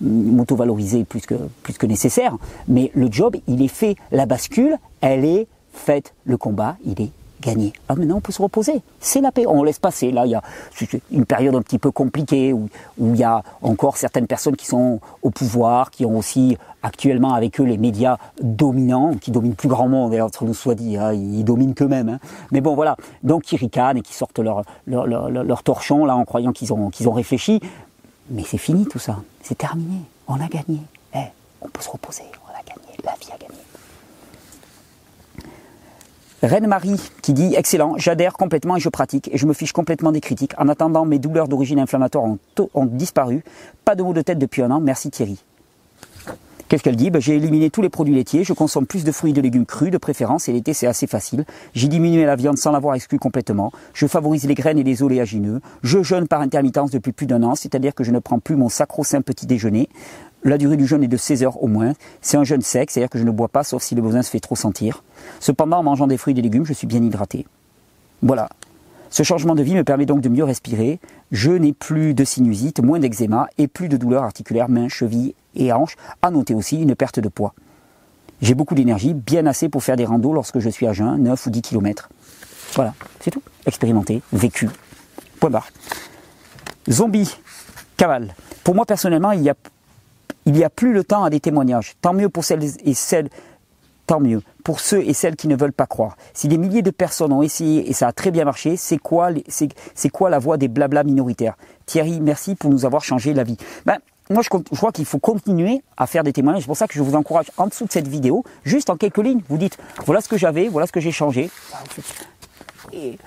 m'auto-valoriser 0.00 1.04
plus 1.04 1.26
que, 1.26 1.34
plus 1.62 1.78
que 1.78 1.86
nécessaire, 1.86 2.36
mais 2.68 2.90
le 2.94 3.10
job, 3.10 3.36
il 3.46 3.62
est 3.62 3.68
fait. 3.68 3.96
La 4.12 4.26
bascule, 4.26 4.76
elle 5.00 5.24
est 5.24 5.46
faite. 5.72 6.14
Le 6.24 6.36
combat, 6.36 6.76
il 6.84 7.00
est 7.00 7.10
gagné. 7.40 7.72
Ah, 7.88 7.94
maintenant, 7.94 8.16
on 8.16 8.20
peut 8.20 8.32
se 8.32 8.42
reposer. 8.42 8.82
C'est 9.00 9.20
la 9.20 9.32
paix. 9.32 9.44
On 9.46 9.62
laisse 9.62 9.78
passer. 9.78 10.10
Là, 10.10 10.26
il 10.26 10.32
y 10.32 10.34
a 10.34 10.42
une 11.10 11.26
période 11.26 11.54
un 11.54 11.62
petit 11.62 11.78
peu 11.78 11.90
compliquée 11.90 12.52
où, 12.52 12.68
où, 12.98 13.14
il 13.14 13.20
y 13.20 13.24
a 13.24 13.42
encore 13.62 13.96
certaines 13.96 14.26
personnes 14.26 14.56
qui 14.56 14.66
sont 14.66 15.00
au 15.22 15.30
pouvoir, 15.30 15.90
qui 15.90 16.04
ont 16.04 16.18
aussi 16.18 16.56
actuellement 16.82 17.34
avec 17.34 17.60
eux 17.60 17.64
les 17.64 17.78
médias 17.78 18.16
dominants, 18.40 19.14
qui 19.20 19.30
dominent 19.30 19.54
plus 19.54 19.68
grand 19.68 19.88
monde, 19.88 20.10
d'ailleurs, 20.10 20.26
entre 20.26 20.44
nous 20.44 20.54
soit 20.54 20.74
dit, 20.74 20.96
hein, 20.96 21.12
ils 21.12 21.44
dominent 21.44 21.74
qu'eux-mêmes. 21.74 22.08
Hein. 22.08 22.18
Mais 22.52 22.60
bon, 22.60 22.74
voilà. 22.74 22.96
Donc, 23.22 23.50
ils 23.52 23.56
ricanent 23.56 23.96
et 23.96 24.02
qui 24.02 24.14
sortent 24.14 24.38
leur, 24.38 24.62
leur, 24.86 25.06
leur, 25.06 25.28
leur 25.30 25.62
torchon, 25.62 26.04
là, 26.04 26.16
en 26.16 26.24
croyant 26.24 26.52
qu'ils 26.52 26.72
ont, 26.72 26.90
qu'ils 26.90 27.08
ont 27.08 27.12
réfléchi. 27.12 27.60
Mais 28.30 28.42
c'est 28.44 28.58
fini 28.58 28.86
tout 28.86 28.98
ça. 28.98 29.22
C'est 29.42 29.58
terminé. 29.58 30.00
On 30.26 30.40
a 30.40 30.48
gagné. 30.48 30.80
Eh, 31.14 31.18
on 31.60 31.68
peut 31.68 31.82
se 31.82 31.90
reposer. 31.90 32.24
On 32.46 32.50
a 32.50 32.62
gagné. 32.62 32.96
La 33.04 33.14
vie 33.14 33.30
a 33.32 33.38
gagné. 33.38 33.60
Reine 36.42 36.66
Marie 36.66 37.00
qui 37.22 37.32
dit 37.32 37.54
excellent, 37.56 37.94
j'adhère 37.96 38.34
complètement 38.34 38.76
et 38.76 38.80
je 38.80 38.88
pratique 38.88 39.28
et 39.32 39.38
je 39.38 39.46
me 39.46 39.54
fiche 39.54 39.72
complètement 39.72 40.12
des 40.12 40.20
critiques. 40.20 40.52
En 40.58 40.68
attendant, 40.68 41.04
mes 41.04 41.18
douleurs 41.18 41.48
d'origine 41.48 41.78
inflammatoire 41.78 42.24
ont, 42.24 42.86
disparu. 42.86 43.42
Pas 43.84 43.94
de 43.94 44.02
maux 44.02 44.12
de 44.12 44.20
tête 44.20 44.38
depuis 44.38 44.62
un 44.62 44.70
an. 44.70 44.80
Merci 44.80 45.10
Thierry. 45.10 45.42
Qu'est-ce 46.68 46.82
qu'elle 46.82 46.96
dit? 46.96 47.10
Ben, 47.10 47.22
J'ai 47.22 47.36
éliminé 47.36 47.70
tous 47.70 47.80
les 47.80 47.88
produits 47.88 48.14
laitiers, 48.14 48.42
je 48.42 48.52
consomme 48.52 48.86
plus 48.86 49.04
de 49.04 49.12
fruits 49.12 49.30
et 49.30 49.34
de 49.34 49.40
légumes 49.40 49.66
crus 49.66 49.92
de 49.92 49.98
préférence, 49.98 50.48
et 50.48 50.52
l'été 50.52 50.74
c'est 50.74 50.88
assez 50.88 51.06
facile. 51.06 51.44
J'ai 51.74 51.86
diminué 51.86 52.24
la 52.24 52.34
viande 52.34 52.58
sans 52.58 52.72
l'avoir 52.72 52.96
exclue 52.96 53.20
complètement. 53.20 53.70
Je 53.94 54.06
favorise 54.08 54.46
les 54.46 54.54
graines 54.54 54.78
et 54.78 54.82
les 54.82 55.02
oléagineux. 55.04 55.60
Je 55.82 56.02
jeûne 56.02 56.26
par 56.26 56.40
intermittence 56.40 56.90
depuis 56.90 57.12
plus 57.12 57.26
d'un 57.26 57.44
an, 57.44 57.54
c'est-à-dire 57.54 57.94
que 57.94 58.02
je 58.02 58.10
ne 58.10 58.18
prends 58.18 58.40
plus 58.40 58.56
mon 58.56 58.68
sacro-saint 58.68 59.20
petit 59.20 59.46
déjeuner. 59.46 59.88
La 60.42 60.58
durée 60.58 60.76
du 60.76 60.86
jeûne 60.86 61.04
est 61.04 61.08
de 61.08 61.16
16 61.16 61.44
heures 61.44 61.62
au 61.62 61.68
moins. 61.68 61.92
C'est 62.20 62.36
un 62.36 62.44
jeûne 62.44 62.62
sec, 62.62 62.90
c'est-à-dire 62.90 63.10
que 63.10 63.18
je 63.18 63.24
ne 63.24 63.30
bois 63.30 63.48
pas 63.48 63.62
sauf 63.62 63.82
si 63.82 63.94
le 63.94 64.02
besoin 64.02 64.22
se 64.22 64.30
fait 64.30 64.40
trop 64.40 64.56
sentir. 64.56 65.04
Cependant, 65.38 65.78
en 65.78 65.82
mangeant 65.84 66.08
des 66.08 66.16
fruits 66.16 66.32
et 66.32 66.34
des 66.34 66.42
légumes, 66.42 66.66
je 66.66 66.72
suis 66.72 66.88
bien 66.88 67.02
hydraté. 67.02 67.46
Voilà. 68.22 68.48
Ce 69.10 69.22
changement 69.22 69.54
de 69.54 69.62
vie 69.62 69.74
me 69.74 69.84
permet 69.84 70.06
donc 70.06 70.20
de 70.20 70.28
mieux 70.28 70.44
respirer. 70.44 71.00
Je 71.30 71.50
n'ai 71.50 71.72
plus 71.72 72.14
de 72.14 72.24
sinusite, 72.24 72.80
moins 72.80 72.98
d'eczéma 72.98 73.48
et 73.58 73.68
plus 73.68 73.88
de 73.88 73.96
douleurs 73.96 74.24
articulaires, 74.24 74.68
mains, 74.68 74.88
chevilles 74.88 75.34
et 75.54 75.72
hanches. 75.72 75.96
À 76.22 76.30
noter 76.30 76.54
aussi 76.54 76.80
une 76.80 76.94
perte 76.94 77.20
de 77.20 77.28
poids. 77.28 77.54
J'ai 78.42 78.54
beaucoup 78.54 78.74
d'énergie, 78.74 79.14
bien 79.14 79.46
assez 79.46 79.68
pour 79.68 79.82
faire 79.82 79.96
des 79.96 80.04
randos 80.04 80.32
lorsque 80.32 80.58
je 80.58 80.68
suis 80.68 80.86
à 80.86 80.92
jeun, 80.92 81.22
9 81.22 81.46
ou 81.46 81.50
10 81.50 81.62
km. 81.62 82.10
Voilà, 82.74 82.94
c'est 83.20 83.30
tout. 83.30 83.42
Expérimenté, 83.64 84.20
vécu. 84.32 84.68
Point 85.40 85.50
barre. 85.50 85.68
Zombie, 86.90 87.34
cavale. 87.96 88.34
Pour 88.64 88.74
moi 88.74 88.84
personnellement, 88.84 89.32
il 89.32 89.42
y 89.42 89.50
a, 89.50 89.54
il 90.44 90.56
y 90.56 90.64
a 90.64 90.70
plus 90.70 90.92
le 90.92 91.04
temps 91.04 91.24
à 91.24 91.30
des 91.30 91.40
témoignages. 91.40 91.94
Tant 92.02 92.12
mieux 92.12 92.28
pour 92.28 92.44
celles 92.44 92.64
et 92.84 92.94
celles 92.94 93.30
tant 94.06 94.20
mieux. 94.20 94.42
Pour 94.64 94.80
ceux 94.80 95.00
et 95.00 95.14
celles 95.14 95.36
qui 95.36 95.48
ne 95.48 95.56
veulent 95.56 95.72
pas 95.72 95.86
croire. 95.86 96.16
Si 96.34 96.48
des 96.48 96.58
milliers 96.58 96.82
de 96.82 96.90
personnes 96.90 97.32
ont 97.32 97.42
essayé 97.42 97.88
et 97.88 97.92
ça 97.92 98.08
a 98.08 98.12
très 98.12 98.30
bien 98.30 98.44
marché, 98.44 98.76
c'est 98.76 98.98
quoi, 98.98 99.30
c'est, 99.48 100.08
quoi 100.10 100.30
la 100.30 100.38
voix 100.38 100.56
des 100.56 100.68
blabla 100.68 101.04
minoritaires? 101.04 101.56
Thierry, 101.86 102.20
merci 102.20 102.54
pour 102.54 102.70
nous 102.70 102.84
avoir 102.84 103.04
changé 103.04 103.32
la 103.32 103.44
vie. 103.44 103.56
Ben, 103.84 103.98
moi, 104.28 104.42
je, 104.42 104.48
je 104.72 104.76
crois 104.76 104.90
qu'il 104.90 105.04
faut 105.04 105.20
continuer 105.20 105.82
à 105.96 106.06
faire 106.06 106.24
des 106.24 106.32
témoignages. 106.32 106.62
C'est 106.62 106.66
pour 106.66 106.76
ça 106.76 106.88
que 106.88 106.94
je 106.94 107.02
vous 107.02 107.14
encourage 107.14 107.46
en 107.56 107.68
dessous 107.68 107.84
de 107.84 107.92
cette 107.92 108.08
vidéo, 108.08 108.44
juste 108.64 108.90
en 108.90 108.96
quelques 108.96 109.18
lignes, 109.18 109.42
vous 109.48 109.58
dites 109.58 109.78
voilà 110.04 110.20
ce 110.20 110.28
que 110.28 110.36
j'avais, 110.36 110.68
voilà 110.68 110.86
ce 110.86 110.92
que 110.92 111.00
j'ai 111.00 111.12
changé. 111.12 111.48
Et, 112.92 113.18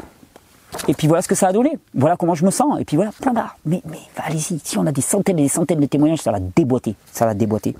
et, 0.88 0.94
puis 0.94 1.08
voilà 1.08 1.22
ce 1.22 1.28
que 1.28 1.36
ça 1.36 1.48
a 1.48 1.54
donné. 1.54 1.78
Voilà 1.94 2.18
comment 2.18 2.36
je 2.36 2.46
me 2.46 2.52
sens. 2.52 2.80
Et 2.82 2.86
puis 2.86 2.98
voilà, 2.98 3.12
plein 3.14 3.32
barre. 3.32 3.58
Mais, 3.66 3.82
mais 3.86 4.00
allez-y, 4.18 4.60
si 4.64 4.78
on 4.78 4.86
a 4.86 4.92
des 4.92 5.02
centaines 5.02 5.40
et 5.40 5.44
des 5.44 5.50
centaines 5.50 5.80
de 5.80 5.86
témoignages, 5.86 6.20
ça 6.20 6.32
va 6.32 6.40
déboîter. 6.40 6.96
Ça 7.14 7.26
va 7.26 7.34
déboîter. 7.34 7.76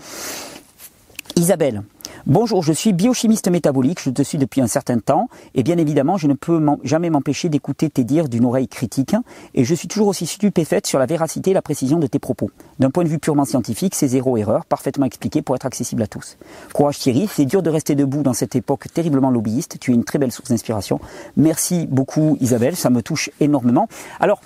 Isabelle, 1.36 1.84
Bonjour, 2.30 2.62
je 2.62 2.74
suis 2.74 2.94
biochimiste 2.94 3.50
métabolique, 3.50 4.00
je 4.04 4.12
te 4.12 4.22
suis 4.22 4.38
depuis 4.38 4.62
un 4.62 4.68
certain 4.68 5.00
temps, 5.00 5.30
et 5.56 5.64
bien 5.64 5.80
évidemment, 5.80 6.16
je 6.16 6.28
ne 6.28 6.36
peux 6.36 6.64
jamais 6.84 7.10
m'empêcher 7.10 7.50
d'écouter 7.50 7.90
tes 7.90 8.04
dires 8.04 8.30
d'une 8.30 8.46
oreille 8.46 8.68
critique, 8.68 9.16
et 9.56 9.66
je 9.66 9.74
suis 9.74 9.88
toujours 9.88 10.10
aussi 10.10 10.28
stupéfaite 10.28 10.86
sur 10.86 11.00
la 11.00 11.08
véracité 11.08 11.50
et 11.50 11.54
la 11.56 11.64
précision 11.64 11.98
de 11.98 12.06
tes 12.06 12.20
propos. 12.20 12.52
D'un 12.78 12.92
point 12.92 13.04
de 13.04 13.10
vue 13.10 13.18
purement 13.18 13.46
scientifique, 13.46 13.96
c'est 13.96 14.10
zéro 14.10 14.38
erreur, 14.38 14.66
parfaitement 14.66 15.08
expliqué 15.08 15.42
pour 15.42 15.56
être 15.56 15.66
accessible 15.66 16.04
à 16.04 16.08
tous. 16.08 16.38
Courage 16.72 17.00
Thierry, 17.00 17.28
c'est 17.34 17.46
dur 17.46 17.64
de 17.64 17.72
rester 17.72 17.96
debout 17.96 18.22
dans 18.22 18.34
cette 18.34 18.56
époque 18.56 18.86
terriblement 18.94 19.32
lobbyiste, 19.32 19.80
tu 19.80 19.90
es 19.90 19.96
une 19.96 20.04
très 20.04 20.20
belle 20.20 20.32
source 20.32 20.50
d'inspiration. 20.52 21.00
Merci 21.36 21.88
beaucoup 21.88 22.38
Isabelle, 22.42 22.76
ça 22.76 22.92
me 22.92 23.02
touche 23.02 23.32
énormément. 23.40 23.88
Alors, 24.20 24.40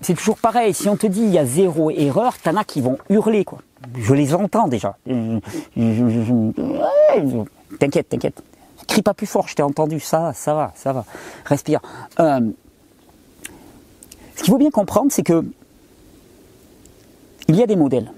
c'est 0.00 0.14
toujours 0.14 0.38
pareil, 0.38 0.72
si 0.72 0.88
on 0.88 0.96
te 0.96 1.06
dit 1.06 1.20
il 1.20 1.34
y 1.34 1.38
a 1.38 1.44
zéro 1.44 1.90
erreur, 1.90 2.38
t'en 2.38 2.56
as 2.56 2.64
qui 2.64 2.80
vont 2.80 2.96
hurler, 3.10 3.44
quoi 3.44 3.58
je 3.98 4.14
les 4.14 4.34
entends 4.34 4.68
déjà. 4.68 4.96
T'inquiète, 7.78 8.08
t'inquiète. 8.08 8.42
Crie 8.86 9.02
pas 9.02 9.14
plus 9.14 9.26
fort, 9.26 9.48
je 9.48 9.54
t'ai 9.54 9.62
entendu. 9.62 10.00
Ça, 10.00 10.32
ça 10.32 10.54
va, 10.54 10.72
ça 10.76 10.92
va. 10.92 11.04
Respire. 11.44 11.80
Euh, 12.20 12.40
ce 14.36 14.42
qu'il 14.42 14.52
faut 14.52 14.58
bien 14.58 14.70
comprendre, 14.70 15.10
c'est 15.10 15.22
que 15.22 15.44
il 17.48 17.56
y 17.56 17.62
a 17.62 17.66
des 17.66 17.76
modèles. 17.76 18.12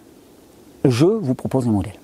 Je 0.85 1.07
vous 1.07 1.35
propose 1.35 1.67
un 1.67 1.73
modèle. 1.73 1.95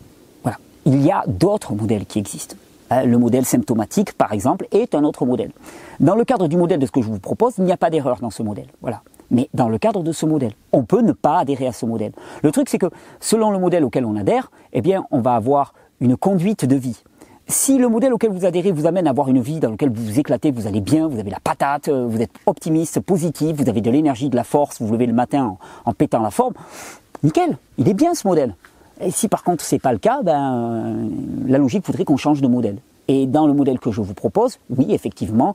Il 0.86 1.02
y 1.02 1.10
a 1.10 1.24
d'autres 1.26 1.74
modèles 1.74 2.04
qui 2.04 2.18
existent. 2.18 2.56
Euh, 2.92 3.04
le 3.04 3.16
modèle 3.16 3.46
symptomatique, 3.46 4.12
par 4.12 4.32
exemple, 4.32 4.66
est 4.70 4.94
un 4.94 5.02
autre 5.02 5.24
modèle. 5.24 5.50
Dans 5.98 6.14
le 6.14 6.24
cadre 6.24 6.46
du 6.46 6.58
modèle 6.58 6.78
de 6.78 6.84
ce 6.84 6.90
que 6.90 7.00
je 7.00 7.08
vous 7.08 7.18
propose, 7.18 7.54
il 7.56 7.64
n'y 7.64 7.72
a 7.72 7.78
pas 7.78 7.88
d'erreur 7.88 8.18
dans 8.20 8.28
ce 8.28 8.42
modèle. 8.42 8.66
Voilà 8.82 9.02
mais 9.30 9.48
dans 9.54 9.68
le 9.68 9.78
cadre 9.78 10.02
de 10.02 10.12
ce 10.12 10.26
modèle. 10.26 10.52
On 10.72 10.84
peut 10.84 11.00
ne 11.00 11.12
pas 11.12 11.38
adhérer 11.38 11.66
à 11.66 11.72
ce 11.72 11.86
modèle. 11.86 12.12
Le 12.42 12.52
truc, 12.52 12.68
c'est 12.68 12.78
que 12.78 12.90
selon 13.20 13.50
le 13.50 13.58
modèle 13.58 13.84
auquel 13.84 14.04
on 14.04 14.16
adhère, 14.16 14.50
eh 14.72 14.82
on 15.10 15.20
va 15.20 15.34
avoir 15.34 15.74
une 16.00 16.16
conduite 16.16 16.64
de 16.64 16.76
vie. 16.76 17.02
Si 17.46 17.76
le 17.76 17.88
modèle 17.88 18.12
auquel 18.14 18.30
vous 18.30 18.46
adhérez 18.46 18.72
vous 18.72 18.86
amène 18.86 19.06
à 19.06 19.10
avoir 19.10 19.28
une 19.28 19.40
vie 19.40 19.60
dans 19.60 19.70
laquelle 19.70 19.90
vous 19.90 20.02
vous 20.02 20.18
éclatez, 20.18 20.50
vous 20.50 20.66
allez 20.66 20.80
bien, 20.80 21.08
vous 21.08 21.18
avez 21.18 21.30
la 21.30 21.40
patate, 21.40 21.88
euh, 21.88 22.06
vous 22.06 22.22
êtes 22.22 22.30
optimiste, 22.46 23.00
positif, 23.00 23.56
vous 23.56 23.68
avez 23.68 23.82
de 23.82 23.90
l'énergie, 23.90 24.30
de 24.30 24.36
la 24.36 24.44
force, 24.44 24.80
vous 24.80 24.86
vous 24.86 24.94
levez 24.94 25.06
le 25.06 25.12
matin 25.12 25.58
en, 25.84 25.92
pétant 25.92 26.22
la 26.22 26.30
forme, 26.30 26.54
nickel, 27.22 27.58
il 27.76 27.86
est 27.88 27.94
bien 27.94 28.14
ce 28.14 28.26
modèle. 28.26 28.54
Et 29.00 29.10
si 29.10 29.28
par 29.28 29.42
contre 29.42 29.62
c'est 29.62 29.78
pas 29.78 29.92
le 29.92 29.98
cas, 29.98 30.22
ben, 30.22 30.54
euh, 30.54 31.08
la 31.46 31.58
logique 31.58 31.84
voudrait 31.84 32.04
qu'on 32.04 32.16
change 32.16 32.40
de 32.40 32.48
modèle. 32.48 32.78
Et 33.08 33.26
dans 33.26 33.46
le 33.46 33.52
modèle 33.52 33.78
que 33.78 33.90
je 33.90 34.00
vous 34.00 34.14
propose, 34.14 34.58
oui, 34.70 34.86
effectivement, 34.88 35.54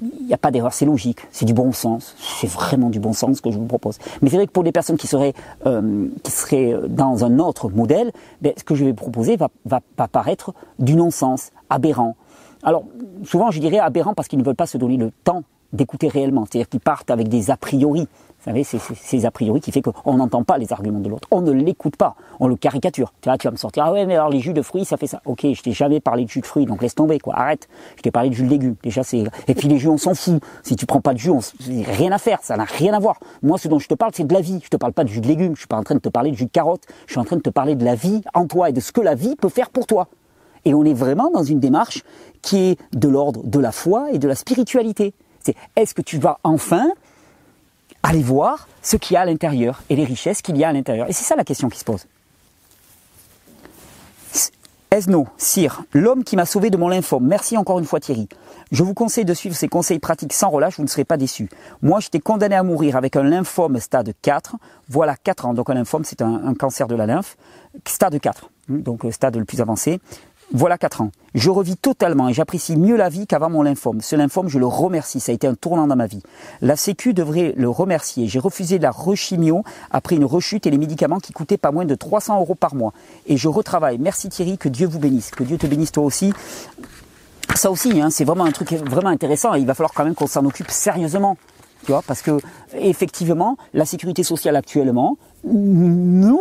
il 0.00 0.26
n'y 0.26 0.34
a 0.34 0.38
pas 0.38 0.50
d'erreur, 0.50 0.72
c'est 0.72 0.84
logique, 0.84 1.20
c'est 1.30 1.44
du 1.44 1.54
bon 1.54 1.72
sens, 1.72 2.14
c'est 2.18 2.50
vraiment 2.50 2.90
du 2.90 3.00
bon 3.00 3.12
sens 3.12 3.40
que 3.40 3.50
je 3.50 3.58
vous 3.58 3.66
propose. 3.66 3.98
Mais 4.20 4.30
c'est 4.30 4.36
vrai 4.36 4.46
que 4.46 4.52
pour 4.52 4.62
les 4.62 4.72
personnes 4.72 4.96
qui 4.96 5.06
seraient, 5.06 5.32
euh, 5.66 6.08
qui 6.22 6.30
seraient 6.30 6.74
dans 6.88 7.24
un 7.24 7.38
autre 7.38 7.70
modèle, 7.70 8.12
ben, 8.42 8.52
ce 8.56 8.64
que 8.64 8.74
je 8.74 8.84
vais 8.84 8.92
proposer 8.92 9.36
va, 9.36 9.48
va, 9.64 9.80
va 9.96 10.08
paraître 10.08 10.54
du 10.78 10.96
non-sens, 10.96 11.50
aberrant. 11.70 12.16
Alors, 12.62 12.84
souvent 13.24 13.50
je 13.50 13.60
dirais 13.60 13.78
aberrant 13.78 14.14
parce 14.14 14.28
qu'ils 14.28 14.38
ne 14.38 14.44
veulent 14.44 14.54
pas 14.54 14.66
se 14.66 14.78
donner 14.78 14.96
le 14.96 15.10
temps 15.24 15.42
d'écouter 15.72 16.08
réellement, 16.08 16.46
c'est-à-dire 16.46 16.68
qu'ils 16.68 16.80
partent 16.80 17.10
avec 17.10 17.28
des 17.28 17.50
a 17.50 17.56
priori. 17.56 18.08
Vous 18.46 18.52
savez, 18.52 18.62
c'est 18.62 18.78
ces 18.78 19.26
a 19.26 19.32
priori 19.32 19.60
qui 19.60 19.72
fait 19.72 19.82
qu'on 19.82 20.14
n'entend 20.14 20.44
pas 20.44 20.56
les 20.56 20.72
arguments 20.72 21.00
de 21.00 21.08
l'autre. 21.08 21.26
On 21.32 21.40
ne 21.40 21.50
l'écoute 21.50 21.96
pas, 21.96 22.14
on 22.38 22.46
le 22.46 22.54
caricature. 22.54 23.12
Tu 23.20 23.28
vois, 23.28 23.36
tu 23.38 23.48
vas 23.48 23.50
me 23.50 23.56
sortir, 23.56 23.84
ah 23.86 23.92
ouais, 23.92 24.06
mais 24.06 24.14
alors 24.14 24.28
les 24.28 24.38
jus 24.38 24.52
de 24.52 24.62
fruits, 24.62 24.84
ça 24.84 24.96
fait 24.96 25.08
ça. 25.08 25.20
Ok, 25.24 25.44
je 25.52 25.60
t'ai 25.62 25.72
jamais 25.72 25.98
parlé 25.98 26.24
de 26.24 26.30
jus 26.30 26.42
de 26.42 26.46
fruits, 26.46 26.64
donc 26.64 26.80
laisse 26.80 26.94
tomber, 26.94 27.18
quoi. 27.18 27.36
Arrête. 27.36 27.68
Je 27.96 28.02
t'ai 28.02 28.12
parlé 28.12 28.30
de 28.30 28.34
jus 28.34 28.44
de 28.44 28.48
légumes. 28.48 28.76
Déjà, 28.84 29.02
c'est. 29.02 29.24
Et 29.48 29.54
puis 29.54 29.66
les 29.66 29.78
jus, 29.78 29.88
on 29.88 29.98
s'en 29.98 30.14
fout. 30.14 30.40
Si 30.62 30.76
tu 30.76 30.86
prends 30.86 31.00
pas 31.00 31.12
de 31.12 31.18
jus, 31.18 31.30
on... 31.30 31.40
rien 31.68 32.12
à 32.12 32.18
faire. 32.18 32.38
Ça 32.42 32.56
n'a 32.56 32.64
rien 32.64 32.94
à 32.94 33.00
voir. 33.00 33.18
Moi, 33.42 33.58
ce 33.58 33.66
dont 33.66 33.80
je 33.80 33.88
te 33.88 33.94
parle, 33.94 34.12
c'est 34.14 34.26
de 34.26 34.32
la 34.32 34.40
vie. 34.40 34.60
Je 34.62 34.68
te 34.68 34.76
parle 34.76 34.92
pas 34.92 35.02
de 35.02 35.08
jus 35.08 35.20
de 35.20 35.26
légumes. 35.26 35.56
Je 35.56 35.62
suis 35.62 35.66
pas 35.66 35.78
en 35.78 35.82
train 35.82 35.96
de 35.96 36.00
te 36.00 36.08
parler 36.08 36.30
de 36.30 36.36
jus 36.36 36.46
de 36.46 36.50
carotte. 36.50 36.84
Je 37.08 37.14
suis 37.14 37.20
en 37.20 37.24
train 37.24 37.36
de 37.36 37.42
te 37.42 37.50
parler 37.50 37.74
de 37.74 37.84
la 37.84 37.96
vie 37.96 38.22
en 38.32 38.46
toi 38.46 38.70
et 38.70 38.72
de 38.72 38.80
ce 38.80 38.92
que 38.92 39.00
la 39.00 39.16
vie 39.16 39.34
peut 39.34 39.48
faire 39.48 39.70
pour 39.70 39.86
toi. 39.86 40.06
Et 40.64 40.72
on 40.72 40.84
est 40.84 40.94
vraiment 40.94 41.30
dans 41.30 41.42
une 41.42 41.58
démarche 41.58 42.04
qui 42.42 42.58
est 42.58 42.78
de 42.92 43.08
l'ordre 43.08 43.42
de 43.44 43.58
la 43.58 43.72
foi 43.72 44.12
et 44.12 44.18
de 44.18 44.28
la 44.28 44.36
spiritualité. 44.36 45.14
C'est 45.40 45.56
est-ce 45.76 45.94
que 45.94 46.02
tu 46.02 46.18
vas 46.18 46.38
enfin 46.44 46.90
aller 48.06 48.22
voir 48.22 48.68
ce 48.82 48.96
qu'il 48.96 49.14
y 49.14 49.16
a 49.16 49.22
à 49.22 49.24
l'intérieur 49.24 49.82
et 49.90 49.96
les 49.96 50.04
richesses 50.04 50.40
qu'il 50.40 50.56
y 50.56 50.64
a 50.64 50.68
à 50.68 50.72
l'intérieur. 50.72 51.08
Et 51.08 51.12
c'est 51.12 51.24
ça 51.24 51.34
la 51.34 51.44
question 51.44 51.68
qui 51.68 51.78
se 51.78 51.84
pose. 51.84 52.06
Esno, 54.92 55.26
Sire, 55.36 55.82
l'homme 55.92 56.22
qui 56.22 56.36
m'a 56.36 56.46
sauvé 56.46 56.70
de 56.70 56.76
mon 56.76 56.88
lymphome. 56.88 57.26
Merci 57.26 57.56
encore 57.56 57.80
une 57.80 57.84
fois 57.84 57.98
Thierry. 57.98 58.28
Je 58.70 58.84
vous 58.84 58.94
conseille 58.94 59.24
de 59.24 59.34
suivre 59.34 59.54
ces 59.54 59.68
conseils 59.68 59.98
pratiques 59.98 60.32
sans 60.32 60.48
relâche, 60.48 60.76
vous 60.76 60.84
ne 60.84 60.88
serez 60.88 61.04
pas 61.04 61.16
déçus. 61.16 61.48
Moi, 61.82 62.00
j'étais 62.00 62.20
condamné 62.20 62.54
à 62.54 62.62
mourir 62.62 62.96
avec 62.96 63.16
un 63.16 63.24
lymphome 63.24 63.78
stade 63.80 64.12
4. 64.22 64.56
Voilà 64.88 65.16
4 65.16 65.46
ans. 65.46 65.54
Donc 65.54 65.68
un 65.70 65.74
lymphome, 65.74 66.04
c'est 66.04 66.22
un, 66.22 66.46
un, 66.46 66.54
cancer 66.54 66.86
de 66.86 66.94
la 66.94 67.06
lymphe. 67.06 67.36
Stade 67.86 68.18
4, 68.18 68.50
donc 68.68 69.04
le 69.04 69.10
stade 69.10 69.36
le 69.36 69.44
plus 69.44 69.60
avancé. 69.60 70.00
Voilà 70.52 70.78
quatre 70.78 71.00
ans. 71.00 71.10
Je 71.34 71.50
revis 71.50 71.76
totalement 71.76 72.28
et 72.28 72.32
j'apprécie 72.32 72.76
mieux 72.76 72.96
la 72.96 73.08
vie 73.08 73.26
qu'avant 73.26 73.50
mon 73.50 73.62
lymphome. 73.62 74.00
Ce 74.00 74.14
lymphome, 74.14 74.48
je 74.48 74.58
le 74.58 74.66
remercie. 74.66 75.18
Ça 75.18 75.32
a 75.32 75.34
été 75.34 75.46
un 75.46 75.54
tournant 75.54 75.88
dans 75.88 75.96
ma 75.96 76.06
vie. 76.06 76.22
La 76.62 76.76
Sécu 76.76 77.14
devrait 77.14 77.52
le 77.56 77.68
remercier. 77.68 78.28
J'ai 78.28 78.38
refusé 78.38 78.78
la 78.78 78.92
rechimio 78.92 79.64
après 79.90 80.14
une 80.14 80.24
rechute 80.24 80.66
et 80.66 80.70
les 80.70 80.78
médicaments 80.78 81.18
qui 81.18 81.32
coûtaient 81.32 81.58
pas 81.58 81.72
moins 81.72 81.84
de 81.84 81.94
300 81.94 82.40
euros 82.40 82.54
par 82.54 82.76
mois. 82.76 82.92
Et 83.26 83.36
je 83.36 83.48
retravaille. 83.48 83.98
Merci 83.98 84.28
Thierry, 84.28 84.56
que 84.56 84.68
Dieu 84.68 84.86
vous 84.86 85.00
bénisse. 85.00 85.30
Que 85.32 85.42
Dieu 85.42 85.58
te 85.58 85.66
bénisse 85.66 85.90
toi 85.90 86.04
aussi. 86.04 86.32
Ça 87.54 87.70
aussi, 87.70 88.00
hein, 88.00 88.10
c'est 88.10 88.24
vraiment 88.24 88.44
un 88.44 88.52
truc 88.52 88.72
vraiment 88.72 89.10
intéressant. 89.10 89.54
il 89.54 89.66
va 89.66 89.74
falloir 89.74 89.92
quand 89.94 90.04
même 90.04 90.14
qu'on 90.14 90.26
s'en 90.26 90.44
occupe 90.44 90.70
sérieusement. 90.70 91.36
Tu 91.84 91.92
vois, 91.92 92.02
parce 92.02 92.22
que 92.22 92.38
effectivement, 92.74 93.56
la 93.74 93.84
sécurité 93.84 94.22
sociale 94.22 94.56
actuellement, 94.56 95.18
nous, 95.44 96.40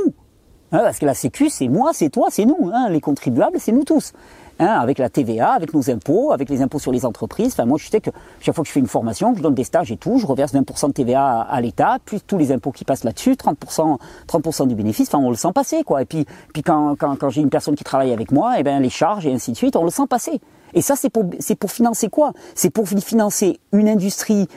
Hein, 0.72 0.80
parce 0.80 1.00
que 1.00 1.06
la 1.06 1.14
Sécu, 1.14 1.50
c'est 1.50 1.68
moi, 1.68 1.92
c'est 1.94 2.10
toi, 2.10 2.28
c'est 2.32 2.46
nous. 2.46 2.72
Hein, 2.74 2.90
les 2.90 3.02
contribuables, 3.02 3.58
c'est 3.60 3.72
nous 3.72 3.84
tous. 3.84 4.14
Hein, 4.58 4.68
avec 4.68 5.00
la 5.00 5.10
TVA, 5.10 5.52
avec 5.52 5.74
nos 5.74 5.90
impôts, 5.90 6.32
avec 6.32 6.50
les 6.50 6.62
impôts 6.62 6.80
sur 6.80 6.94
les 6.94 7.06
entreprises. 7.06 7.52
Enfin, 7.52 7.66
moi, 7.66 7.78
je 7.78 7.90
sais 7.90 8.00
que 8.00 8.10
chaque 8.40 8.56
fois 8.56 8.64
que 8.64 8.70
je 8.70 8.74
fais 8.74 8.80
une 8.80 8.88
formation, 8.88 9.34
que 9.34 9.40
je 9.40 9.44
donne 9.44 9.54
des 9.54 9.66
stages 9.66 9.92
et 9.92 9.98
tout, 9.98 10.18
je 10.18 10.26
reverse 10.26 10.54
20% 10.54 10.88
de 10.88 10.94
TVA 10.94 11.42
à, 11.42 11.62
l'État, 11.62 11.98
puis 12.06 12.22
tous 12.26 12.38
les 12.38 12.54
impôts 12.54 12.72
qui 12.72 12.86
passent 12.86 13.04
là-dessus, 13.04 13.34
30%, 13.34 13.98
30% 14.28 14.68
du 14.68 14.76
bénéfice. 14.76 15.10
Enfin, 15.10 15.18
on 15.18 15.30
le 15.30 15.36
sent 15.36 15.52
passer, 15.54 15.84
quoi. 15.84 16.02
Et 16.02 16.06
puis, 16.06 16.26
puis 16.54 16.64
quand, 16.64 16.96
quand, 16.96 17.18
quand 17.18 17.30
j'ai 17.30 17.42
une 17.42 17.50
personne 17.50 17.76
qui 17.76 17.84
travaille 17.84 18.14
avec 18.14 18.32
moi, 18.32 18.56
et 18.56 18.62
eh 18.62 18.64
ben 18.64 18.80
les 18.80 18.90
charges 18.90 19.26
et 19.26 19.34
ainsi 19.34 19.52
de 19.52 19.58
suite, 19.58 19.76
on 19.76 19.84
le 19.84 19.92
sent 19.92 20.08
passer. 20.10 20.40
Et 20.74 20.82
ça, 20.82 20.96
c'est 20.96 21.10
pour, 21.10 21.26
c'est 21.40 21.56
pour 21.56 21.72
financer 21.72 22.10
quoi? 22.10 22.32
C'est 22.54 22.70
pour 22.70 22.88
financer 22.88 23.60
une 23.74 23.90
industrie. 23.90 24.48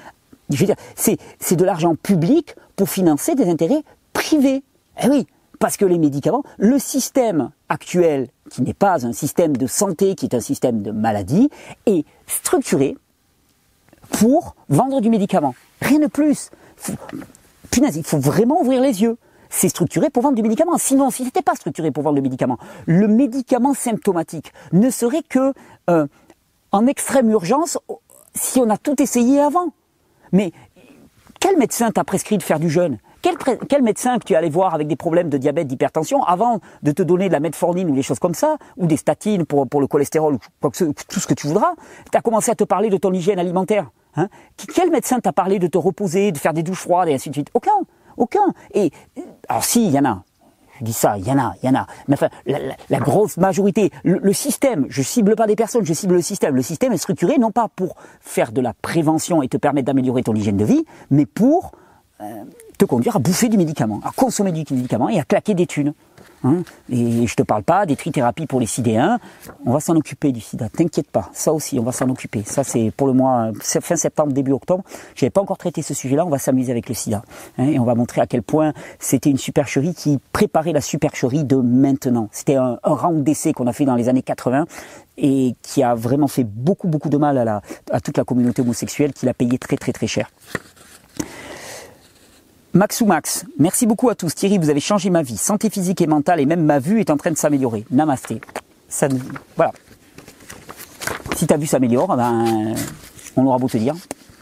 Je 0.51 0.57
veux 0.59 0.67
dire, 0.67 0.77
c'est, 0.95 1.19
c'est 1.41 1.57
de 1.57 1.65
l'argent 1.65 1.97
public 1.97 2.55
pour 2.77 2.89
financer 2.89 3.35
des 3.35 3.49
intérêts 3.49 3.83
privés. 4.13 4.63
Eh 5.03 5.09
oui, 5.09 5.27
parce 5.59 5.77
que 5.77 5.85
les 5.85 5.99
médicaments, 5.99 6.43
le 6.59 6.79
système 6.79 7.51
actuel, 7.69 8.29
qui 8.51 8.63
n'est 8.63 8.75
pas 8.75 9.07
un 9.07 9.13
système 9.13 9.57
de 9.57 9.67
santé, 9.67 10.15
qui 10.15 10.27
est 10.27 10.35
un 10.35 10.41
système 10.41 10.83
de 10.83 10.91
maladie, 10.91 11.51
est 11.87 12.05
structuré 12.27 12.97
pour 14.11 14.55
vendre 14.69 15.01
du 15.01 15.11
médicament. 15.11 15.55
Rien 15.81 15.99
de 15.99 16.07
plus. 16.07 16.51
punaise, 17.71 17.97
il 17.97 18.05
faut 18.05 18.19
vraiment 18.19 18.61
ouvrir 18.61 18.81
les 18.81 19.03
yeux. 19.03 19.17
c'est 19.51 19.69
structuré 19.69 20.11
pour 20.11 20.23
vendre 20.23 20.37
du 20.37 20.43
médicament. 20.43 20.77
Sinon, 20.79 21.11
si 21.11 21.25
c'était 21.25 21.43
pas 21.43 21.55
structuré 21.55 21.91
pour 21.91 22.03
vendre 22.03 22.17
le 22.17 22.23
médicament, 22.23 22.59
le 22.87 23.09
médicament 23.09 23.75
symptomatique 23.75 24.53
ne 24.73 24.91
serait 24.91 25.23
que 25.23 25.53
euh, 25.89 26.07
en 26.71 26.87
extrême 26.87 27.31
urgence 27.31 27.79
si 28.35 28.61
on 28.61 28.69
a 28.71 28.77
tout 28.77 29.01
essayé 29.03 29.41
avant. 29.41 29.73
Mais 30.33 30.53
quel 31.41 31.57
médecin 31.57 31.91
t'a 31.91 32.05
prescrit 32.05 32.39
de 32.39 32.43
faire 32.43 32.61
du 32.61 32.71
jeûne? 32.71 32.99
Quel, 33.23 33.83
médecin 33.83 34.19
que 34.19 34.25
tu 34.25 34.35
allais 34.35 34.49
voir 34.49 34.75
avec 34.75 34.87
des 34.87 34.97
problèmes 34.97 35.29
de 35.29 35.39
diabète, 35.39 35.67
d'hypertension, 35.67 36.23
avant 36.23 36.61
de 36.83 36.93
te 36.93 37.03
donner 37.03 37.29
de 37.29 37.33
la 37.33 37.41
metformine 37.41 37.91
ou 37.91 37.95
des 37.95 38.03
choses 38.03 38.19
comme 38.19 38.35
ça, 38.35 38.57
ou 38.77 38.87
des 38.87 38.97
statines 38.97 39.45
pour, 39.45 39.69
pour 39.69 39.81
le 39.81 39.87
cholestérol, 39.87 40.39
quoi 40.61 40.71
que 40.71 40.85
tout 40.85 41.21
ce 41.21 41.27
que 41.27 41.35
tu 41.35 41.47
voudras, 41.47 41.75
tu 42.11 42.17
as 42.17 42.21
commencé 42.21 42.51
à 42.51 42.55
te 42.55 42.65
parler 42.65 42.91
de 42.91 42.97
ton 42.97 43.13
hygiène 43.13 43.39
alimentaire 43.39 43.91
hein? 44.17 44.29
Quel 44.75 44.91
médecin 44.91 45.21
t'a 45.21 45.33
parlé 45.33 45.59
de 45.59 45.67
te 45.67 45.79
reposer, 45.79 46.33
de 46.33 46.39
faire 46.39 46.55
des 46.55 46.63
douches 46.63 46.83
froides 46.83 47.09
et 47.09 47.15
ainsi 47.15 47.29
de 47.31 47.35
suite? 47.35 47.51
Aucun. 47.55 47.73
Aucun. 48.17 48.53
Et 48.75 48.91
alors 49.49 49.65
si, 49.65 49.87
il 49.87 49.93
y 49.93 49.99
en 49.99 50.05
a. 50.05 50.23
Je 50.79 50.85
dis 50.85 50.93
ça, 50.93 51.19
il 51.19 51.27
y 51.27 51.31
en 51.33 51.39
a, 51.39 51.55
il 51.63 51.67
y 51.67 51.71
en 51.71 51.75
a. 51.75 51.87
Mais 52.07 52.15
enfin, 52.15 52.29
la, 52.47 52.99
grosse 53.01 53.37
majorité, 53.37 53.91
le, 54.05 54.33
système, 54.33 54.87
je 54.89 55.03
cible 55.03 55.35
pas 55.35 55.47
des 55.47 55.57
personnes, 55.57 55.85
je 55.85 55.93
cible 55.93 56.15
le 56.15 56.23
système. 56.23 56.55
Le 56.55 56.63
système 56.63 56.93
est 56.93 56.99
structuré 56.99 57.39
non 57.39 57.51
pas 57.51 57.69
pour 57.69 57.97
faire 58.21 58.53
de 58.53 58.61
la 58.61 58.75
prévention 58.75 59.43
et 59.43 59.49
te 59.49 59.57
permettre 59.57 59.87
d'améliorer 59.87 60.23
ton 60.23 60.35
hygiène 60.35 60.57
de 60.57 60.65
vie, 60.65 60.85
mais 61.11 61.27
pour 61.27 61.73
euh, 62.21 62.45
te 62.79 62.85
conduire 62.85 63.17
à 63.17 63.19
bouffer 63.19 63.49
du 63.49 63.59
médicament, 63.59 64.01
à 64.05 64.11
consommer 64.15 64.53
du 64.53 64.65
médicament 64.73 65.09
et 65.09 65.19
à 65.19 65.25
claquer 65.25 65.55
des 65.55 65.67
thunes. 65.67 65.93
Hein 66.45 66.63
et 66.89 67.27
je 67.27 67.35
te 67.35 67.43
parle 67.43 67.65
pas 67.65 67.85
des 67.85 67.97
trithérapies 67.97 68.47
pour 68.47 68.61
les 68.61 68.67
sidéens. 68.67 69.19
On 69.67 69.73
va 69.73 69.81
s'en 69.81 69.97
occuper 69.97 70.31
du 70.31 70.41
sida. 70.41 70.69
T'inquiète 70.69 71.11
pas. 71.11 71.31
Ça 71.33 71.53
aussi, 71.53 71.79
on 71.81 71.83
va 71.83 71.91
s'en 71.91 72.09
occuper. 72.09 72.45
Ça, 72.47 72.63
c'est 72.63 72.93
pour 72.97 73.09
le 73.09 73.13
mois, 73.13 73.51
fin 73.61 73.97
septembre, 73.97 74.33
début 74.33 74.53
octobre. 74.53 74.85
J'avais 75.17 75.31
pas 75.31 75.41
encore 75.41 75.59
traité 75.59 75.83
ce 75.83 75.95
sujet-là. 75.95 76.25
On 76.25 76.31
va 76.31 76.39
s'amuser 76.39 76.71
avec 76.71 76.89
le 76.89 76.95
sida. 76.95 77.23
Hein 77.59 77.65
et 77.67 77.79
on 77.81 77.85
va 77.85 77.97
montrer 77.97 78.21
à 78.21 78.27
quel 78.27 78.43
point 78.43 78.73
c'était 79.01 79.31
une 79.31 79.39
supercherie 79.39 79.95
qui 79.95 80.21
préparait 80.33 80.73
la 80.73 80.81
supercherie 80.81 81.43
de 81.43 81.57
maintenant. 81.57 82.29
C'était 82.31 82.55
un, 82.55 82.79
un 82.85 82.95
round 82.95 83.25
d'essai 83.25 83.53
qu'on 83.53 83.67
a 83.67 83.73
fait 83.73 83.85
dans 83.85 83.97
les 83.97 84.09
années 84.09 84.23
80 84.23 84.67
et 85.17 85.57
qui 85.63 85.83
a 85.83 85.97
vraiment 85.97 86.29
fait 86.29 86.45
beaucoup, 86.45 86.87
beaucoup 86.87 87.09
de 87.09 87.17
mal 87.17 87.37
à, 87.39 87.45
la, 87.45 87.63
à 87.91 88.01
toute 88.01 88.17
la 88.17 88.25
communauté 88.25 88.63
homosexuelle 88.63 89.13
qui 89.13 89.27
l'a 89.27 89.35
payé 89.35 89.59
très, 89.59 89.77
très, 89.77 89.93
très 89.93 90.07
cher. 90.07 90.31
Max 92.79 93.01
ou 93.01 93.07
Max, 93.07 93.45
merci 93.59 93.87
beaucoup 93.89 94.09
à 94.09 94.15
tous. 94.15 94.33
Thierry, 94.37 94.57
vous 94.57 94.71
avez 94.71 94.79
changé 94.79 95.11
ma 95.11 95.23
vie. 95.23 95.37
Santé 95.37 95.69
physique 95.69 96.01
et 96.01 96.07
mentale 96.07 96.39
et 96.39 96.47
même 96.47 96.63
ma 96.63 96.79
vue 96.79 97.01
est 97.01 97.11
en 97.11 97.17
train 97.17 97.33
de 97.33 97.37
s'améliorer. 97.37 97.85
Namasté. 97.91 98.41
Voilà. 99.57 99.73
Si 101.35 101.49
ta 101.49 101.57
vue 101.57 101.67
s'améliore, 101.67 102.17
ben, 102.17 102.77
on 103.35 103.45
aura 103.47 103.59
beau 103.59 103.69
te 103.69 103.77
dire, 103.79 103.97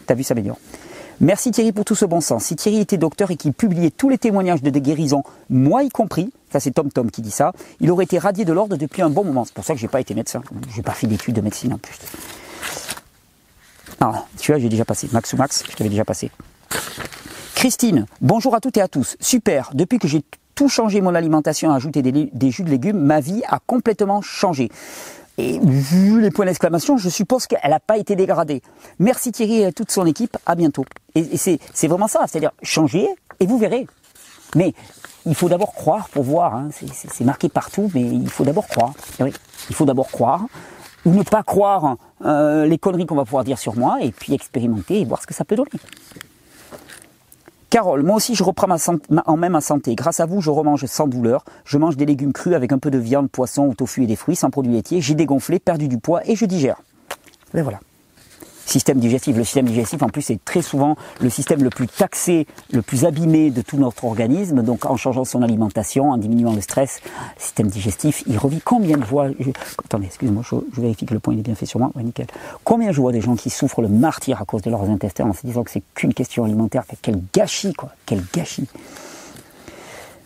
ta 0.07 0.13
vue 0.13 0.23
s'améliore. 0.23 0.59
Merci 1.19 1.51
Thierry 1.51 1.73
pour 1.73 1.87
tout 1.87 1.95
ce 1.95 2.05
bon 2.05 2.21
sens. 2.21 2.45
Si 2.45 2.57
Thierry 2.57 2.81
était 2.81 2.99
docteur 2.99 3.31
et 3.31 3.37
qu'il 3.37 3.55
publiait 3.55 3.89
tous 3.91 4.11
les 4.11 4.19
témoignages 4.19 4.61
de 4.61 4.69
guérison, 4.69 5.23
moi 5.49 5.83
y 5.83 5.89
compris, 5.89 6.31
ça 6.53 6.61
c'est 6.61 6.73
Tom 6.73 6.93
Tom 6.93 7.11
qui 7.11 7.23
dit 7.23 7.31
ça, 7.31 7.55
il 7.81 7.91
aurait 7.91 8.05
été 8.05 8.19
radié 8.19 8.45
de 8.45 8.53
l'ordre 8.53 8.77
depuis 8.77 9.01
un 9.01 9.09
bon 9.09 9.25
moment. 9.25 9.47
C'est 9.47 9.55
pour 9.55 9.65
ça 9.65 9.73
que 9.73 9.81
j'ai 9.81 9.89
pas 9.89 10.03
été 10.03 10.13
médecin. 10.13 10.43
J'ai 10.75 10.83
pas 10.83 10.93
fait 10.93 11.07
d'études 11.07 11.37
de 11.37 11.41
médecine 11.41 11.73
en 11.73 11.79
plus. 11.79 11.97
Ah, 13.99 14.27
tu 14.39 14.53
vois, 14.53 14.61
j'ai 14.61 14.69
déjà 14.69 14.85
passé. 14.85 15.09
Max 15.11 15.33
ou 15.33 15.39
Max, 15.39 15.65
je 15.71 15.75
t'avais 15.75 15.89
déjà 15.89 16.05
passé. 16.05 16.31
Christine, 17.57 18.05
bonjour 18.21 18.55
à 18.55 18.61
toutes 18.61 18.77
et 18.77 18.83
à 18.83 18.87
tous. 18.87 19.17
Super, 19.19 19.71
depuis 19.73 19.99
que 19.99 20.07
j'ai 20.07 20.23
tout 20.55 20.69
changé 20.69 21.01
mon 21.01 21.15
alimentation, 21.15 21.73
ajouté 21.73 22.03
des, 22.03 22.51
jus 22.51 22.63
de 22.65 22.69
légumes, 22.69 22.99
ma 22.99 23.21
vie 23.21 23.43
a 23.49 23.61
complètement 23.67 24.21
changé. 24.21 24.69
Et 25.39 25.59
vu 25.63 26.21
les 26.21 26.31
points 26.31 26.45
d'exclamation, 26.45 26.99
je 26.99 27.09
suppose 27.09 27.47
qu'elle 27.47 27.71
n'a 27.71 27.81
pas 27.81 27.97
été 27.97 28.15
dégradée. 28.15 28.61
Merci 28.99 29.33
Thierry 29.33 29.63
et 29.63 29.73
toute 29.73 29.91
son 29.91 30.05
équipe, 30.05 30.37
à 30.45 30.55
bientôt. 30.55 30.85
Et, 31.15 31.39
c'est 31.39 31.87
vraiment 31.89 32.09
ça, 32.09 32.27
c'est-à-dire 32.29 32.53
changer 32.63 33.09
et 33.41 33.47
vous 33.47 33.57
verrez. 33.57 33.87
Mais 34.55 34.75
il 35.25 35.35
faut 35.35 35.49
d'abord 35.49 35.73
croire 35.73 36.11
pour 36.11 36.25
voir, 36.25 36.55
hein. 36.55 36.69
c'est 36.71 37.25
marqué 37.25 37.49
partout, 37.49 37.91
mais 37.95 38.03
il 38.03 38.29
faut 38.29 38.45
d'abord 38.45 38.69
croire. 38.69 38.93
Oui, 39.19 39.33
il 39.71 39.75
faut 39.75 39.87
d'abord 39.87 40.09
croire, 40.09 40.45
ou 41.07 41.11
ne 41.11 41.23
pas 41.23 41.43
croire 41.43 41.97
euh, 42.23 42.67
les 42.67 42.77
conneries 42.77 43.07
qu'on 43.07 43.17
va 43.17 43.25
pouvoir 43.25 43.45
dire 43.45 43.59
sur 43.59 43.77
moi, 43.77 43.97
et 44.03 44.13
puis 44.13 44.35
expérimenter 44.35 45.01
et 45.01 45.05
voir 45.07 45.23
ce 45.23 45.27
que 45.27 45.33
ça 45.33 45.47
peut 45.47 45.57
donner. 45.57 45.71
Carole, 47.69 48.05
moi 48.05 48.17
aussi 48.17 48.35
je 48.35 48.45
reprends 48.45 48.69
en 49.27 49.37
main 49.37 49.49
ma 49.49 49.61
santé. 49.61 49.95
Grâce 49.97 50.21
à 50.21 50.27
vous, 50.27 50.41
je 50.41 50.51
remange 50.51 50.87
sans 50.87 51.09
douleur. 51.09 51.45
Je 51.65 51.79
mange 51.79 51.97
des 51.97 52.07
légumes 52.07 52.33
crus 52.33 52.55
avec 52.55 52.73
un 52.73 52.79
peu 52.79 52.91
de 52.91 52.99
viande, 52.99 53.29
poisson, 53.29 53.73
tofu 53.75 54.05
et 54.05 54.07
des 54.07 54.17
fruits 54.17 54.37
sans 54.37 54.51
produits 54.51 54.73
laitiers. 54.73 55.01
J'ai 55.01 55.15
dégonflé, 55.15 55.59
perdu 55.59 55.89
du 55.89 55.99
poids 55.99 56.21
et 56.29 56.37
je 56.37 56.47
digère. 56.47 56.81
Et 57.55 57.63
voilà 57.63 57.81
système 58.67 58.99
digestif. 58.99 59.37
Le 59.37 59.45
système 59.45 59.67
digestif, 59.67 60.03
en 60.03 60.09
plus, 60.09 60.23
c'est 60.23 60.45
très 60.45 60.63
souvent 60.63 60.97
le 61.21 61.31
système 61.31 61.63
le 61.63 61.71
plus 61.71 61.87
taxé, 61.87 62.47
le 62.73 62.83
plus 62.83 63.05
abîmé 63.05 63.51
de 63.51 63.63
tout 63.63 63.79
notre 63.79 64.05
organisme. 64.05 64.63
Donc, 64.63 64.85
en 64.85 64.97
changeant 64.97 65.25
son 65.25 65.43
alimentation, 65.43 66.11
en 66.11 66.19
diminuant 66.19 66.53
le 66.53 66.61
stress, 66.61 67.01
le 67.37 67.43
système 67.43 67.69
digestif, 67.69 68.23
il 68.27 68.37
revit 68.37 68.61
combien 68.61 68.99
de 68.99 69.05
fois 69.05 69.29
Attendez, 69.85 70.07
excuse-moi, 70.07 70.43
je, 70.45 70.81
vérifie 70.81 71.07
que 71.07 71.15
le 71.15 71.21
point 71.21 71.35
est 71.35 71.43
bien 71.43 71.55
fait 71.55 71.67
sur 71.67 71.79
moi. 71.79 71.91
Ouais, 71.95 72.03
nickel. 72.03 72.27
Combien 72.65 72.93
je 72.93 73.01
vois 73.01 73.13
des 73.13 73.21
gens 73.21 73.37
qui 73.37 73.51
souffrent 73.51 73.83
le 73.83 73.89
martyr 73.89 74.41
à 74.41 74.45
cause 74.45 74.63
de 74.63 74.71
leurs 74.71 74.91
intestins 74.91 75.27
en 75.27 75.33
se 75.33 75.47
disant 75.47 75.63
que 75.63 75.71
c'est 75.71 75.83
qu'une 75.95 76.13
question 76.13 76.45
alimentaire? 76.45 76.85
Quel 77.01 77.23
gâchis, 77.33 77.73
quoi. 77.73 77.91
Quel 78.05 78.23
gâchis. 78.35 78.69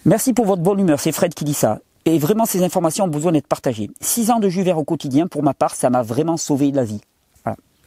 Merci 0.07 0.33
pour 0.33 0.47
votre 0.47 0.63
bonne 0.63 0.81
humeur. 0.81 0.99
C'est 0.99 1.13
Fred 1.13 1.35
qui 1.35 1.45
dit 1.45 1.55
ça. 1.55 1.81
Et 2.07 2.19
vraiment, 2.19 2.47
ces 2.47 2.63
informations 2.63 3.05
ont 3.05 3.09
besoin 3.09 3.33
d'être 3.33 3.47
partagées. 3.47 3.91
Six 4.01 4.31
ans 4.31 4.41
de 4.41 4.49
jus 4.49 4.63
vert 4.63 4.79
au 4.79 4.85
quotidien, 4.85 5.27
pour 5.27 5.43
ma 5.43 5.53
part, 5.53 5.75
ça 5.75 5.91
m'a 5.91 6.03
vraiment 6.03 6.39
sauvé 6.39 6.73
la 6.73 6.85
vie 6.85 7.03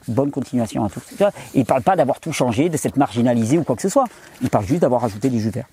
bonne 0.08 0.32
continuation 0.32 0.84
à 0.84 0.90
tout. 0.90 1.02
Il 1.54 1.62
ne 1.62 1.66
parle 1.66 1.84
pas 1.84 1.96
d'avoir 1.96 2.20
tout 2.20 2.32
changé, 2.32 2.70
de 2.70 2.78
s'être 2.78 2.98
marginalisé 2.98 3.58
ou 3.58 3.64
quoi 3.64 3.76
que 3.76 3.82
ce 3.82 3.90
soit. 3.90 4.06
Il 4.42 4.50
parle 4.50 4.66
juste 4.66 4.82
d'avoir 4.82 5.04
ajouté 5.04 5.30
du 5.30 5.40
jus 5.40 5.50
vert. 5.50 5.68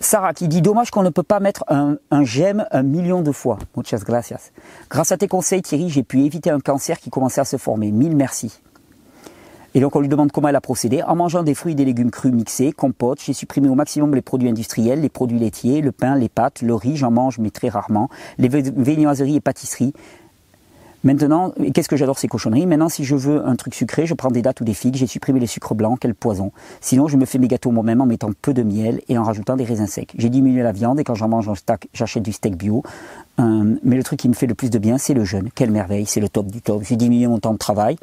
Sarah 0.00 0.32
qui 0.32 0.46
dit 0.46 0.62
dommage 0.62 0.90
qu'on 0.90 1.02
ne 1.02 1.10
peut 1.10 1.24
pas 1.24 1.40
mettre 1.40 1.64
un, 1.68 1.98
j'aime 2.22 2.66
un 2.70 2.82
million 2.82 3.20
de 3.20 3.32
fois. 3.32 3.58
Muchas 3.76 3.98
gracias. 4.04 4.52
Grâce 4.90 5.10
à 5.10 5.16
tes 5.16 5.26
conseils 5.26 5.62
Thierry, 5.62 5.88
j'ai 5.88 6.04
pu 6.04 6.20
éviter 6.20 6.50
un 6.50 6.60
cancer 6.60 7.00
qui 7.00 7.10
commençait 7.10 7.40
à 7.40 7.44
se 7.44 7.56
former. 7.56 7.90
Mille 7.90 8.14
merci. 8.14 8.60
Et 9.74 9.80
donc 9.80 9.96
on 9.96 10.00
lui 10.00 10.08
demande 10.08 10.30
comment 10.32 10.48
elle 10.48 10.56
a 10.56 10.60
procédé. 10.60 11.02
En 11.02 11.16
mangeant 11.16 11.42
des 11.42 11.54
fruits 11.54 11.72
et 11.72 11.74
des 11.74 11.84
légumes 11.84 12.10
crus 12.10 12.32
mixés, 12.32 12.72
compote, 12.72 13.20
j'ai 13.20 13.32
supprimé 13.32 13.68
au 13.68 13.74
maximum 13.74 14.14
les 14.14 14.22
produits 14.22 14.48
industriels, 14.48 15.00
les 15.00 15.08
produits 15.08 15.38
laitiers, 15.38 15.82
le 15.82 15.92
pain, 15.92 16.16
les 16.16 16.28
pâtes, 16.28 16.62
le 16.62 16.74
riz, 16.74 16.96
j'en 16.96 17.10
mange 17.10 17.38
mais 17.38 17.50
très 17.50 17.68
rarement, 17.68 18.08
les 18.38 18.48
viennoiseries 18.48 19.36
et 19.36 19.40
pâtisseries, 19.40 19.92
Maintenant, 21.04 21.52
qu'est-ce 21.74 21.88
que 21.88 21.96
j'adore 21.96 22.18
ces 22.18 22.26
cochonneries? 22.26 22.66
Maintenant, 22.66 22.88
si 22.88 23.04
je 23.04 23.14
veux 23.14 23.46
un 23.46 23.54
truc 23.54 23.74
sucré, 23.74 24.06
je 24.06 24.14
prends 24.14 24.30
des 24.30 24.42
dattes 24.42 24.60
ou 24.60 24.64
des 24.64 24.74
figues, 24.74 24.96
j'ai 24.96 25.06
supprimé 25.06 25.38
les 25.38 25.46
sucres 25.46 25.74
blancs, 25.74 25.98
quel 26.00 26.14
poison. 26.14 26.50
Sinon, 26.80 27.06
je 27.06 27.16
me 27.16 27.24
fais 27.24 27.38
mes 27.38 27.46
gâteaux 27.46 27.70
moi-même 27.70 28.00
en 28.00 28.06
mettant 28.06 28.30
peu 28.42 28.52
de 28.52 28.64
miel 28.64 29.00
et 29.08 29.16
en 29.16 29.22
rajoutant 29.22 29.56
des 29.56 29.64
raisins 29.64 29.86
secs. 29.86 30.12
J'ai 30.18 30.28
diminué 30.28 30.62
la 30.62 30.72
viande 30.72 30.98
et 30.98 31.04
quand 31.04 31.14
j'en 31.14 31.28
mange 31.28 31.48
j'achète 31.92 32.22
du 32.22 32.32
steak 32.32 32.56
bio. 32.56 32.82
Euh, 33.38 33.76
mais 33.84 33.96
le 33.96 34.02
truc 34.02 34.18
qui 34.18 34.28
me 34.28 34.34
fait 34.34 34.46
le 34.46 34.54
plus 34.54 34.70
de 34.70 34.78
bien, 34.78 34.98
c'est 34.98 35.14
le 35.14 35.24
jeûne. 35.24 35.50
Quelle 35.54 35.70
merveille, 35.70 36.06
c'est 36.06 36.20
le 36.20 36.28
top 36.28 36.46
du 36.46 36.60
top. 36.60 36.82
J'ai 36.82 36.96
diminué 36.96 37.28
mon 37.28 37.38
temps 37.38 37.52
de 37.52 37.58
travail. 37.58 37.96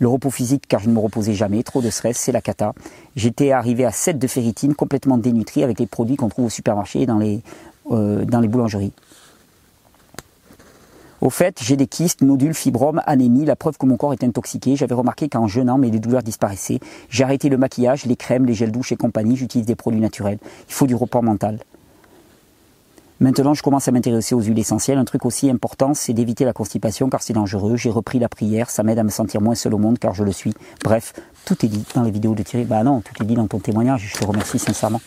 Le 0.00 0.08
repos 0.08 0.30
physique, 0.30 0.64
car 0.66 0.80
je 0.80 0.88
ne 0.88 0.94
me 0.94 0.98
reposais 0.98 1.34
jamais, 1.34 1.62
trop 1.62 1.80
de 1.80 1.90
stress, 1.90 2.16
c'est 2.16 2.32
la 2.32 2.40
cata. 2.40 2.74
J'étais 3.14 3.52
arrivé 3.52 3.84
à 3.84 3.92
7 3.92 4.18
de 4.18 4.26
ferritine, 4.26 4.74
complètement 4.74 5.16
dénutri 5.16 5.62
avec 5.62 5.78
les 5.78 5.86
produits 5.86 6.16
qu'on 6.16 6.28
trouve 6.28 6.46
au 6.46 6.50
supermarché 6.50 7.02
et 7.02 7.06
dans 7.06 7.18
les, 7.18 7.40
euh, 7.92 8.24
dans 8.24 8.40
les 8.40 8.48
boulangeries. 8.48 8.92
Au 11.22 11.30
fait, 11.30 11.60
j'ai 11.62 11.76
des 11.76 11.86
kystes, 11.86 12.20
nodules, 12.20 12.52
fibromes, 12.52 13.00
anémie, 13.06 13.44
la 13.44 13.54
preuve 13.54 13.78
que 13.78 13.86
mon 13.86 13.96
corps 13.96 14.12
est 14.12 14.24
intoxiqué. 14.24 14.74
J'avais 14.74 14.96
remarqué 14.96 15.28
qu'en 15.28 15.46
jeûnant, 15.46 15.78
mes 15.78 15.88
douleurs 15.92 16.24
disparaissaient. 16.24 16.80
J'ai 17.10 17.22
arrêté 17.22 17.48
le 17.48 17.56
maquillage, 17.56 18.06
les 18.06 18.16
crèmes, 18.16 18.44
les 18.44 18.54
gels 18.54 18.72
douches 18.72 18.90
et 18.90 18.96
compagnie. 18.96 19.36
J'utilise 19.36 19.64
des 19.64 19.76
produits 19.76 20.00
naturels. 20.00 20.38
Il 20.68 20.74
faut 20.74 20.88
du 20.88 20.96
report 20.96 21.22
mental. 21.22 21.60
Maintenant, 23.20 23.54
je 23.54 23.62
commence 23.62 23.86
à 23.86 23.92
m'intéresser 23.92 24.34
aux 24.34 24.40
huiles 24.40 24.58
essentielles. 24.58 24.98
Un 24.98 25.04
truc 25.04 25.24
aussi 25.24 25.48
important, 25.48 25.94
c'est 25.94 26.12
d'éviter 26.12 26.44
la 26.44 26.52
constipation 26.52 27.08
car 27.08 27.22
c'est 27.22 27.34
dangereux. 27.34 27.76
J'ai 27.76 27.90
repris 27.90 28.18
la 28.18 28.28
prière, 28.28 28.68
ça 28.68 28.82
m'aide 28.82 28.98
à 28.98 29.04
me 29.04 29.10
sentir 29.10 29.40
moins 29.40 29.54
seul 29.54 29.74
au 29.74 29.78
monde 29.78 30.00
car 30.00 30.14
je 30.14 30.24
le 30.24 30.32
suis. 30.32 30.54
Bref, 30.82 31.12
tout 31.44 31.64
est 31.64 31.68
dit 31.68 31.84
dans 31.94 32.02
les 32.02 32.10
vidéos 32.10 32.34
de 32.34 32.42
Thierry. 32.42 32.64
Bah 32.64 32.82
non, 32.82 33.00
tout 33.00 33.22
est 33.22 33.26
dit 33.26 33.36
dans 33.36 33.46
ton 33.46 33.60
témoignage. 33.60 34.10
Je 34.12 34.18
te 34.18 34.24
remercie 34.24 34.58
sincèrement. 34.58 35.00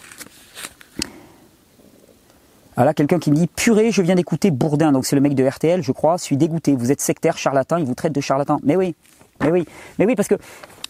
Voilà, 2.75 2.93
quelqu'un 2.93 3.19
qui 3.19 3.31
me 3.31 3.35
dit 3.35 3.47
purée, 3.47 3.91
je 3.91 4.01
viens 4.01 4.15
d'écouter 4.15 4.51
Bourdin, 4.51 4.91
donc 4.91 5.05
c'est 5.05 5.15
le 5.15 5.21
mec 5.21 5.33
de 5.33 5.47
RTL, 5.47 5.81
je 5.81 5.91
crois, 5.93 6.17
suis 6.17 6.35
dégoûté. 6.35 6.75
Vous 6.75 6.91
êtes 6.91 6.99
sectaire, 6.99 7.37
charlatan, 7.37 7.77
il 7.77 7.85
vous 7.85 7.95
traite 7.95 8.13
de 8.13 8.21
charlatan. 8.21 8.59
Mais 8.63 8.75
oui, 8.75 8.95
mais 9.41 9.49
oui, 9.49 9.65
mais 9.97 10.05
oui, 10.05 10.15
parce 10.15 10.27
que 10.27 10.35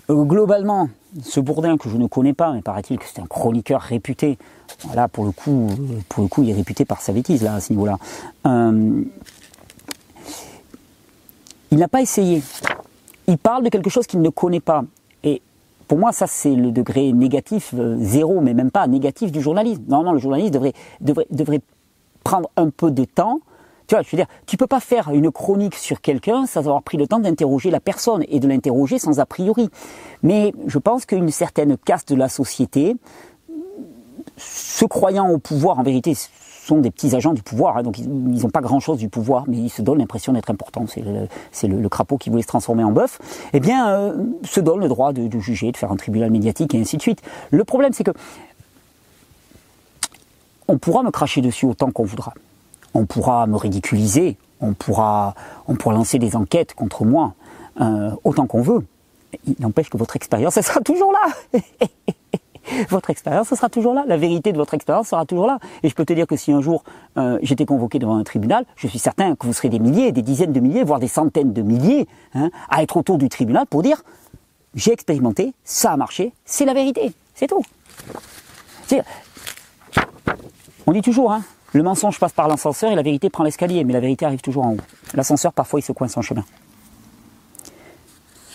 euh, 0.09 0.23
globalement, 0.23 0.89
ce 1.21 1.39
Bourdin 1.39 1.77
que 1.77 1.89
je 1.89 1.97
ne 1.97 2.07
connais 2.07 2.33
pas, 2.33 2.51
mais 2.53 2.61
paraît-il 2.61 2.97
que 2.97 3.05
c'est 3.05 3.21
un 3.21 3.25
chroniqueur 3.25 3.81
réputé. 3.81 4.38
Voilà, 4.83 5.07
pour 5.07 5.25
le 5.25 5.31
coup, 5.31 5.69
euh, 5.69 5.99
pour 6.09 6.23
le 6.23 6.29
coup, 6.29 6.43
il 6.43 6.49
est 6.49 6.53
réputé 6.53 6.86
par 6.86 7.01
sa 7.01 7.13
bêtise 7.13 7.43
là 7.43 7.55
à 7.55 7.59
ce 7.59 7.73
niveau-là. 7.73 7.97
Euh, 8.45 9.03
il 11.71 11.77
n'a 11.77 11.88
pas 11.88 12.01
essayé. 12.01 12.43
Il 13.27 13.38
parle 13.38 13.63
de 13.63 13.69
quelque 13.69 13.89
chose 13.89 14.05
qu'il 14.05 14.21
ne 14.21 14.29
connaît 14.29 14.59
pas. 14.59 14.86
Et 15.23 15.41
pour 15.88 15.97
moi, 15.97 16.11
ça, 16.11 16.27
c'est 16.27 16.53
le 16.53 16.71
degré 16.71 17.11
négatif, 17.11 17.73
zéro, 17.97 18.41
mais 18.41 18.53
même 18.53 18.71
pas 18.71 18.86
négatif 18.88 19.31
du 19.31 19.41
journalisme. 19.41 19.83
Normalement, 19.88 20.13
le 20.13 20.19
journaliste 20.19 20.53
devrait, 20.53 20.73
devrait, 21.01 21.27
devrait 21.31 21.61
prendre 22.26 22.49
un 22.57 22.69
peu 22.69 22.91
de 22.91 23.05
temps. 23.05 23.39
Tu 23.88 23.95
vois, 23.95 24.01
je 24.01 24.09
veux 24.09 24.17
dire, 24.17 24.28
tu 24.47 24.57
peux 24.57 24.67
pas 24.67 24.82
faire 24.82 25.11
une 25.11 25.32
chronique 25.32 25.76
sur 25.76 26.01
quelqu'un 26.01 26.47
sans 26.47 26.61
avoir 26.61 26.82
pris 26.82 26.97
le 26.97 27.07
temps 27.07 27.19
d'interroger 27.19 27.69
la 27.69 27.80
personne 27.80 28.26
et 28.28 28.39
de 28.39 28.47
l'interroger 28.47 28.97
sans 28.99 29.19
a 29.19 29.26
priori. 29.26 29.69
Mais 30.23 30.53
je 30.65 30.80
pense 30.80 31.05
qu'une 31.05 31.30
certaine 31.30 31.78
caste 31.78 32.11
de 32.11 32.15
la 32.15 32.28
société 32.28 32.97
se 34.38 34.86
croyant 34.86 35.30
au 35.30 35.38
pouvoir, 35.38 35.80
en 35.80 35.84
vérité, 35.84 36.13
sont 36.65 36.80
des 36.80 36.89
petits 36.89 37.15
agents 37.15 37.34
du 37.34 37.43
pouvoir, 37.43 37.78
hein, 37.78 37.84
donc 37.84 37.99
ils 37.99 38.09
n'ont 38.09 38.49
pas 38.49 38.61
grand-chose 38.61 38.97
du 38.97 39.07
pouvoir, 39.07 39.43
mais 39.47 39.57
ils 39.57 39.69
se 39.69 39.84
donnent 39.84 39.99
l'impression 39.99 40.34
d'être 40.34 40.49
importants. 40.49 40.86
C'est 41.51 41.67
le, 41.67 41.89
crapaud 41.89 42.17
qui 42.17 42.32
voulait 42.32 42.41
se 42.41 42.47
transformer 42.47 42.84
en 42.84 42.91
bœuf. 42.91 43.19
Eh 43.53 43.59
bien, 43.59 43.88
euh, 43.88 44.23
se 44.43 44.59
donnent 44.59 44.80
le 44.80 44.88
droit 44.88 45.13
de, 45.13 45.39
juger, 45.39 45.71
de 45.71 45.78
faire 45.78 45.91
un 45.91 45.95
tribunal 45.95 46.32
médiatique 46.32 46.73
et 46.73 46.82
ainsi 46.82 46.97
de 46.97 47.01
suite. 47.03 47.21
Le 47.51 47.63
problème, 47.63 47.93
c'est 47.93 48.03
que 48.03 48.11
on 50.68 50.78
pourra 50.78 51.03
me 51.03 51.11
cracher 51.11 51.41
dessus 51.41 51.66
autant 51.66 51.91
qu'on 51.91 52.05
voudra. 52.05 52.34
On 52.93 53.05
pourra 53.05 53.45
me 53.47 53.57
ridiculiser, 53.57 54.38
on 54.61 54.74
pourra, 54.74 55.36
lancer 55.86 56.20
des 56.20 56.36
enquêtes 56.36 56.74
contre 56.74 57.05
moi 57.05 57.34
euh, 57.82 58.11
autant 58.24 58.47
qu'on 58.47 58.61
veut. 58.61 58.86
Il 59.47 59.55
n'empêche 59.59 59.89
que 59.89 59.97
votre 59.97 60.16
expérience, 60.16 60.57
elle 60.57 60.63
sera 60.63 60.82
toujours 60.82 61.11
là. 61.11 61.59
votre 62.89 63.09
expérience 63.09 63.49
sera 63.49 63.70
toujours 63.70 63.93
là. 63.93 64.05
La 64.07 64.18
vérité 64.18 64.51
de 64.51 64.57
votre 64.57 64.74
expérience 64.74 65.09
sera 65.09 65.26
toujours 65.26 65.47
là. 65.47 65.59
Et 65.84 65.89
je 65.89 65.95
peux 65.95 66.05
te 66.05 66.13
dire 66.13 66.26
que 66.26 66.36
si 66.36 66.51
un 66.51 66.61
jour 66.61 66.84
euh, 67.18 67.38
j'étais 67.41 67.66
convoqué 67.66 67.99
devant 67.99 68.16
un 68.16 68.24
tribunal, 68.24 68.66
je 68.76 68.88
suis 68.88 68.99
certain 68.99 69.36
que 69.36 69.45
vous 69.45 69.53
serez 69.53 69.70
des 69.70 69.80
milliers, 69.80 70.11
des 70.11 70.22
dizaines 70.22 70.53
de 70.53 70.59
milliers, 70.59 70.84
voire 70.84 70.99
des 70.99 71.07
centaines 71.07 71.53
de 71.53 71.61
milliers, 71.61 72.07
hein, 72.34 72.49
à 72.70 72.82
être 72.82 72.97
autour 72.97 73.18
du 73.18 73.30
tribunal 73.30 73.66
pour 73.66 73.84
dire 73.84 74.03
j'ai 74.74 74.91
expérimenté, 74.91 75.53
ça 75.63 75.91
a 75.91 75.97
marché, 75.97 76.34
c'est 76.43 76.66
la 76.66 76.74
vérité, 76.74 77.13
c'est 77.34 77.47
tout. 77.47 77.63
On 80.88 80.91
dit 80.91 81.01
toujours, 81.01 81.31
hein, 81.31 81.43
le 81.73 81.83
mensonge 81.83 82.19
passe 82.19 82.31
par 82.31 82.47
l'ascenseur 82.47 82.91
et 82.91 82.95
la 82.95 83.01
vérité 83.01 83.29
prend 83.29 83.43
l'escalier, 83.43 83.83
mais 83.83 83.93
la 83.93 83.99
vérité 83.99 84.25
arrive 84.25 84.41
toujours 84.41 84.65
en 84.65 84.73
haut. 84.73 84.81
L'ascenseur, 85.13 85.51
parfois, 85.51 85.79
il 85.79 85.83
se 85.83 85.91
coince 85.91 86.15
en 86.15 86.21
chemin. 86.21 86.45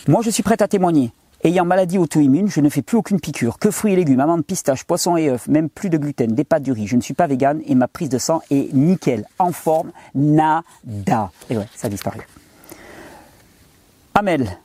Moi, 0.08 0.22
je 0.22 0.30
suis 0.30 0.42
prête 0.42 0.62
à 0.62 0.68
témoigner. 0.68 1.12
Ayant 1.42 1.64
maladie 1.64 1.98
auto-immune, 1.98 2.48
je 2.48 2.60
ne 2.60 2.68
fais 2.68 2.82
plus 2.82 2.96
aucune 2.96 3.18
piqûre. 3.18 3.58
Que 3.58 3.70
fruits 3.70 3.94
et 3.94 3.96
légumes, 3.96 4.20
amandes, 4.20 4.44
pistaches, 4.44 4.84
poissons 4.84 5.16
et 5.16 5.30
œufs, 5.30 5.48
même 5.48 5.68
plus 5.68 5.90
de 5.90 5.98
gluten, 5.98 6.34
des 6.34 6.44
pâtes 6.44 6.62
du 6.62 6.72
riz. 6.72 6.86
Je 6.86 6.96
ne 6.96 7.00
suis 7.00 7.14
pas 7.14 7.26
végane 7.26 7.62
et 7.66 7.74
ma 7.74 7.88
prise 7.88 8.10
de 8.10 8.18
sang 8.18 8.42
est 8.50 8.72
nickel, 8.74 9.24
en 9.38 9.52
forme, 9.52 9.90
nada. 10.14 11.30
Et 11.48 11.56
ouais, 11.56 11.66
ça 11.74 11.86
a 11.86 11.90
disparu. 11.90 12.20
Amel, 14.14 14.58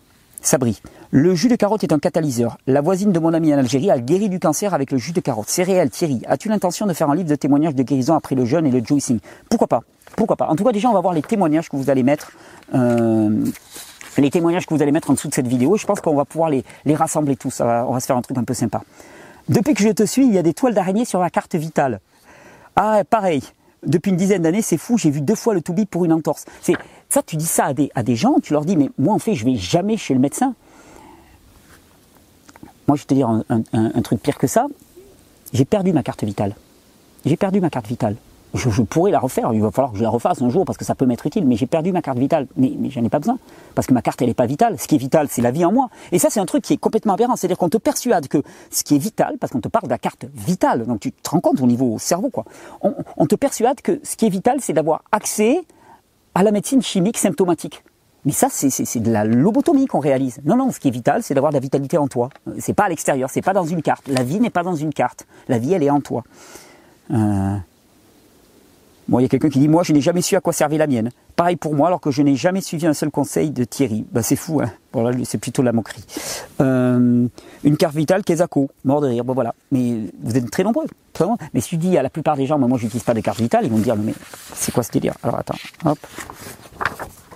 Sabri, 0.45 0.79
le 1.09 1.33
jus 1.33 1.47
de 1.47 1.55
carotte 1.55 1.83
est 1.83 1.91
un 1.91 1.97
catalyseur. 1.97 2.59
La 2.67 2.81
voisine 2.81 3.11
de 3.11 3.17
mon 3.17 3.33
ami 3.33 3.51
en 3.51 3.57
Algérie 3.57 3.89
a 3.89 3.97
guéri 3.97 4.29
du 4.29 4.39
cancer 4.39 4.75
avec 4.75 4.91
le 4.91 4.99
jus 4.99 5.11
de 5.11 5.19
carotte. 5.19 5.47
C'est 5.49 5.63
réel, 5.63 5.89
Thierry. 5.89 6.21
As-tu 6.27 6.49
l'intention 6.49 6.85
de 6.85 6.93
faire 6.93 7.09
un 7.09 7.15
livre 7.15 7.27
de 7.27 7.33
témoignages 7.33 7.73
de 7.73 7.81
guérison 7.81 8.13
après 8.13 8.35
le 8.35 8.45
jeûne 8.45 8.67
et 8.67 8.69
le 8.69 8.85
juicing? 8.85 9.17
Pourquoi 9.49 9.65
pas? 9.65 9.81
Pourquoi 10.15 10.35
pas? 10.35 10.45
En 10.47 10.55
tout 10.55 10.63
cas, 10.63 10.71
déjà, 10.71 10.87
on 10.87 10.93
va 10.93 11.01
voir 11.01 11.15
les 11.15 11.23
témoignages 11.23 11.67
que 11.67 11.75
vous 11.75 11.89
allez 11.89 12.03
mettre. 12.03 12.31
Euh, 12.75 13.43
les 14.19 14.29
témoignages 14.29 14.67
que 14.67 14.75
vous 14.75 14.83
allez 14.83 14.91
mettre 14.91 15.09
en 15.09 15.13
dessous 15.13 15.29
de 15.29 15.33
cette 15.33 15.47
vidéo. 15.47 15.77
Je 15.77 15.87
pense 15.87 15.99
qu'on 15.99 16.15
va 16.15 16.25
pouvoir 16.25 16.51
les, 16.51 16.63
rassembler 16.93 17.35
tous. 17.35 17.59
on 17.59 17.91
va 17.91 17.99
se 17.99 18.05
faire 18.05 18.15
un 18.15 18.21
truc 18.21 18.37
un 18.37 18.43
peu 18.43 18.53
sympa. 18.53 18.83
Depuis 19.49 19.73
que 19.73 19.81
je 19.81 19.89
te 19.89 20.03
suis, 20.03 20.27
il 20.27 20.33
y 20.33 20.37
a 20.37 20.43
des 20.43 20.53
toiles 20.53 20.75
d'araignée 20.75 21.05
sur 21.05 21.19
la 21.19 21.31
carte 21.31 21.55
vitale. 21.55 22.01
Ah, 22.75 23.01
pareil. 23.09 23.41
Depuis 23.85 24.11
une 24.11 24.17
dizaine 24.17 24.41
d'années, 24.43 24.61
c'est 24.61 24.77
fou, 24.77 24.97
j'ai 24.97 25.09
vu 25.09 25.21
deux 25.21 25.35
fois 25.35 25.55
le 25.55 25.61
toubib 25.61 25.87
pour 25.87 26.05
une 26.05 26.13
entorse. 26.13 26.45
C'est 26.61 26.75
ça, 27.15 27.23
tu 27.23 27.37
dis 27.37 27.45
ça 27.45 27.71
à 27.95 28.03
des, 28.03 28.15
gens, 28.15 28.35
tu 28.43 28.53
leur 28.53 28.65
dis, 28.65 28.75
mais 28.75 28.89
moi 28.97 29.13
en 29.13 29.19
fait, 29.19 29.35
je 29.35 29.45
vais 29.45 29.55
jamais 29.55 29.95
chez 29.95 30.13
le 30.13 30.19
médecin. 30.19 30.53
Moi, 32.87 32.97
je 32.97 33.03
vais 33.03 33.07
te 33.07 33.13
dire 33.13 33.29
un 33.49 34.01
truc 34.01 34.21
pire 34.21 34.37
que 34.37 34.47
ça. 34.47 34.67
J'ai 35.53 35.65
perdu 35.65 35.93
ma 35.93 36.03
carte 36.03 36.23
vitale. 36.23 36.55
J'ai 37.25 37.37
perdu 37.37 37.61
ma 37.61 37.69
carte 37.69 37.87
vitale 37.87 38.17
je, 38.55 38.81
pourrais 38.81 39.11
la 39.11 39.19
refaire. 39.19 39.51
Il 39.53 39.61
va 39.61 39.71
falloir 39.71 39.91
que 39.91 39.97
je 39.97 40.03
la 40.03 40.09
refasse 40.09 40.41
un 40.41 40.49
jour 40.49 40.65
parce 40.65 40.77
que 40.77 40.85
ça 40.85 40.95
peut 40.95 41.05
m'être 41.05 41.25
utile. 41.25 41.45
Mais 41.45 41.55
j'ai 41.55 41.65
perdu 41.65 41.91
ma 41.91 42.01
carte 42.01 42.17
vitale. 42.17 42.47
Mais, 42.55 42.73
mais 42.77 42.89
j'en 42.89 43.03
ai 43.03 43.09
pas 43.09 43.19
besoin. 43.19 43.37
Parce 43.73 43.87
que 43.87 43.93
ma 43.93 44.01
carte, 44.01 44.21
elle 44.21 44.27
n'est 44.27 44.33
pas 44.33 44.45
vitale. 44.45 44.79
Ce 44.79 44.87
qui 44.87 44.95
est 44.95 44.99
vital, 44.99 45.27
c'est 45.29 45.41
la 45.41 45.51
vie 45.51 45.65
en 45.65 45.71
moi. 45.71 45.89
Et 46.11 46.19
ça, 46.19 46.29
c'est 46.29 46.39
un 46.39 46.45
truc 46.45 46.63
qui 46.63 46.73
est 46.73 46.77
complètement 46.77 47.13
aberrant. 47.13 47.35
C'est-à-dire 47.35 47.57
qu'on 47.57 47.69
te 47.69 47.77
persuade 47.77 48.27
que 48.27 48.41
ce 48.71 48.83
qui 48.83 48.95
est 48.95 48.99
vital, 48.99 49.37
parce 49.39 49.51
qu'on 49.51 49.61
te 49.61 49.67
parle 49.67 49.85
de 49.85 49.91
la 49.91 49.97
carte 49.97 50.25
vitale, 50.33 50.85
donc 50.85 50.99
tu 50.99 51.11
te 51.11 51.29
rends 51.29 51.41
compte 51.41 51.61
au 51.61 51.67
niveau 51.67 51.97
cerveau, 51.99 52.29
quoi. 52.29 52.45
On, 52.81 53.25
te 53.25 53.35
persuade 53.35 53.81
que 53.81 53.99
ce 54.03 54.15
qui 54.15 54.25
est 54.25 54.29
vital, 54.29 54.57
c'est 54.61 54.73
d'avoir 54.73 55.03
accès 55.11 55.63
à 56.35 56.43
la 56.43 56.51
médecine 56.51 56.81
chimique 56.81 57.17
symptomatique. 57.17 57.83
Mais 58.25 58.31
ça, 58.31 58.47
c'est 58.49 58.99
de 58.99 59.11
la 59.11 59.23
lobotomie 59.23 59.85
qu'on 59.85 59.99
réalise. 59.99 60.39
Non, 60.45 60.55
non, 60.55 60.71
ce 60.71 60.79
qui 60.79 60.87
est 60.87 60.91
vital, 60.91 61.21
c'est 61.21 61.35
d'avoir 61.35 61.51
de 61.51 61.57
la 61.57 61.61
vitalité 61.61 61.97
en 61.97 62.07
toi. 62.07 62.29
C'est 62.57 62.73
pas 62.73 62.85
à 62.85 62.89
l'extérieur, 62.89 63.29
c'est 63.29 63.43
pas 63.43 63.53
dans 63.53 63.65
une 63.65 63.83
carte. 63.83 64.07
La 64.07 64.23
vie 64.23 64.39
n'est 64.39 64.49
pas 64.49 64.63
dans 64.63 64.75
une 64.75 64.91
carte. 64.91 65.27
La 65.47 65.59
vie, 65.59 65.73
elle 65.73 65.83
est 65.83 65.91
en 65.91 66.01
toi. 66.01 66.23
Euh, 67.11 67.55
Bon, 69.07 69.19
il 69.19 69.23
y 69.23 69.25
a 69.25 69.29
quelqu'un 69.29 69.49
qui 69.49 69.59
dit, 69.59 69.67
moi, 69.67 69.83
je 69.83 69.93
n'ai 69.93 70.01
jamais 70.01 70.21
su 70.21 70.35
à 70.35 70.41
quoi 70.41 70.51
servait 70.51 70.77
la 70.77 70.87
mienne. 70.87 71.11
Pareil 71.35 71.57
pour 71.57 71.75
moi, 71.75 71.87
alors 71.87 72.01
que 72.01 72.09
je 72.09 72.23
n'ai 72.23 72.35
jamais 72.35 72.61
suivi 72.61 72.87
un 72.87 72.93
seul 72.93 73.11
conseil 73.11 73.51
de 73.51 73.63
Thierry. 73.63 74.03
Ben, 74.11 74.21
c'est 74.21 74.35
fou, 74.35 74.61
hein. 74.61 74.71
Bon, 74.93 75.03
là, 75.03 75.11
c'est 75.25 75.37
plutôt 75.37 75.61
la 75.61 75.73
moquerie. 75.73 76.03
Euh, 76.61 77.27
une 77.63 77.77
carte 77.77 77.95
vitale, 77.95 78.23
Kezako. 78.23 78.69
Mort 78.83 79.01
de 79.01 79.07
rire. 79.07 79.23
Bon, 79.23 79.33
voilà. 79.33 79.53
Mais 79.71 79.99
vous 80.23 80.37
êtes 80.37 80.49
très 80.49 80.63
nombreux. 80.63 80.87
Très 81.13 81.25
nombreux. 81.25 81.45
Mais 81.53 81.61
si 81.61 81.75
je 81.75 81.79
dis 81.79 81.97
à 81.97 82.01
la 82.01 82.09
plupart 82.09 82.35
des 82.35 82.47
gens, 82.47 82.57
moi, 82.57 82.67
moi, 82.67 82.79
j'utilise 82.79 83.03
pas 83.03 83.13
de 83.13 83.21
carte 83.21 83.39
vitale, 83.39 83.65
ils 83.65 83.71
vont 83.71 83.77
me 83.77 83.83
dire, 83.83 83.95
mais 83.95 84.13
c'est 84.53 84.71
quoi 84.71 84.81
ce 84.81 84.91
délire? 84.91 85.13
Alors, 85.21 85.37
attends. 85.37 85.57
Hop. 85.85 85.99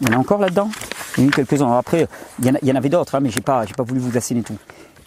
Il 0.02 0.08
y 0.08 0.12
en 0.12 0.18
a 0.18 0.20
encore 0.20 0.40
là-dedans? 0.40 0.70
Il 1.18 1.22
y 1.22 1.24
en 1.24 1.28
a 1.28 1.30
eu 1.30 1.32
quelques-uns. 1.32 1.78
Après, 1.78 2.08
il 2.40 2.46
y 2.64 2.72
en, 2.72 2.76
avait 2.76 2.90
d'autres, 2.90 3.16
hein, 3.16 3.20
mais 3.20 3.30
j'ai 3.30 3.42
pas, 3.42 3.66
j'ai 3.66 3.74
pas 3.74 3.84
voulu 3.84 4.00
vous 4.00 4.18
asséner 4.18 4.42
tout. 4.42 4.58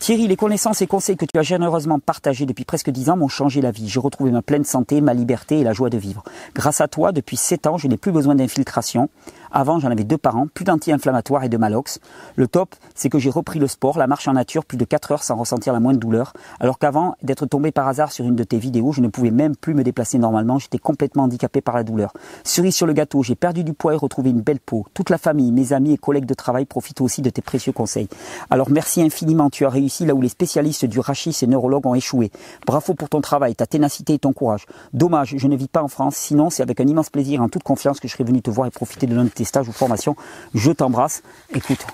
Thierry, 0.03 0.27
les 0.27 0.35
connaissances 0.35 0.83
et 0.83 0.89
conseils 0.89 1.17
que 1.17 1.27
tu 1.27 1.39
as 1.39 1.43
généreusement 1.43 2.01
partagés 2.01 2.45
depuis 2.45 2.65
presque 2.65 2.91
dix 2.91 3.09
ans 3.09 3.17
m'ont 3.17 3.29
changé 3.29 3.61
la 3.61 3.71
vie. 3.71 3.89
J'ai 3.89 4.01
retrouvé 4.01 4.33
ma 4.33 4.43
pleine 4.43 4.65
santé, 4.65 5.01
ma 5.01 5.15
liberté 5.15 5.61
et 5.61 5.63
la 5.63 5.73
joie 5.73 5.91
de 5.91 5.97
vivre. 5.97 6.25
Grâce 6.57 6.81
à 6.81 6.89
toi, 6.89 7.13
depuis 7.13 7.37
sept 7.37 7.69
ans, 7.69 7.79
je 7.79 7.87
n'ai 7.87 7.97
plus 7.97 8.11
besoin 8.11 8.35
d'infiltration. 8.35 9.11
Avant, 9.53 9.79
j'en 9.79 9.91
avais 9.91 10.05
deux 10.05 10.19
par 10.19 10.33
plus 10.55 10.65
d'anti-inflammatoires 10.65 11.45
et 11.45 11.51
de 11.51 11.59
malox. 11.59 12.01
Le 12.37 12.49
top, 12.49 12.75
c'est 12.95 13.11
que 13.11 13.19
j'ai 13.19 13.29
repris 13.29 13.59
le 13.59 13.67
sport, 13.67 13.99
la 13.99 14.07
marche 14.07 14.27
en 14.27 14.33
nature, 14.33 14.65
plus 14.65 14.79
de 14.79 14.85
4 14.87 15.13
heures 15.13 15.23
sans 15.23 15.37
ressentir 15.37 15.75
la 15.75 15.81
moindre 15.81 16.01
douleur. 16.01 16.33
Alors 16.59 16.79
qu'avant 16.79 17.17
d'être 17.23 17.45
tombé 17.45 17.71
par 17.71 17.87
hasard 17.87 18.13
sur 18.13 18.25
une 18.25 18.35
de 18.35 18.45
tes 18.45 18.59
vidéos, 18.59 18.93
je 18.93 19.03
ne 19.03 19.09
pouvais 19.09 19.31
même 19.31 19.55
plus 19.55 19.75
me 19.75 19.85
déplacer 19.85 20.19
normalement, 20.19 20.59
j'étais 20.59 20.79
complètement 20.79 21.25
handicapé 21.25 21.61
par 21.61 21.75
la 21.75 21.85
douleur. 21.85 22.15
Cerise 22.45 22.75
sur 22.75 22.87
le 22.87 22.95
gâteau, 22.95 23.23
j'ai 23.23 23.35
perdu 23.35 23.63
du 23.63 23.75
poids 23.75 23.93
et 23.93 23.97
retrouvé 23.97 24.31
une 24.31 24.41
belle 24.41 24.61
peau. 24.61 24.87
Toute 24.95 25.11
la 25.11 25.19
famille, 25.19 25.53
mes 25.53 25.75
amis 25.75 25.93
et 25.93 25.99
collègues 25.99 26.25
de 26.25 26.35
travail 26.35 26.65
profitent 26.65 27.03
aussi 27.03 27.21
de 27.21 27.29
tes 27.29 27.43
précieux 27.43 27.73
conseils. 27.73 28.09
Alors 28.49 28.71
merci 28.71 29.03
infiniment, 29.03 29.51
tu 29.51 29.67
as 29.67 29.71
réussi 29.71 30.07
là 30.07 30.15
où 30.15 30.23
les 30.23 30.31
spécialistes 30.31 30.87
du 30.87 30.99
rachis 30.99 31.37
et 31.43 31.47
neurologues 31.47 31.87
ont 31.87 31.95
échoué. 31.95 32.31
Bravo 32.67 32.95
pour 32.95 33.11
ton 33.11 33.21
travail, 33.21 33.55
ta 33.55 33.67
ténacité 33.67 34.15
et 34.15 34.19
ton 34.19 34.33
courage. 34.33 34.65
Dommage, 34.95 35.35
je 35.37 35.47
ne 35.47 35.57
vis 35.57 35.69
pas 35.69 35.83
en 35.83 35.89
France, 35.89 36.17
sinon 36.17 36.49
c'est 36.49 36.63
avec 36.63 36.81
un 36.81 36.87
immense 36.87 37.11
plaisir, 37.11 37.43
en 37.43 37.51
toute 37.51 37.63
confiance 37.63 38.01
que 38.01 38.09
je 38.09 38.15
serais 38.15 38.25
venu 38.25 38.41
te 38.41 38.51
voir 38.51 38.67
et 38.67 38.71
profiter 38.71 39.07
de 39.07 39.15
l'un 39.15 39.27
stages 39.45 39.69
ou 39.69 39.73
formations. 39.73 40.17
Je 40.55 40.73
t'embrasse. 40.73 41.23
Écoute, 41.55 41.85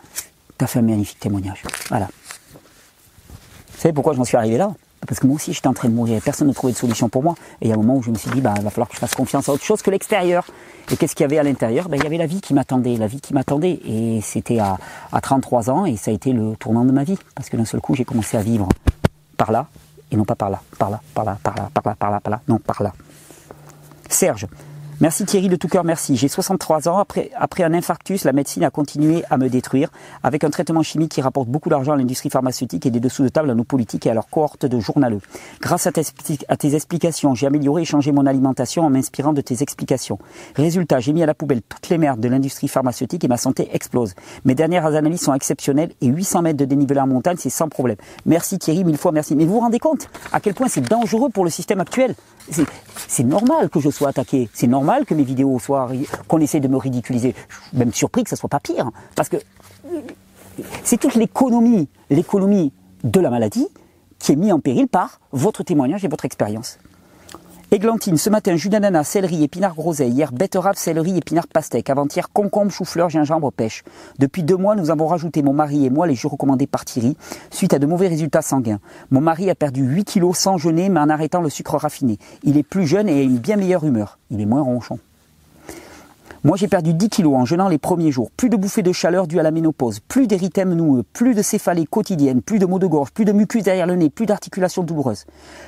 tu 0.58 0.64
as 0.64 0.66
fait 0.66 0.78
un 0.78 0.82
magnifique 0.82 1.20
témoignage. 1.20 1.62
Voilà. 1.88 2.08
Vous 2.54 3.82
savez 3.82 3.92
pourquoi 3.92 4.12
je 4.12 4.18
m'en 4.18 4.24
suis 4.24 4.36
arrivé 4.36 4.56
là? 4.56 4.72
Parce 5.06 5.20
que 5.20 5.26
moi 5.26 5.36
aussi, 5.36 5.52
j'étais 5.52 5.68
en 5.68 5.74
train 5.74 5.88
de 5.88 5.94
mourir. 5.94 6.20
Personne 6.22 6.48
ne 6.48 6.52
trouvait 6.52 6.72
de 6.72 6.78
solution 6.78 7.08
pour 7.08 7.22
moi. 7.22 7.34
Et 7.60 7.66
il 7.66 7.68
y 7.68 7.70
a 7.70 7.74
un 7.74 7.78
moment 7.78 7.96
où 7.96 8.02
je 8.02 8.10
me 8.10 8.16
suis 8.16 8.30
dit, 8.30 8.40
bah, 8.40 8.54
il 8.56 8.64
va 8.64 8.70
falloir 8.70 8.88
que 8.88 8.94
je 8.94 8.98
fasse 8.98 9.14
confiance 9.14 9.48
à 9.48 9.52
autre 9.52 9.62
chose 9.62 9.80
que 9.80 9.90
l'extérieur. 9.90 10.44
Et 10.90 10.96
qu'est-ce 10.96 11.14
qu'il 11.14 11.22
y 11.22 11.26
avait 11.26 11.38
à 11.38 11.44
l'intérieur? 11.44 11.88
Ben, 11.88 11.96
Il 11.96 12.02
y 12.02 12.06
avait 12.06 12.18
la 12.18 12.26
vie 12.26 12.40
qui 12.40 12.52
m'attendait. 12.52 12.96
La 12.96 13.06
vie 13.06 13.20
qui 13.20 13.32
m'attendait. 13.32 13.78
Et 13.86 14.20
c'était 14.22 14.58
à, 14.58 14.76
à 15.12 15.20
33 15.20 15.70
ans. 15.70 15.86
Et 15.86 15.96
ça 15.96 16.10
a 16.10 16.14
été 16.14 16.32
le 16.32 16.56
tournant 16.56 16.84
de 16.84 16.90
ma 16.90 17.04
vie. 17.04 17.16
Parce 17.36 17.48
que 17.48 17.56
d'un 17.56 17.64
seul 17.64 17.80
coup, 17.80 17.94
j'ai 17.94 18.04
commencé 18.04 18.36
à 18.36 18.42
vivre 18.42 18.68
par 19.36 19.52
là. 19.52 19.68
Et 20.10 20.16
non 20.16 20.24
pas 20.24 20.34
par 20.34 20.50
là. 20.50 20.60
Par 20.78 20.90
là, 20.90 21.00
par 21.14 21.24
là, 21.24 21.38
par 21.42 21.54
là, 21.54 21.70
par 21.72 21.84
là, 21.86 21.94
par 21.94 22.10
là, 22.10 22.20
par 22.20 22.30
là. 22.32 22.40
Non, 22.48 22.58
par 22.58 22.82
là. 22.82 22.92
Serge, 24.08 24.46
Merci 25.00 25.24
Thierry 25.24 25.48
de 25.48 25.54
tout 25.54 25.68
cœur, 25.68 25.84
merci. 25.84 26.16
J'ai 26.16 26.26
63 26.26 26.88
ans. 26.88 26.98
Après, 26.98 27.30
après 27.36 27.62
un 27.62 27.72
infarctus, 27.72 28.24
la 28.24 28.32
médecine 28.32 28.64
a 28.64 28.70
continué 28.70 29.22
à 29.30 29.36
me 29.38 29.48
détruire 29.48 29.90
avec 30.24 30.42
un 30.42 30.50
traitement 30.50 30.82
chimique 30.82 31.12
qui 31.12 31.20
rapporte 31.20 31.46
beaucoup 31.46 31.68
d'argent 31.68 31.92
à 31.92 31.96
l'industrie 31.96 32.30
pharmaceutique 32.30 32.84
et 32.84 32.90
des 32.90 32.98
dessous 32.98 33.22
de 33.22 33.28
table 33.28 33.48
à 33.48 33.54
nos 33.54 33.62
politiques 33.62 34.06
et 34.06 34.10
à 34.10 34.14
leur 34.14 34.28
cohorte 34.28 34.66
de 34.66 34.80
journaleux. 34.80 35.20
Grâce 35.60 35.86
à 35.86 35.92
tes, 35.92 36.02
à 36.48 36.56
tes 36.56 36.74
explications, 36.74 37.36
j'ai 37.36 37.46
amélioré 37.46 37.82
et 37.82 37.84
changé 37.84 38.10
mon 38.10 38.26
alimentation 38.26 38.82
en 38.82 38.90
m'inspirant 38.90 39.32
de 39.32 39.40
tes 39.40 39.62
explications. 39.62 40.18
Résultat, 40.56 40.98
j'ai 40.98 41.12
mis 41.12 41.22
à 41.22 41.26
la 41.26 41.34
poubelle 41.34 41.62
toutes 41.62 41.90
les 41.90 41.98
merdes 41.98 42.18
de 42.18 42.28
l'industrie 42.28 42.66
pharmaceutique 42.66 43.22
et 43.22 43.28
ma 43.28 43.36
santé 43.36 43.68
explose. 43.72 44.14
Mes 44.44 44.56
dernières 44.56 44.96
analyses 44.96 45.20
sont 45.20 45.34
exceptionnelles 45.34 45.92
et 46.00 46.08
800 46.08 46.42
mètres 46.42 46.58
de 46.58 46.64
dénivelé 46.64 46.98
en 46.98 47.06
montagne, 47.06 47.36
c'est 47.38 47.50
sans 47.50 47.68
problème. 47.68 47.98
Merci 48.26 48.58
Thierry, 48.58 48.82
mille 48.82 48.98
fois 48.98 49.12
merci. 49.12 49.36
Mais 49.36 49.44
vous 49.44 49.52
vous 49.52 49.60
rendez 49.60 49.78
compte 49.78 50.08
à 50.32 50.40
quel 50.40 50.54
point 50.54 50.66
c'est 50.66 50.80
dangereux 50.80 51.30
pour 51.30 51.44
le 51.44 51.50
système 51.50 51.78
actuel? 51.78 52.16
C'est 53.06 53.24
normal 53.24 53.68
que 53.68 53.78
je 53.78 53.90
sois 53.90 54.08
attaqué. 54.08 54.48
C'est 54.54 54.66
normal 54.66 54.87
que 55.06 55.14
mes 55.14 55.24
vidéos 55.24 55.58
soient, 55.58 55.90
qu'on 56.26 56.38
essaie 56.40 56.60
de 56.60 56.68
me 56.68 56.76
ridiculiser. 56.76 57.34
Je 57.48 57.68
suis 57.68 57.76
même 57.76 57.92
surpris 57.92 58.24
que 58.24 58.30
ça 58.30 58.36
soit 58.36 58.48
pas 58.48 58.60
pire. 58.60 58.90
Parce 59.14 59.28
que 59.28 59.36
c'est 60.84 60.98
toute 60.98 61.14
l'économie, 61.14 61.88
l'économie 62.10 62.72
de 63.04 63.20
la 63.20 63.30
maladie 63.30 63.68
qui 64.18 64.32
est 64.32 64.36
mise 64.36 64.52
en 64.52 64.60
péril 64.60 64.88
par 64.88 65.20
votre 65.32 65.62
témoignage 65.62 66.04
et 66.04 66.08
votre 66.08 66.24
expérience. 66.24 66.78
Églantine, 67.70 68.16
ce 68.16 68.30
matin, 68.30 68.56
jus 68.56 68.70
d'ananas, 68.70 69.04
céleri, 69.04 69.44
épinard 69.44 69.74
groseille. 69.74 70.12
Hier, 70.12 70.32
betterave, 70.32 70.76
céleri, 70.78 71.18
épinard 71.18 71.46
pastèque. 71.46 71.90
Avant-hier, 71.90 72.30
concombre, 72.32 72.72
chou-fleur, 72.72 73.10
gingembre, 73.10 73.52
pêche. 73.52 73.84
Depuis 74.18 74.42
deux 74.42 74.56
mois, 74.56 74.74
nous 74.74 74.90
avons 74.90 75.06
rajouté, 75.06 75.42
mon 75.42 75.52
mari 75.52 75.84
et 75.84 75.90
moi, 75.90 76.06
les 76.06 76.14
jus 76.14 76.28
recommandés 76.28 76.66
par 76.66 76.86
Thierry, 76.86 77.14
suite 77.50 77.74
à 77.74 77.78
de 77.78 77.84
mauvais 77.84 78.08
résultats 78.08 78.40
sanguins. 78.40 78.80
Mon 79.10 79.20
mari 79.20 79.50
a 79.50 79.54
perdu 79.54 79.82
8 79.82 80.04
kilos 80.04 80.38
sans 80.38 80.56
jeûner, 80.56 80.88
mais 80.88 81.00
en 81.00 81.10
arrêtant 81.10 81.42
le 81.42 81.50
sucre 81.50 81.76
raffiné. 81.76 82.16
Il 82.42 82.56
est 82.56 82.62
plus 82.62 82.86
jeune 82.86 83.06
et 83.06 83.20
a 83.20 83.22
une 83.22 83.36
bien 83.36 83.56
meilleure 83.56 83.84
humeur. 83.84 84.18
Il 84.30 84.40
est 84.40 84.46
moins 84.46 84.62
ronchon. 84.62 84.98
Moi, 86.44 86.56
j'ai 86.56 86.68
perdu 86.68 86.94
10 86.94 87.08
kilos 87.08 87.34
en 87.34 87.44
jeûnant 87.44 87.68
les 87.68 87.78
premiers 87.78 88.12
jours. 88.12 88.30
Plus 88.30 88.48
de 88.48 88.56
bouffées 88.56 88.82
de 88.82 88.92
chaleur 88.92 89.26
dues 89.26 89.40
à 89.40 89.42
la 89.42 89.50
ménopause, 89.50 89.98
plus 89.98 90.28
d'érythème 90.28 90.72
noueux, 90.72 91.02
plus 91.12 91.34
de 91.34 91.42
céphalées 91.42 91.84
quotidiennes, 91.84 92.42
plus 92.42 92.60
de 92.60 92.66
maux 92.66 92.78
de 92.78 92.86
gorge, 92.86 93.10
plus 93.10 93.24
de 93.24 93.32
mucus 93.32 93.64
derrière 93.64 93.88
le 93.88 93.96
nez, 93.96 94.08
plus 94.08 94.24
d'articulations 94.24 94.84
douloureuses. 94.84 95.24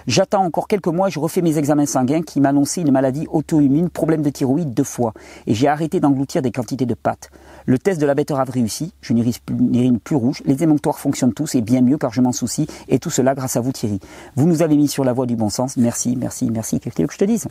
J'attends 0.06 0.44
encore 0.44 0.68
quelques 0.68 0.86
mois 0.86 1.08
je 1.08 1.18
refais 1.18 1.42
mes 1.42 1.58
examens 1.58 1.86
sanguins 1.86 2.22
qui 2.22 2.40
m'annonçaient 2.40 2.82
une 2.82 2.92
maladie 2.92 3.26
auto-immune, 3.32 3.90
problème 3.90 4.22
de 4.22 4.30
thyroïde 4.30 4.72
deux 4.72 4.84
fois. 4.84 5.12
Et 5.48 5.54
j'ai 5.54 5.66
arrêté 5.66 5.98
d'engloutir 5.98 6.40
des 6.40 6.52
quantités 6.52 6.86
de 6.86 6.94
pâtes. 6.94 7.30
Le 7.66 7.76
test 7.76 8.00
de 8.00 8.06
la 8.06 8.14
betterave 8.14 8.50
réussi, 8.50 8.92
je 9.00 9.12
n'irrine 9.12 9.98
plus 9.98 10.14
rouge, 10.14 10.40
les 10.44 10.62
émonctoires 10.62 11.00
fonctionnent 11.00 11.34
tous 11.34 11.56
et 11.56 11.62
bien 11.62 11.80
mieux 11.80 11.98
car 11.98 12.12
je 12.12 12.20
m'en 12.20 12.32
soucie. 12.32 12.68
Et 12.88 13.00
tout 13.00 13.10
cela 13.10 13.34
grâce 13.34 13.56
à 13.56 13.60
vous 13.60 13.72
Thierry. 13.72 13.98
Vous 14.36 14.46
nous 14.46 14.62
avez 14.62 14.76
mis 14.76 14.86
sur 14.86 15.02
la 15.02 15.12
voie 15.12 15.26
du 15.26 15.34
bon 15.34 15.50
sens. 15.50 15.76
Merci, 15.76 16.16
merci, 16.16 16.48
merci. 16.48 16.78
Qu'est-ce 16.78 17.02
que 17.02 17.12
je 17.12 17.18
te 17.18 17.24
dise? 17.24 17.48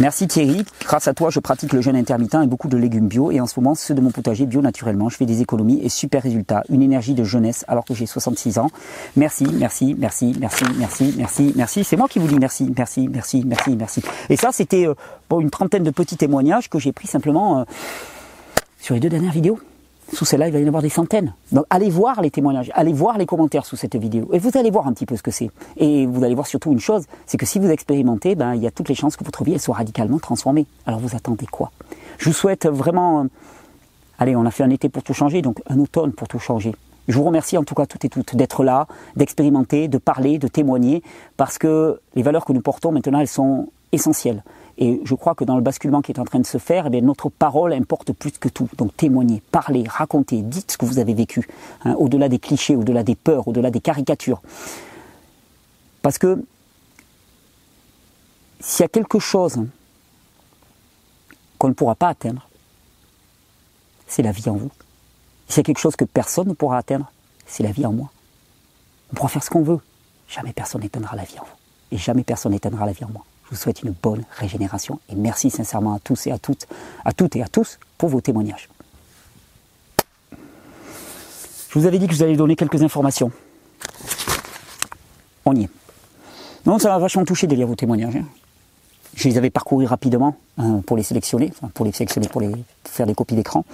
Merci 0.00 0.26
Thierry, 0.26 0.64
grâce 0.80 1.08
à 1.08 1.12
toi 1.12 1.28
je 1.28 1.40
pratique 1.40 1.74
le 1.74 1.82
jeûne 1.82 1.94
intermittent 1.94 2.36
et 2.42 2.46
beaucoup 2.46 2.68
de 2.68 2.78
légumes 2.78 3.06
bio 3.06 3.30
et 3.30 3.38
en 3.38 3.46
ce 3.46 3.60
moment 3.60 3.74
ceux 3.74 3.92
de 3.92 4.00
mon 4.00 4.10
potager 4.10 4.46
bio 4.46 4.62
naturellement. 4.62 5.10
Je 5.10 5.16
fais 5.18 5.26
des 5.26 5.42
économies 5.42 5.78
et 5.82 5.90
super 5.90 6.22
résultat, 6.22 6.62
une 6.70 6.80
énergie 6.80 7.12
de 7.12 7.22
jeunesse 7.22 7.66
alors 7.68 7.84
que 7.84 7.92
j'ai 7.92 8.06
66 8.06 8.56
ans. 8.56 8.70
Merci, 9.16 9.44
merci, 9.52 9.94
merci, 9.98 10.34
merci, 10.40 10.64
merci, 10.78 11.14
merci, 11.18 11.52
merci. 11.54 11.84
C'est 11.84 11.98
moi 11.98 12.08
qui 12.08 12.18
vous 12.18 12.28
dis 12.28 12.38
merci, 12.38 12.72
merci, 12.74 13.08
merci, 13.08 13.44
merci, 13.44 13.76
merci. 13.76 14.02
Et 14.30 14.36
ça 14.36 14.52
c'était 14.52 14.88
euh, 14.88 14.94
une 15.38 15.50
trentaine 15.50 15.82
de 15.82 15.90
petits 15.90 16.16
témoignages 16.16 16.70
que 16.70 16.78
j'ai 16.78 16.92
pris 16.92 17.06
simplement 17.06 17.60
euh, 17.60 17.64
sur 18.78 18.94
les 18.94 19.00
deux 19.00 19.10
dernières 19.10 19.32
vidéos. 19.32 19.60
Sous 20.12 20.24
celle-là, 20.24 20.48
il 20.48 20.52
va 20.52 20.58
y 20.58 20.64
en 20.64 20.68
avoir 20.68 20.82
des 20.82 20.88
centaines. 20.88 21.34
Donc 21.52 21.64
allez 21.70 21.88
voir 21.88 22.20
les 22.20 22.30
témoignages, 22.30 22.70
allez 22.74 22.92
voir 22.92 23.16
les 23.16 23.26
commentaires 23.26 23.64
sous 23.64 23.76
cette 23.76 23.96
vidéo. 23.96 24.28
Et 24.32 24.38
vous 24.38 24.50
allez 24.54 24.70
voir 24.70 24.86
un 24.86 24.92
petit 24.92 25.06
peu 25.06 25.16
ce 25.16 25.22
que 25.22 25.30
c'est. 25.30 25.50
Et 25.76 26.06
vous 26.06 26.24
allez 26.24 26.34
voir 26.34 26.46
surtout 26.46 26.72
une 26.72 26.80
chose, 26.80 27.04
c'est 27.26 27.36
que 27.36 27.46
si 27.46 27.58
vous 27.58 27.68
expérimentez, 27.68 28.34
ben, 28.34 28.54
il 28.54 28.62
y 28.62 28.66
a 28.66 28.70
toutes 28.70 28.88
les 28.88 28.94
chances 28.94 29.16
que 29.16 29.24
votre 29.24 29.44
vie 29.44 29.52
elle 29.52 29.60
soit 29.60 29.76
radicalement 29.76 30.18
transformée. 30.18 30.66
Alors 30.86 31.00
vous 31.00 31.14
attendez 31.14 31.46
quoi? 31.46 31.70
Je 32.18 32.26
vous 32.26 32.34
souhaite 32.34 32.66
vraiment... 32.66 33.26
Allez, 34.18 34.36
on 34.36 34.44
a 34.44 34.50
fait 34.50 34.64
un 34.64 34.70
été 34.70 34.88
pour 34.88 35.02
tout 35.02 35.14
changer, 35.14 35.42
donc 35.42 35.62
un 35.68 35.78
automne 35.78 36.12
pour 36.12 36.28
tout 36.28 36.38
changer. 36.38 36.74
Je 37.08 37.16
vous 37.16 37.24
remercie 37.24 37.56
en 37.56 37.64
tout 37.64 37.74
cas 37.74 37.86
toutes 37.86 38.04
et 38.04 38.08
toutes 38.08 38.36
d'être 38.36 38.62
là, 38.62 38.86
d'expérimenter, 39.16 39.88
de 39.88 39.98
parler, 39.98 40.38
de 40.38 40.46
témoigner, 40.48 41.02
parce 41.36 41.56
que 41.56 42.00
les 42.14 42.22
valeurs 42.22 42.44
que 42.44 42.52
nous 42.52 42.60
portons 42.60 42.92
maintenant, 42.92 43.20
elles 43.20 43.28
sont 43.28 43.68
essentielles. 43.92 44.44
Et 44.82 44.98
je 45.04 45.14
crois 45.14 45.34
que 45.34 45.44
dans 45.44 45.56
le 45.56 45.60
basculement 45.60 46.00
qui 46.00 46.10
est 46.10 46.18
en 46.18 46.24
train 46.24 46.40
de 46.40 46.46
se 46.46 46.56
faire, 46.56 46.88
eh 46.90 47.00
notre 47.02 47.28
parole 47.28 47.74
importe 47.74 48.12
plus 48.14 48.32
que 48.32 48.48
tout. 48.48 48.68
Donc 48.78 48.96
témoignez, 48.96 49.42
parlez, 49.52 49.84
racontez, 49.86 50.40
dites 50.40 50.72
ce 50.72 50.78
que 50.78 50.86
vous 50.86 50.98
avez 50.98 51.12
vécu, 51.12 51.46
hein, 51.84 51.94
au-delà 51.98 52.30
des 52.30 52.38
clichés, 52.38 52.74
au-delà 52.74 53.02
des 53.02 53.14
peurs, 53.14 53.46
au-delà 53.46 53.70
des 53.70 53.80
caricatures. 53.80 54.40
Parce 56.00 56.16
que 56.16 56.42
s'il 58.58 58.82
y 58.82 58.86
a 58.86 58.88
quelque 58.88 59.18
chose 59.18 59.66
qu'on 61.58 61.68
ne 61.68 61.74
pourra 61.74 61.94
pas 61.94 62.08
atteindre, 62.08 62.48
c'est 64.06 64.22
la 64.22 64.32
vie 64.32 64.48
en 64.48 64.56
vous. 64.56 64.70
S'il 65.46 65.58
y 65.58 65.60
a 65.60 65.64
quelque 65.64 65.78
chose 65.78 65.96
que 65.96 66.06
personne 66.06 66.48
ne 66.48 66.54
pourra 66.54 66.78
atteindre, 66.78 67.12
c'est 67.46 67.62
la 67.62 67.72
vie 67.72 67.84
en 67.84 67.92
moi. 67.92 68.10
On 69.12 69.16
pourra 69.16 69.28
faire 69.28 69.44
ce 69.44 69.50
qu'on 69.50 69.62
veut. 69.62 69.80
Jamais 70.26 70.54
personne 70.54 70.80
n'éteindra 70.80 71.16
la 71.16 71.24
vie 71.24 71.38
en 71.38 71.44
vous. 71.44 71.56
Et 71.90 71.98
jamais 71.98 72.22
personne 72.24 72.52
n'éteindra 72.52 72.86
la 72.86 72.92
vie 72.92 73.04
en 73.04 73.10
moi. 73.10 73.24
Je 73.50 73.56
vous 73.56 73.62
souhaite 73.62 73.82
une 73.82 73.90
bonne 73.90 74.22
régénération 74.30 75.00
et 75.08 75.16
merci 75.16 75.50
sincèrement 75.50 75.94
à 75.94 75.98
tous 75.98 76.28
et 76.28 76.30
à 76.30 76.38
toutes, 76.38 76.68
à 77.04 77.12
toutes 77.12 77.34
et 77.34 77.42
à 77.42 77.48
tous 77.48 77.80
pour 77.98 78.08
vos 78.08 78.20
témoignages. 78.20 78.68
Je 81.68 81.78
vous 81.78 81.86
avais 81.86 81.98
dit 81.98 82.06
que 82.06 82.12
je 82.12 82.18
vous 82.18 82.22
allais 82.22 82.36
donner 82.36 82.54
quelques 82.54 82.80
informations. 82.80 83.32
On 85.44 85.56
y 85.56 85.64
est. 85.64 85.70
Non, 86.64 86.78
ça 86.78 86.90
m'a 86.90 86.98
vachement 86.98 87.24
touché 87.24 87.48
de 87.48 87.56
lire 87.56 87.66
vos 87.66 87.74
témoignages. 87.74 88.14
Hein. 88.14 88.24
Je 89.14 89.28
les 89.28 89.36
avais 89.36 89.50
parcourus 89.50 89.86
rapidement 89.86 90.36
hein, 90.56 90.82
pour 90.86 90.96
les 90.96 91.02
sélectionner, 91.02 91.52
pour 91.74 91.84
les 91.84 91.90
sélectionner, 91.90 92.28
pour 92.28 92.40
les 92.40 92.52
faire 92.84 93.06
des 93.06 93.14
copies 93.14 93.34
d'écran. 93.34 93.64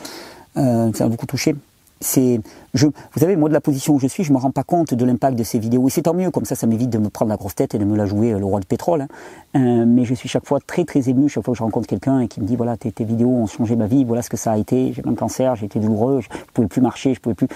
Euh, 0.56 0.90
ça 0.94 1.04
m'a 1.04 1.10
beaucoup 1.10 1.26
touché 1.26 1.54
c'est, 2.00 2.40
je, 2.74 2.86
vous 2.86 3.20
savez, 3.20 3.36
moi 3.36 3.48
de 3.48 3.54
la 3.54 3.60
position 3.60 3.94
où 3.94 3.98
je 3.98 4.06
suis, 4.06 4.22
je 4.22 4.32
me 4.32 4.38
rends 4.38 4.50
pas 4.50 4.64
compte 4.64 4.92
de 4.92 5.04
l'impact 5.04 5.38
de 5.38 5.42
ces 5.42 5.58
vidéos. 5.58 5.88
Et 5.88 5.90
c'est 5.90 6.02
tant 6.02 6.14
mieux, 6.14 6.30
comme 6.30 6.44
ça, 6.44 6.54
ça 6.54 6.66
m'évite 6.66 6.90
de 6.90 6.98
me 6.98 7.08
prendre 7.08 7.30
la 7.30 7.36
grosse 7.36 7.54
tête 7.54 7.74
et 7.74 7.78
de 7.78 7.84
me 7.84 7.96
la 7.96 8.06
jouer 8.06 8.32
euh, 8.32 8.38
le 8.38 8.44
roi 8.44 8.60
du 8.60 8.66
pétrole. 8.66 9.02
Hein. 9.02 9.08
Euh, 9.56 9.84
mais 9.86 10.04
je 10.04 10.14
suis 10.14 10.28
chaque 10.28 10.46
fois 10.46 10.60
très 10.64 10.84
très 10.84 11.08
ému, 11.08 11.28
chaque 11.28 11.44
fois 11.44 11.52
que 11.52 11.58
je 11.58 11.62
rencontre 11.62 11.86
quelqu'un 11.86 12.20
et 12.20 12.28
qui 12.28 12.40
me 12.40 12.46
dit 12.46 12.56
voilà, 12.56 12.76
tes, 12.76 12.92
vidéos 13.04 13.30
ont 13.30 13.46
changé 13.46 13.76
ma 13.76 13.86
vie, 13.86 14.04
voilà 14.04 14.22
ce 14.22 14.30
que 14.30 14.36
ça 14.36 14.52
a 14.52 14.58
été. 14.58 14.92
J'ai 14.92 15.02
un 15.06 15.14
cancer, 15.14 15.56
j'ai 15.56 15.66
été 15.66 15.80
douloureux, 15.80 16.20
je 16.20 16.28
pouvais 16.52 16.68
plus 16.68 16.82
marcher, 16.82 17.14
je 17.14 17.20
pouvais 17.20 17.34
plus. 17.34 17.48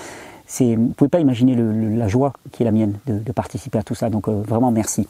C'est, 0.46 0.74
vous 0.74 0.88
pouvez 0.88 1.08
pas 1.08 1.20
imaginer 1.20 1.54
la 1.54 2.08
joie 2.08 2.32
qui 2.50 2.62
est 2.62 2.64
la 2.64 2.72
mienne 2.72 2.98
de, 3.06 3.18
de 3.18 3.32
participer 3.32 3.78
à 3.78 3.82
tout 3.82 3.94
ça. 3.94 4.10
Donc 4.10 4.28
euh, 4.28 4.42
vraiment 4.46 4.70
merci. 4.70 5.06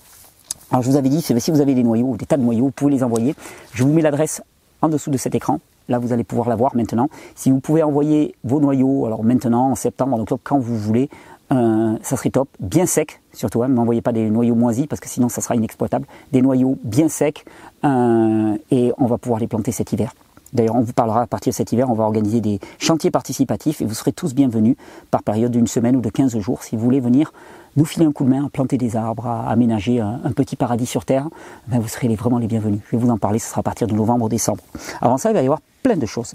Alors 0.71 0.83
je 0.83 0.91
vous 0.91 0.97
avais 0.97 1.09
dit, 1.09 1.21
si 1.23 1.51
vous 1.51 1.61
avez 1.61 1.75
des 1.75 1.83
noyaux, 1.83 2.17
des 2.17 2.27
tas 2.27 2.37
de 2.37 2.43
noyaux, 2.43 2.67
vous 2.67 2.71
pouvez 2.71 2.93
les 2.93 3.03
envoyer. 3.03 3.35
Je 3.73 3.85
vous 3.85 3.93
mets 3.93 4.03
l'adresse 4.03 4.43
en 4.83 4.89
dessous 4.89 5.11
de 5.11 5.17
cet 5.17 5.35
écran. 5.35 5.61
Là, 5.91 5.99
vous 5.99 6.13
allez 6.13 6.25
pouvoir 6.25 6.49
la 6.49 6.57
voir 6.57 6.75
maintenant. 6.75 7.09
Si 7.35 7.51
vous 7.51 7.61
pouvez 7.61 7.83
envoyer 7.83 8.35
vos 8.45 8.61
noyaux, 8.61 9.05
alors 9.07 9.25
maintenant, 9.25 9.73
en 9.73 9.75
septembre, 9.75 10.17
en 10.17 10.21
octobre, 10.21 10.41
quand 10.43 10.59
vous 10.59 10.79
voulez, 10.79 11.11
euh, 11.53 11.97
ça 12.03 12.17
serait 12.17 12.31
top. 12.31 12.49
Bien 12.61 12.87
sec, 12.87 13.21
surtout. 13.33 13.63
Hein, 13.63 13.69
ne 13.69 13.75
m'envoyez 13.75 14.01
pas 14.01 14.13
des 14.13 14.31
noyaux 14.31 14.55
moisis 14.55 14.87
parce 14.87 15.01
que 15.01 15.09
sinon, 15.09 15.29
ça 15.29 15.41
sera 15.41 15.57
inexploitable. 15.57 16.07
Des 16.33 16.43
noyaux 16.43 16.79
bien 16.85 17.09
secs 17.09 17.45
euh, 17.85 18.57
et 18.71 18.93
on 18.99 19.07
va 19.07 19.19
pouvoir 19.19 19.41
les 19.41 19.49
planter 19.49 19.73
cet 19.73 19.93
hiver. 19.93 20.15
D'ailleurs, 20.53 20.77
on 20.77 20.81
vous 20.81 20.93
parlera 20.93 21.23
à 21.23 21.27
partir 21.27 21.51
de 21.53 21.57
cet 21.57 21.73
hiver, 21.73 21.91
on 21.91 21.95
va 21.95 22.05
organiser 22.05 22.41
des 22.41 22.59
chantiers 22.79 23.11
participatifs 23.11 23.81
et 23.81 23.85
vous 23.85 23.95
serez 23.95 24.13
tous 24.13 24.35
bienvenus 24.35 24.77
par 25.11 25.23
période 25.23 25.53
d'une 25.53 25.69
semaine 25.69 25.95
ou 25.97 26.01
de 26.01 26.11
15 26.11 26.37
jours 26.39 26.65
si 26.65 26.75
vous 26.75 26.83
voulez 26.83 26.99
venir 26.99 27.33
nous 27.77 27.85
filer 27.85 28.05
un 28.05 28.11
coup 28.11 28.25
de 28.25 28.31
main 28.31 28.49
planter 28.53 28.77
des 28.77 28.97
arbres, 28.97 29.27
aménager 29.27 30.01
un, 30.01 30.33
petit 30.35 30.57
paradis 30.57 30.87
sur 30.87 31.05
Terre, 31.05 31.29
ben 31.69 31.79
vous 31.79 31.87
serez 31.87 32.09
vraiment 32.17 32.39
les 32.39 32.49
bienvenus. 32.49 32.81
Je 32.87 32.97
vais 32.97 33.03
vous 33.03 33.11
en 33.11 33.19
parler, 33.19 33.39
ce 33.39 33.49
sera 33.49 33.61
à 33.61 33.63
partir 33.63 33.87
de 33.87 33.95
novembre 33.95 34.25
ou 34.25 34.29
décembre. 34.29 34.63
Avant 35.01 35.19
ça, 35.19 35.31
il 35.31 35.35
va 35.35 35.43
y 35.43 35.45
avoir 35.45 35.61
plein 35.83 35.97
de 35.97 36.07
choses. 36.07 36.35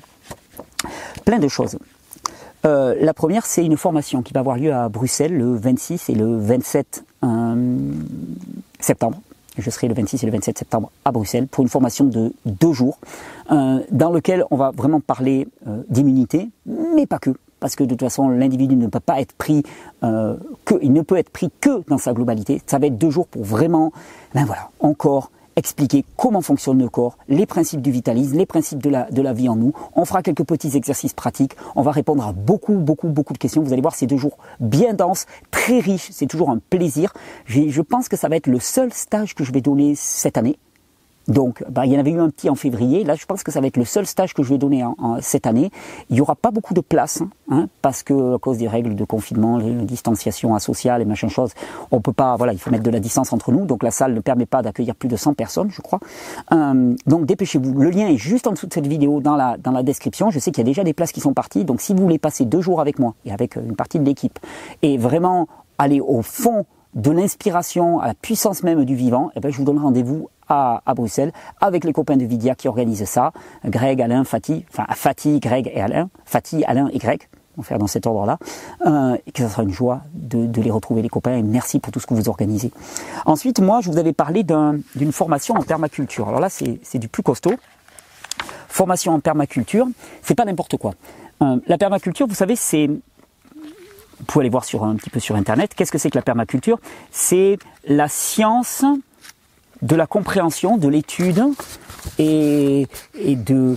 Plein 1.23 1.39
de 1.39 1.47
choses. 1.47 1.77
Euh, 2.65 2.95
la 2.99 3.13
première, 3.13 3.45
c'est 3.45 3.63
une 3.63 3.77
formation 3.77 4.21
qui 4.21 4.33
va 4.33 4.39
avoir 4.39 4.57
lieu 4.57 4.73
à 4.73 4.89
Bruxelles 4.89 5.37
le 5.37 5.55
26 5.55 6.09
et 6.09 6.15
le 6.15 6.37
27 6.37 7.05
euh, 7.23 7.77
septembre. 8.79 9.19
Je 9.57 9.69
serai 9.69 9.87
le 9.87 9.93
26 9.93 10.23
et 10.23 10.25
le 10.25 10.31
27 10.31 10.57
septembre 10.57 10.91
à 11.05 11.11
Bruxelles 11.11 11.47
pour 11.47 11.63
une 11.63 11.69
formation 11.69 12.05
de 12.05 12.33
deux 12.45 12.73
jours 12.73 12.97
euh, 13.51 13.79
dans 13.91 14.11
lequel 14.11 14.43
on 14.51 14.57
va 14.57 14.71
vraiment 14.71 14.99
parler 14.99 15.47
d'immunité, 15.89 16.49
mais 16.65 17.05
pas 17.05 17.19
que 17.19 17.31
parce 17.61 17.75
que 17.75 17.83
de 17.83 17.91
toute 17.91 18.01
façon 18.01 18.29
l'individu 18.29 18.75
ne 18.75 18.87
peut 18.87 18.99
pas 18.99 19.21
être 19.21 19.33
pris 19.33 19.63
que, 20.01 20.75
il 20.81 20.91
ne 20.91 21.01
peut 21.01 21.15
être 21.17 21.29
pris 21.29 21.49
que 21.61 21.83
dans 21.87 21.97
sa 21.97 22.13
globalité. 22.13 22.61
Ça 22.67 22.79
va 22.79 22.87
être 22.87 22.97
deux 22.97 23.09
jours 23.09 23.27
pour 23.27 23.43
vraiment, 23.43 23.93
ben 24.33 24.43
voilà, 24.45 24.69
encore 24.81 25.31
expliquer 25.55 26.05
comment 26.17 26.41
fonctionne 26.41 26.79
le 26.79 26.89
corps, 26.89 27.17
les 27.27 27.45
principes 27.45 27.81
du 27.81 27.91
vitalisme, 27.91 28.37
les 28.37 28.45
principes 28.45 28.81
de 28.81 28.89
la, 28.89 29.09
de 29.09 29.21
la 29.21 29.33
vie 29.33 29.49
en 29.49 29.55
nous. 29.55 29.73
On 29.95 30.05
fera 30.05 30.21
quelques 30.21 30.43
petits 30.43 30.75
exercices 30.75 31.13
pratiques. 31.13 31.55
On 31.75 31.81
va 31.81 31.91
répondre 31.91 32.25
à 32.25 32.33
beaucoup, 32.33 32.75
beaucoup, 32.75 33.07
beaucoup 33.07 33.33
de 33.33 33.37
questions. 33.37 33.63
Vous 33.63 33.73
allez 33.73 33.81
voir, 33.81 33.95
c'est 33.95 34.07
deux 34.07 34.17
jours 34.17 34.37
bien 34.59 34.93
denses, 34.93 35.25
très 35.51 35.79
riches. 35.79 36.09
C'est 36.11 36.27
toujours 36.27 36.49
un 36.49 36.59
plaisir. 36.69 37.13
Je 37.45 37.81
pense 37.81 38.09
que 38.09 38.17
ça 38.17 38.29
va 38.29 38.35
être 38.35 38.47
le 38.47 38.59
seul 38.59 38.91
stage 38.93 39.35
que 39.35 39.43
je 39.43 39.51
vais 39.51 39.61
donner 39.61 39.93
cette 39.95 40.37
année. 40.37 40.57
Donc, 41.27 41.63
bah, 41.69 41.85
il 41.85 41.91
y 41.91 41.95
en 41.95 41.99
avait 41.99 42.11
eu 42.11 42.19
un 42.19 42.29
petit 42.29 42.49
en 42.49 42.55
février. 42.55 43.03
Là, 43.03 43.15
je 43.15 43.25
pense 43.25 43.43
que 43.43 43.51
ça 43.51 43.61
va 43.61 43.67
être 43.67 43.77
le 43.77 43.85
seul 43.85 44.05
stage 44.05 44.33
que 44.33 44.43
je 44.43 44.49
vais 44.49 44.57
donner 44.57 44.83
en, 44.83 45.17
cette 45.21 45.47
année. 45.47 45.71
Il 46.09 46.15
n'y 46.15 46.21
aura 46.21 46.35
pas 46.35 46.51
beaucoup 46.51 46.73
de 46.73 46.81
place, 46.81 47.23
hein, 47.49 47.67
parce 47.81 48.03
que 48.03 48.35
à 48.35 48.37
cause 48.39 48.57
des 48.57 48.67
règles 48.67 48.95
de 48.95 49.03
confinement, 49.03 49.57
la 49.57 49.83
distanciation 49.83 50.57
sociale 50.59 51.01
et 51.01 51.05
machin 51.05 51.27
chose, 51.27 51.53
on 51.91 52.01
peut 52.01 52.13
pas. 52.13 52.35
Voilà, 52.35 52.53
il 52.53 52.59
faut 52.59 52.69
mettre 52.69 52.83
de 52.83 52.91
la 52.91 52.99
distance 52.99 53.33
entre 53.33 53.51
nous. 53.51 53.65
Donc, 53.65 53.83
la 53.83 53.91
salle 53.91 54.13
ne 54.13 54.19
permet 54.19 54.45
pas 54.45 54.61
d'accueillir 54.61 54.95
plus 54.95 55.09
de 55.09 55.15
100 55.15 55.33
personnes, 55.33 55.71
je 55.71 55.81
crois. 55.81 55.99
Euh, 56.51 56.95
donc, 57.05 57.25
dépêchez-vous. 57.25 57.73
Le 57.79 57.89
lien 57.89 58.07
est 58.07 58.17
juste 58.17 58.47
en 58.47 58.51
dessous 58.51 58.67
de 58.67 58.73
cette 58.73 58.87
vidéo 58.87 59.19
dans 59.19 59.35
la 59.35 59.57
dans 59.57 59.71
la 59.71 59.83
description. 59.83 60.29
Je 60.29 60.39
sais 60.39 60.51
qu'il 60.51 60.63
y 60.63 60.65
a 60.67 60.69
déjà 60.69 60.83
des 60.83 60.93
places 60.93 61.11
qui 61.11 61.21
sont 61.21 61.33
parties. 61.33 61.65
Donc, 61.65 61.81
si 61.81 61.93
vous 61.93 62.03
voulez 62.03 62.19
passer 62.19 62.45
deux 62.45 62.61
jours 62.61 62.81
avec 62.81 62.99
moi 62.99 63.15
et 63.25 63.31
avec 63.31 63.55
une 63.55 63.75
partie 63.75 63.99
de 63.99 64.05
l'équipe 64.05 64.39
et 64.81 64.97
vraiment 64.97 65.47
aller 65.77 65.99
au 65.99 66.21
fond 66.21 66.65
de 66.95 67.11
l'inspiration 67.11 67.99
à 67.99 68.07
la 68.07 68.13
puissance 68.13 68.63
même 68.63 68.85
du 68.85 68.95
vivant, 68.95 69.31
eh 69.35 69.39
ben, 69.39 69.51
je 69.51 69.57
vous 69.57 69.65
donne 69.65 69.79
rendez-vous 69.79 70.29
à, 70.47 70.81
Bruxelles 70.95 71.31
avec 71.59 71.83
les 71.83 71.93
copains 71.93 72.17
de 72.17 72.25
Vidia 72.25 72.55
qui 72.55 72.67
organisent 72.67 73.05
ça. 73.05 73.31
Greg, 73.65 74.01
Alain, 74.01 74.23
Fatih, 74.23 74.65
enfin 74.71 74.85
Fatih, 74.91 75.39
Greg 75.39 75.71
et 75.73 75.81
Alain, 75.81 76.09
Fatih, 76.25 76.63
Alain 76.65 76.89
et 76.93 76.97
Greg. 76.97 77.27
On 77.57 77.61
va 77.61 77.67
faire 77.67 77.79
dans 77.79 77.87
cet 77.87 78.05
ordre-là, 78.05 78.37
euh, 78.85 79.17
et 79.25 79.31
que 79.31 79.41
ce 79.41 79.49
sera 79.49 79.63
une 79.63 79.71
joie 79.71 80.01
de, 80.13 80.61
les 80.61 80.71
retrouver 80.71 81.01
les 81.01 81.07
copains 81.07 81.37
et 81.37 81.41
merci 81.41 81.79
pour 81.79 81.93
tout 81.93 82.01
ce 82.01 82.05
que 82.05 82.13
vous 82.13 82.27
organisez. 82.27 82.69
Ensuite, 83.25 83.61
moi, 83.61 83.79
je 83.79 83.89
vous 83.89 83.97
avais 83.97 84.11
parlé 84.11 84.43
d'une 84.43 85.11
formation 85.13 85.55
en 85.55 85.63
permaculture. 85.63 86.27
Alors 86.27 86.41
là, 86.41 86.49
c'est 86.49 86.99
du 86.99 87.07
plus 87.07 87.23
costaud. 87.23 87.53
Formation 88.67 89.13
en 89.13 89.21
permaculture, 89.21 89.87
c'est 90.21 90.35
pas 90.35 90.43
n'importe 90.43 90.75
quoi. 90.75 90.95
Euh, 91.41 91.57
la 91.67 91.77
permaculture, 91.77 92.27
vous 92.27 92.35
savez, 92.35 92.57
c'est 92.57 92.89
vous 94.19 94.25
pouvez 94.25 94.43
aller 94.43 94.49
voir 94.49 94.65
sur 94.65 94.83
un 94.83 94.95
petit 94.95 95.09
peu 95.09 95.19
sur 95.19 95.35
internet. 95.35 95.73
Qu'est-ce 95.75 95.91
que 95.91 95.97
c'est 95.97 96.09
que 96.09 96.17
la 96.17 96.23
permaculture? 96.23 96.79
C'est 97.11 97.57
la 97.87 98.07
science 98.07 98.85
de 99.81 99.95
la 99.95 100.07
compréhension, 100.07 100.77
de 100.77 100.87
l'étude 100.87 101.43
et, 102.17 102.87
de, 103.23 103.75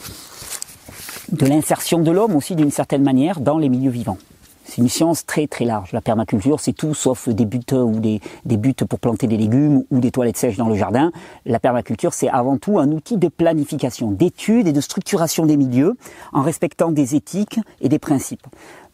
de 1.33 1.47
l'insertion 1.47 1.99
de 1.99 2.11
l'homme 2.11 2.37
aussi 2.37 2.55
d'une 2.55 2.71
certaine 2.71 3.03
manière 3.03 3.41
dans 3.41 3.59
les 3.59 3.69
milieux 3.69 3.91
vivants. 3.91 4.19
C'est 4.65 4.83
une 4.83 4.89
science 4.91 5.25
très 5.25 5.47
très 5.47 5.65
large. 5.65 5.93
La 5.93 6.03
permaculture, 6.03 6.61
c'est 6.61 6.75
tout 6.75 6.93
sauf 6.93 7.29
des 7.31 7.47
buts 7.47 7.61
ou 7.73 8.01
des, 8.01 8.21
des 8.45 8.59
buts 8.59 8.75
pour 8.75 8.99
planter 8.99 9.27
des 9.27 9.39
légumes 9.39 9.85
ou 9.91 9.99
des 9.99 10.11
toilettes 10.11 10.37
sèches 10.37 10.59
dans 10.59 10.69
le 10.69 10.75
jardin. 10.75 11.11
La 11.47 11.59
permaculture, 11.59 12.13
c'est 12.13 12.29
avant 12.29 12.59
tout 12.59 12.79
un 12.79 12.93
outil 12.93 13.17
de 13.17 13.29
planification, 13.29 14.11
d'étude 14.11 14.69
et 14.69 14.73
de 14.73 14.81
structuration 14.83 15.47
des 15.47 15.57
milieux 15.57 15.97
en 16.35 16.43
respectant 16.43 16.91
des 16.91 17.15
éthiques 17.15 17.59
et 17.81 17.89
des 17.89 17.99
principes. 17.99 18.47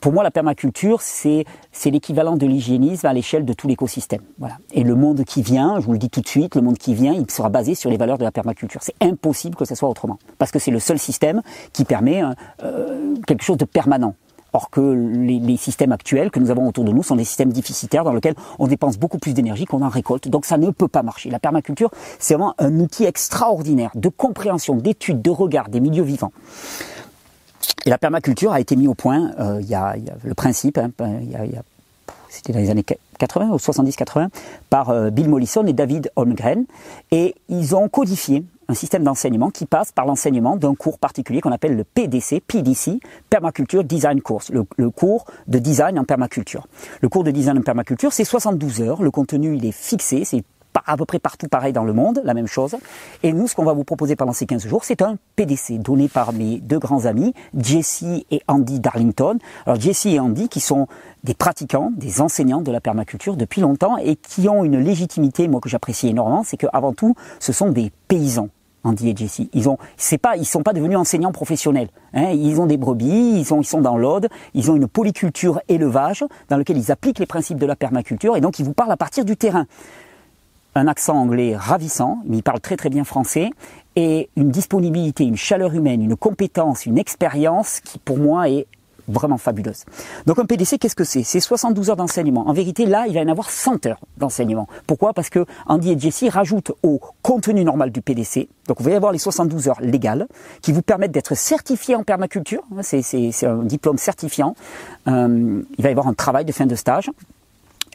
Pour 0.04 0.12
moi, 0.12 0.22
la 0.22 0.30
permaculture, 0.30 1.00
c'est 1.00 1.46
l'équivalent 1.86 2.36
de 2.36 2.44
l'hygiénisme 2.46 3.06
à 3.06 3.14
l'échelle 3.14 3.46
de 3.46 3.54
tout 3.54 3.66
l'écosystème. 3.66 4.20
Voilà. 4.38 4.58
Et 4.74 4.84
le 4.84 4.94
monde 4.94 5.24
qui 5.24 5.40
vient, 5.40 5.80
je 5.80 5.86
vous 5.86 5.94
le 5.94 5.98
dis 5.98 6.10
tout 6.10 6.20
de 6.20 6.28
suite, 6.28 6.56
le 6.56 6.60
monde 6.60 6.76
qui 6.76 6.92
vient, 6.92 7.14
il 7.14 7.30
sera 7.30 7.48
basé 7.48 7.74
sur 7.74 7.88
les 7.88 7.96
valeurs 7.96 8.18
de 8.18 8.22
la 8.22 8.30
permaculture. 8.30 8.82
C'est 8.82 8.96
impossible 9.00 9.56
que 9.56 9.64
ce 9.64 9.74
soit 9.74 9.88
autrement, 9.88 10.18
parce 10.36 10.50
que 10.50 10.58
c'est 10.58 10.70
le 10.70 10.78
seul 10.78 10.98
système 10.98 11.40
qui 11.72 11.86
permet 11.86 12.22
euh, 12.62 13.14
quelque 13.26 13.42
chose 13.42 13.56
de 13.56 13.64
permanent. 13.64 14.14
Or 14.52 14.68
que 14.68 14.82
les, 14.82 15.56
systèmes 15.56 15.92
actuels 15.92 16.30
que 16.30 16.38
nous 16.38 16.50
avons 16.50 16.68
autour 16.68 16.84
de 16.84 16.92
nous 16.92 17.02
sont 17.02 17.16
des 17.16 17.24
systèmes 17.24 17.54
déficitaires 17.54 18.04
dans 18.04 18.12
lesquels 18.12 18.36
on 18.58 18.66
dépense 18.66 18.98
beaucoup 18.98 19.18
plus 19.18 19.32
d'énergie 19.32 19.64
qu'on 19.64 19.80
en 19.80 19.88
récolte. 19.88 20.28
Donc 20.28 20.44
ça 20.44 20.58
ne 20.58 20.68
peut 20.68 20.86
pas 20.86 21.02
marcher. 21.02 21.30
La 21.30 21.38
permaculture, 21.38 21.90
c'est 22.18 22.34
vraiment 22.34 22.54
un 22.58 22.78
outil 22.78 23.04
extraordinaire 23.04 23.90
de 23.94 24.10
compréhension, 24.10 24.76
d'étude, 24.76 25.22
de 25.22 25.30
regard 25.30 25.70
des 25.70 25.80
milieux 25.80 26.04
vivants. 26.04 26.32
Et 27.86 27.90
la 27.90 27.98
permaculture 27.98 28.52
a 28.52 28.60
été 28.60 28.76
mis 28.76 28.88
au 28.88 28.94
point, 28.94 29.32
euh, 29.38 29.58
il, 29.60 29.68
y 29.68 29.74
a, 29.74 29.94
le 30.22 30.34
principe, 30.34 30.78
hein, 30.78 30.90
il 31.20 31.30
y 31.30 31.36
a, 31.36 31.62
c'était 32.28 32.52
dans 32.52 32.58
les 32.58 32.70
années 32.70 32.84
80 33.18 33.50
ou 33.50 33.56
70-80, 33.56 34.28
par 34.70 34.90
euh, 34.90 35.10
Bill 35.10 35.28
Mollison 35.28 35.66
et 35.66 35.72
David 35.72 36.10
Holmgren. 36.16 36.64
Et 37.10 37.34
ils 37.48 37.76
ont 37.76 37.88
codifié 37.88 38.44
un 38.68 38.74
système 38.74 39.04
d'enseignement 39.04 39.50
qui 39.50 39.66
passe 39.66 39.92
par 39.92 40.06
l'enseignement 40.06 40.56
d'un 40.56 40.74
cours 40.74 40.98
particulier 40.98 41.40
qu'on 41.40 41.52
appelle 41.52 41.76
le 41.76 41.84
PDC, 41.84 42.40
PDC, 42.40 42.98
Permaculture 43.28 43.84
Design 43.84 44.22
Course, 44.22 44.50
le, 44.50 44.64
le, 44.78 44.90
cours 44.90 45.26
de 45.46 45.58
design 45.58 45.98
en 45.98 46.04
permaculture. 46.04 46.66
Le 47.02 47.10
cours 47.10 47.24
de 47.24 47.30
design 47.30 47.58
en 47.58 47.62
permaculture, 47.62 48.12
c'est 48.12 48.24
72 48.24 48.80
heures, 48.80 49.02
le 49.02 49.10
contenu 49.10 49.56
il 49.56 49.66
est 49.66 49.72
fixé, 49.72 50.24
c'est 50.24 50.42
à 50.86 50.96
peu 50.96 51.04
près 51.04 51.18
partout 51.18 51.48
pareil 51.48 51.72
dans 51.72 51.84
le 51.84 51.92
monde, 51.92 52.20
la 52.24 52.34
même 52.34 52.46
chose. 52.46 52.76
Et 53.22 53.32
nous, 53.32 53.48
ce 53.48 53.54
qu'on 53.54 53.64
va 53.64 53.72
vous 53.72 53.84
proposer 53.84 54.16
pendant 54.16 54.32
ces 54.32 54.46
15 54.46 54.66
jours, 54.66 54.84
c'est 54.84 55.02
un 55.02 55.16
PDC 55.36 55.78
donné 55.78 56.08
par 56.08 56.32
mes 56.32 56.58
deux 56.58 56.78
grands 56.78 57.06
amis, 57.06 57.34
Jesse 57.56 58.04
et 58.30 58.42
Andy 58.48 58.80
Darlington. 58.80 59.38
Alors 59.66 59.80
Jesse 59.80 60.06
et 60.06 60.20
Andy 60.20 60.48
qui 60.48 60.60
sont 60.60 60.86
des 61.22 61.34
pratiquants, 61.34 61.92
des 61.96 62.20
enseignants 62.20 62.60
de 62.60 62.70
la 62.70 62.80
permaculture 62.80 63.36
depuis 63.36 63.60
longtemps 63.60 63.96
et 63.98 64.16
qui 64.16 64.48
ont 64.48 64.64
une 64.64 64.78
légitimité, 64.78 65.48
moi 65.48 65.60
que 65.60 65.68
j'apprécie 65.68 66.08
énormément, 66.08 66.42
c'est 66.44 66.56
qu'avant 66.56 66.92
tout, 66.92 67.14
ce 67.40 67.52
sont 67.52 67.70
des 67.70 67.92
paysans. 68.08 68.48
Andy 68.84 69.08
et 69.08 69.16
Jesse. 69.16 69.40
Ils 69.52 69.68
ont, 69.68 69.78
c'est 69.96 70.18
pas, 70.18 70.36
ils 70.36 70.44
sont 70.44 70.62
pas 70.62 70.74
devenus 70.74 70.98
enseignants 70.98 71.32
professionnels. 71.32 71.88
Hein. 72.12 72.30
Ils 72.32 72.60
ont 72.60 72.66
des 72.66 72.76
brebis, 72.76 73.32
ils 73.36 73.44
sont, 73.44 73.60
ils 73.60 73.66
sont 73.66 73.80
dans 73.80 73.96
l'Aude, 73.96 74.28
ils 74.52 74.70
ont 74.70 74.76
une 74.76 74.86
polyculture 74.86 75.60
élevage 75.68 76.24
dans 76.50 76.58
lequel 76.58 76.76
ils 76.76 76.92
appliquent 76.92 77.18
les 77.18 77.26
principes 77.26 77.58
de 77.58 77.66
la 77.66 77.76
permaculture 77.76 78.36
et 78.36 78.40
donc 78.40 78.58
ils 78.58 78.64
vous 78.64 78.74
parlent 78.74 78.92
à 78.92 78.96
partir 78.96 79.24
du 79.24 79.36
terrain 79.36 79.66
un 80.74 80.86
accent 80.86 81.16
anglais 81.16 81.56
ravissant, 81.56 82.18
mais 82.26 82.38
il 82.38 82.42
parle 82.42 82.60
très 82.60 82.76
très 82.76 82.90
bien 82.90 83.04
français, 83.04 83.50
et 83.96 84.28
une 84.36 84.50
disponibilité, 84.50 85.24
une 85.24 85.36
chaleur 85.36 85.72
humaine, 85.74 86.02
une 86.02 86.16
compétence, 86.16 86.86
une 86.86 86.98
expérience 86.98 87.80
qui 87.80 87.98
pour 87.98 88.18
moi 88.18 88.48
est 88.48 88.66
vraiment 89.08 89.38
fabuleuse. 89.38 89.84
Donc 90.26 90.38
un 90.38 90.46
PDC, 90.46 90.78
qu'est-ce 90.78 90.96
que 90.96 91.04
c'est? 91.04 91.22
C'est 91.22 91.40
72 91.40 91.90
heures 91.90 91.96
d'enseignement. 91.96 92.48
En 92.48 92.52
vérité, 92.52 92.86
là, 92.86 93.04
il 93.06 93.14
va 93.14 93.20
y 93.20 93.24
en 93.24 93.28
avoir 93.28 93.50
100 93.50 93.86
heures 93.86 94.00
d'enseignement. 94.16 94.66
Pourquoi? 94.86 95.12
Parce 95.12 95.28
que 95.28 95.44
Andy 95.66 95.92
et 95.92 95.98
Jessie 95.98 96.28
rajoutent 96.28 96.72
au 96.82 97.00
contenu 97.22 97.64
normal 97.64 97.90
du 97.90 98.00
PDC, 98.00 98.48
donc 98.66 98.80
vous 98.80 98.88
y 98.88 98.94
avoir 98.94 99.12
les 99.12 99.18
72 99.18 99.68
heures 99.68 99.80
légales, 99.80 100.26
qui 100.62 100.72
vous 100.72 100.82
permettent 100.82 101.12
d'être 101.12 101.34
certifié 101.34 101.96
en 101.96 102.02
permaculture. 102.02 102.62
C'est 102.82 103.44
un 103.44 103.62
diplôme 103.62 103.98
certifiant. 103.98 104.54
Euh, 105.08 105.62
il 105.76 105.82
va 105.82 105.88
y 105.88 105.92
avoir 105.92 106.08
un 106.08 106.14
travail 106.14 106.44
de 106.44 106.52
fin 106.52 106.66
de 106.66 106.74
stage 106.74 107.10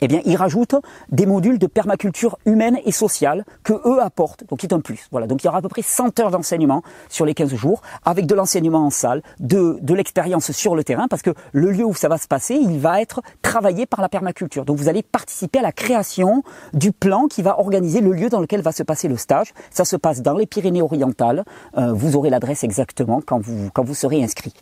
eh 0.01 0.07
bien, 0.07 0.21
ils 0.25 0.35
rajoutent 0.35 0.75
des 1.11 1.25
modules 1.25 1.59
de 1.59 1.67
permaculture 1.67 2.37
humaine 2.45 2.77
et 2.85 2.91
sociale 2.91 3.45
que 3.63 3.73
eux 3.73 4.01
apportent, 4.01 4.43
donc 4.49 4.59
c'est 4.61 4.73
un 4.73 4.79
plus. 4.79 5.07
Voilà, 5.11 5.27
donc 5.27 5.43
il 5.43 5.45
y 5.45 5.49
aura 5.49 5.59
à 5.59 5.61
peu 5.61 5.69
près 5.69 5.81
100 5.81 6.19
heures 6.19 6.31
d'enseignement 6.31 6.83
sur 7.09 7.25
les 7.25 7.33
15 7.33 7.53
jours, 7.55 7.81
avec 8.05 8.25
de 8.25 8.35
l'enseignement 8.35 8.85
en 8.85 8.89
salle, 8.89 9.21
de, 9.39 9.77
de 9.81 9.93
l'expérience 9.93 10.51
sur 10.51 10.75
le 10.75 10.83
terrain, 10.83 11.07
parce 11.07 11.21
que 11.21 11.31
le 11.51 11.71
lieu 11.71 11.85
où 11.85 11.93
ça 11.93 12.07
va 12.07 12.17
se 12.17 12.27
passer, 12.27 12.55
il 12.55 12.79
va 12.79 13.01
être 13.01 13.21
travaillé 13.41 13.85
par 13.85 14.01
la 14.01 14.09
permaculture. 14.09 14.65
Donc 14.65 14.77
vous 14.77 14.89
allez 14.89 15.03
participer 15.03 15.59
à 15.59 15.63
la 15.63 15.71
création 15.71 16.43
du 16.73 16.91
plan 16.91 17.27
qui 17.27 17.41
va 17.41 17.59
organiser 17.59 18.01
le 18.01 18.11
lieu 18.11 18.29
dans 18.29 18.39
lequel 18.39 18.61
va 18.61 18.71
se 18.71 18.83
passer 18.83 19.07
le 19.07 19.17
stage. 19.17 19.53
Ça 19.71 19.85
se 19.85 19.95
passe 19.95 20.21
dans 20.21 20.35
les 20.35 20.45
Pyrénées-Orientales. 20.45 21.43
Euh, 21.77 21.93
vous 21.93 22.15
aurez 22.15 22.29
l'adresse 22.29 22.63
exactement 22.63 23.21
quand 23.25 23.39
vous, 23.39 23.69
quand 23.73 23.83
vous 23.83 23.95
serez 23.95 24.23
inscrit. 24.23 24.53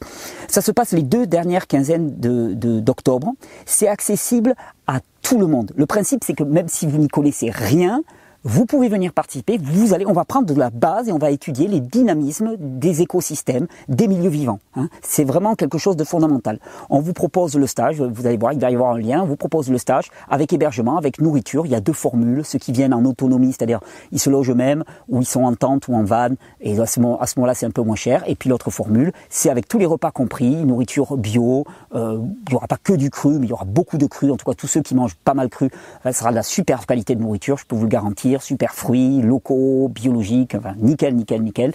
Ça 0.47 0.61
se 0.61 0.71
passe 0.71 0.91
les 0.91 1.03
deux 1.03 1.27
dernières 1.27 1.67
quinzaines 1.67 2.11
d'octobre. 2.11 3.27
De, 3.27 3.47
c'est 3.65 3.88
accessible 3.88 4.55
à 4.88 5.01
tout 5.21 5.38
le 5.38 5.47
monde. 5.47 5.71
Le 5.75 5.85
principe, 5.85 6.23
c'est 6.23 6.33
que 6.33 6.43
même 6.43 6.67
si 6.67 6.88
vous 6.88 6.97
n'y 6.97 7.07
connaissez 7.07 7.49
rien, 7.49 8.01
vous 8.50 8.66
pouvez 8.66 8.88
venir 8.88 9.12
participer. 9.12 9.58
Vous 9.62 9.93
allez, 9.93 10.06
on 10.06 10.14
va 10.14 10.24
prendre 10.24 10.48
de 10.48 10.58
la 10.58 10.70
base 10.70 11.10
et 11.10 11.12
on 11.12 11.18
va 11.18 11.32
étudier 11.32 11.68
les 11.68 11.82
dynamismes 11.82 12.56
des 12.58 13.02
écosystèmes, 13.02 13.68
des 13.89 14.08
milieux 14.08 14.30
vivants. 14.30 14.60
Hein. 14.78 14.88
C'est 15.02 15.26
vraiment 15.26 15.56
quelque 15.56 15.78
chose 15.78 15.98
de 15.98 16.06
fondamental. 16.06 16.58
On 16.89 17.02
vous 17.02 17.12
propose 17.12 17.58
le 17.58 17.68
stage. 17.68 18.02
Vous 18.02 18.26
allez 18.26 18.38
voir, 18.38 18.54
il 18.54 18.60
va 18.62 18.72
y 18.72 18.74
avoir 18.74 18.93
un 18.93 19.00
lien. 19.00 19.22
On 19.22 19.26
vous 19.26 19.36
propose 19.36 19.70
le 19.70 19.78
stage 19.78 20.12
avec 20.30 20.54
hébergement, 20.54 20.95
avec 20.95 21.20
nourriture. 21.20 21.66
Il 21.66 21.74
y 21.74 21.76
a 21.76 21.82
deux 21.82 21.91
formules. 21.91 22.45
Ceux 22.45 22.58
qui 22.58 22.72
viennent 22.72 22.93
en 22.93 23.04
autonomie, 23.04 23.52
c'est-à-dire 23.52 23.82
ils 24.14 24.20
se 24.20 24.30
logent 24.30 24.52
eux-mêmes, 24.52 24.86
ou 25.10 25.20
ils 25.20 25.26
sont 25.26 25.43
en 25.43 25.54
tente 25.54 25.89
ou 25.89 25.95
en 25.95 26.06
van. 26.06 26.30
Et 26.62 26.80
à 26.80 26.86
ce 26.86 27.02
moment-là, 27.02 27.54
c'est 27.54 27.66
un 27.66 27.72
peu 27.72 27.82
moins 27.82 27.98
cher. 27.98 28.24
Et 28.28 28.36
puis 28.36 28.50
l'autre 28.50 28.72
formule, 28.72 29.12
c'est 29.30 29.50
avec 29.50 29.68
tous 29.68 29.78
les 29.78 29.86
repas 29.86 30.12
compris, 30.12 30.56
nourriture 30.64 31.18
bio. 31.18 31.66
Euh, 31.93 32.22
il 32.48 32.52
n'y 32.52 32.56
aura 32.56 32.68
pas 32.68 32.78
que 32.82 32.93
du 32.93 33.10
cru, 33.10 33.39
mais 33.39 33.48
il 33.48 33.50
y 33.50 33.54
aura 33.54 33.66
beaucoup 33.66 33.98
de 33.98 34.06
cru. 34.06 34.32
En 34.32 34.38
tout 34.38 34.45
cas, 34.45 34.54
tous 34.54 34.68
ceux 34.68 34.82
qui 34.82 34.95
mangent 34.95 35.16
pas 35.16 35.34
mal 35.34 35.50
cru, 35.50 35.70
ça 36.06 36.14
sera 36.14 36.30
de 36.30 36.36
la 36.36 36.43
super 36.43 36.86
qualité 36.86 37.14
de 37.14 37.22
nourriture. 37.22 37.58
Je 37.58 37.66
peux 37.66 37.76
vous 37.76 37.84
le 37.84 37.89
garantir 37.89 38.36
super 38.41 38.73
fruits, 38.73 39.21
locaux, 39.21 39.89
biologiques, 39.93 40.55
nickel, 40.77 41.15
nickel, 41.15 41.41
nickel. 41.41 41.73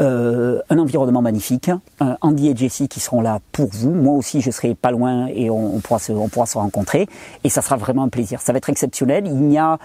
Euh, 0.00 0.60
un 0.70 0.78
environnement 0.78 1.22
magnifique. 1.22 1.70
Euh, 2.00 2.14
Andy 2.22 2.48
et 2.48 2.56
Jessie 2.56 2.88
qui 2.88 3.00
seront 3.00 3.20
là 3.20 3.40
pour 3.52 3.68
vous. 3.72 3.90
Moi 3.90 4.14
aussi, 4.14 4.40
je 4.40 4.50
serai 4.50 4.74
pas 4.74 4.90
loin 4.90 5.26
et 5.26 5.50
on, 5.50 5.80
pourra 5.80 5.98
se, 5.98 6.12
on 6.12 6.28
pourra 6.28 6.46
se 6.46 6.56
rencontrer. 6.56 7.08
Et 7.44 7.50
ça 7.50 7.60
sera 7.62 7.76
vraiment 7.76 8.04
un 8.04 8.08
plaisir. 8.08 8.40
Ça 8.40 8.52
va 8.52 8.58
être 8.58 8.70
exceptionnel. 8.70 9.26
Il 9.26 9.36
n'y 9.36 9.58
a 9.58 9.78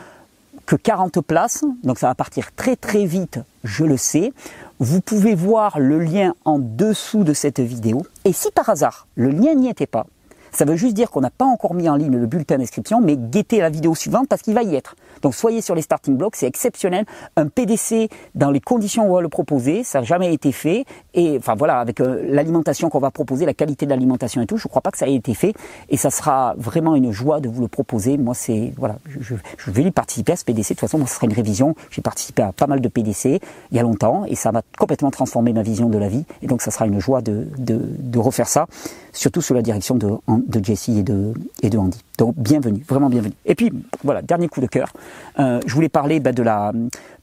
que 0.65 0.75
40 0.75 1.21
places, 1.21 1.63
donc 1.83 1.97
ça 1.97 2.07
va 2.07 2.15
partir 2.15 2.53
très 2.55 2.75
très 2.75 3.05
vite, 3.05 3.39
je 3.63 3.85
le 3.85 3.95
sais. 3.95 4.33
Vous 4.79 4.99
pouvez 4.99 5.33
voir 5.33 5.79
le 5.79 5.99
lien 5.99 6.35
en 6.43 6.59
dessous 6.59 7.23
de 7.23 7.33
cette 7.33 7.61
vidéo. 7.61 8.03
Et 8.25 8.33
si 8.33 8.51
par 8.51 8.69
hasard, 8.69 9.07
le 9.15 9.29
lien 9.29 9.55
n'y 9.55 9.69
était 9.69 9.87
pas, 9.87 10.05
ça 10.51 10.65
veut 10.65 10.75
juste 10.75 10.93
dire 10.93 11.09
qu'on 11.09 11.21
n'a 11.21 11.29
pas 11.29 11.45
encore 11.45 11.73
mis 11.73 11.87
en 11.87 11.95
ligne 11.95 12.17
le 12.17 12.25
bulletin 12.25 12.57
d'inscription, 12.57 12.99
mais 12.99 13.15
guettez 13.15 13.59
la 13.59 13.69
vidéo 13.69 13.95
suivante 13.95 14.27
parce 14.27 14.41
qu'il 14.41 14.53
va 14.53 14.63
y 14.63 14.75
être. 14.75 14.95
Donc 15.21 15.35
soyez 15.35 15.61
sur 15.61 15.75
les 15.75 15.81
starting 15.81 16.17
blocks, 16.17 16.35
c'est 16.35 16.47
exceptionnel. 16.47 17.05
Un 17.35 17.47
PDC 17.47 18.09
dans 18.35 18.51
les 18.51 18.59
conditions 18.59 19.07
où 19.07 19.11
on 19.11 19.15
va 19.15 19.21
le 19.21 19.29
proposer, 19.29 19.83
ça 19.83 19.99
n'a 19.99 20.05
jamais 20.05 20.33
été 20.33 20.51
fait. 20.51 20.85
Et 21.13 21.37
enfin 21.37 21.55
voilà, 21.55 21.79
avec 21.79 21.99
euh, 21.99 22.23
l'alimentation 22.27 22.89
qu'on 22.89 22.99
va 22.99 23.11
proposer, 23.11 23.45
la 23.45 23.53
qualité 23.53 23.85
de 23.85 23.91
l'alimentation 23.91 24.41
et 24.41 24.45
tout, 24.45 24.57
je 24.57 24.67
ne 24.67 24.69
crois 24.69 24.81
pas 24.81 24.91
que 24.91 24.97
ça 24.97 25.07
ait 25.07 25.15
été 25.15 25.33
fait. 25.33 25.53
Et 25.89 25.97
ça 25.97 26.09
sera 26.09 26.55
vraiment 26.57 26.95
une 26.95 27.11
joie 27.11 27.39
de 27.39 27.49
vous 27.49 27.61
le 27.61 27.67
proposer. 27.67 28.17
Moi, 28.17 28.33
c'est 28.33 28.73
voilà, 28.77 28.97
je, 29.19 29.35
vais 29.71 29.83
y 29.83 29.91
participer 29.91 30.33
à 30.33 30.35
ce 30.35 30.45
PDC. 30.45 30.69
De 30.69 30.73
toute 30.73 30.79
façon, 30.81 30.97
moi, 30.97 31.07
ce 31.07 31.15
sera 31.15 31.25
une 31.25 31.33
révision. 31.33 31.75
J'ai 31.89 32.01
participé 32.01 32.41
à 32.41 32.51
pas 32.51 32.67
mal 32.67 32.81
de 32.81 32.87
PDC 32.87 33.39
il 33.71 33.77
y 33.77 33.79
a 33.79 33.83
longtemps 33.83 34.25
et 34.25 34.35
ça 34.35 34.51
va 34.51 34.61
complètement 34.77 35.11
transformer 35.11 35.53
ma 35.53 35.63
vision 35.63 35.89
de 35.89 35.97
la 35.97 36.07
vie. 36.07 36.25
Et 36.41 36.47
donc, 36.47 36.61
ça 36.61 36.71
sera 36.71 36.85
une 36.85 36.99
joie 36.99 37.21
de, 37.21 37.47
de, 37.57 37.79
de 37.81 38.19
refaire 38.19 38.47
ça, 38.47 38.67
surtout 39.17 39.41
sous 39.41 39.53
la 39.53 39.61
direction 39.61 39.95
de, 39.95 40.09
de 40.27 40.63
Jessie 40.63 40.99
et 40.99 41.69
de, 41.69 41.77
Andy. 41.77 41.99
Donc, 42.17 42.35
bienvenue, 42.37 42.83
vraiment 42.87 43.09
bienvenue. 43.09 43.33
Et 43.45 43.55
puis, 43.55 43.71
voilà, 44.03 44.21
dernier 44.21 44.47
coup 44.47 44.61
de 44.61 44.67
cœur. 44.67 44.93
Euh, 45.39 45.59
je 45.65 45.73
voulais 45.73 45.89
parler 45.89 46.19
bah, 46.19 46.31
de, 46.31 46.43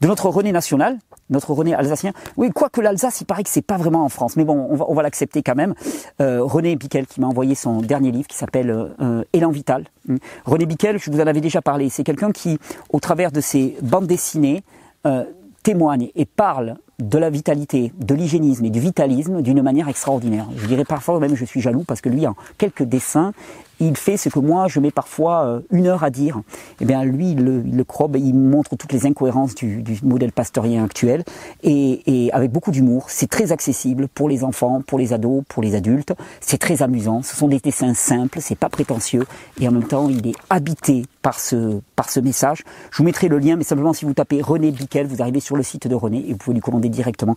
notre 0.01 0.29
René 0.29 0.51
national, 0.51 0.97
notre 1.29 1.53
René 1.53 1.73
alsacien. 1.73 2.11
Oui, 2.37 2.51
quoique 2.53 2.81
l'Alsace, 2.81 3.21
il 3.21 3.25
paraît 3.25 3.43
que 3.43 3.49
c'est 3.49 3.61
pas 3.61 3.77
vraiment 3.77 4.03
en 4.03 4.09
France, 4.09 4.35
mais 4.35 4.43
bon, 4.43 4.67
on 4.69 4.93
va, 4.93 5.03
l'accepter 5.03 5.41
quand 5.41 5.55
même. 5.55 5.73
Euh, 6.21 6.43
René 6.43 6.75
Bickel 6.75 7.07
qui 7.07 7.21
m'a 7.21 7.27
envoyé 7.27 7.55
son 7.55 7.81
dernier 7.81 8.11
livre 8.11 8.27
qui 8.27 8.37
s'appelle 8.37 8.69
euh, 8.99 9.23
Élan 9.33 9.51
vital. 9.51 9.85
Hum. 10.09 10.17
René 10.45 10.65
Bickel, 10.65 10.99
je 10.99 11.09
vous 11.09 11.19
en 11.19 11.27
avais 11.27 11.41
déjà 11.41 11.61
parlé, 11.61 11.89
c'est 11.89 12.03
quelqu'un 12.03 12.31
qui, 12.31 12.59
au 12.91 12.99
travers 12.99 13.31
de 13.31 13.41
ses 13.41 13.77
bandes 13.81 14.07
dessinées, 14.07 14.63
témoigne 15.61 16.09
et 16.15 16.25
parle 16.25 16.77
de 16.99 17.17
la 17.17 17.29
vitalité, 17.29 17.91
de 17.99 18.15
l'hygiénisme 18.15 18.65
et 18.65 18.69
du 18.69 18.79
vitalisme 18.79 19.41
d'une 19.41 19.61
manière 19.61 19.89
extraordinaire. 19.89 20.47
Je 20.55 20.67
dirais 20.67 20.85
parfois 20.85 21.19
même 21.19 21.35
je 21.35 21.45
suis 21.45 21.61
jaloux 21.61 21.83
parce 21.85 22.01
que 22.01 22.09
lui, 22.09 22.25
en 22.25 22.35
quelques 22.57 22.83
dessins, 22.83 23.33
il 23.79 23.97
fait 23.97 24.17
ce 24.17 24.29
que 24.29 24.39
moi 24.39 24.67
je 24.67 24.79
mets 24.79 24.91
parfois 24.91 25.45
euh, 25.45 25.59
une 25.71 25.87
heure 25.87 26.03
à 26.03 26.09
dire. 26.09 26.41
Eh 26.81 26.85
bien, 26.85 27.03
lui, 27.03 27.31
il 27.31 27.43
le, 27.43 27.63
il 27.65 27.75
le 27.75 27.83
crobe, 27.83 28.15
il 28.15 28.33
montre 28.33 28.75
toutes 28.75 28.93
les 28.93 29.05
incohérences 29.05 29.55
du, 29.55 29.83
modèle 30.03 30.31
pasteurien 30.31 30.83
actuel 30.83 31.23
et, 31.63 32.29
avec 32.33 32.51
beaucoup 32.51 32.71
d'humour. 32.71 33.05
C'est 33.09 33.29
très 33.29 33.51
accessible 33.51 34.07
pour 34.07 34.29
les 34.29 34.43
enfants, 34.43 34.81
pour 34.85 34.99
les 34.99 35.13
ados, 35.13 35.43
pour 35.47 35.63
les 35.63 35.75
adultes. 35.75 36.13
C'est 36.41 36.57
très 36.57 36.81
amusant. 36.81 37.21
Ce 37.21 37.35
sont 37.35 37.47
des 37.47 37.59
dessins 37.59 37.93
simples, 37.93 38.39
c'est 38.41 38.57
pas 38.57 38.69
prétentieux 38.69 39.25
et 39.59 39.67
en 39.67 39.71
même 39.71 39.87
temps, 39.87 40.09
il 40.09 40.27
est 40.27 40.35
habité 40.49 41.05
par 41.21 41.39
ce 41.39 41.79
par 41.95 42.09
ce 42.09 42.19
message. 42.19 42.63
Je 42.91 42.97
vous 42.97 43.03
mettrai 43.03 43.27
le 43.27 43.39
lien, 43.39 43.55
mais 43.55 43.63
simplement 43.63 43.93
si 43.93 44.05
vous 44.05 44.13
tapez 44.13 44.41
René 44.41 44.71
Bickel, 44.71 45.07
vous 45.07 45.21
arrivez 45.21 45.39
sur 45.39 45.55
le 45.55 45.63
site 45.63 45.87
de 45.87 45.95
René 45.95 46.23
et 46.27 46.31
vous 46.31 46.37
pouvez 46.37 46.53
lui 46.53 46.61
commander 46.61 46.89
directement 46.89 47.35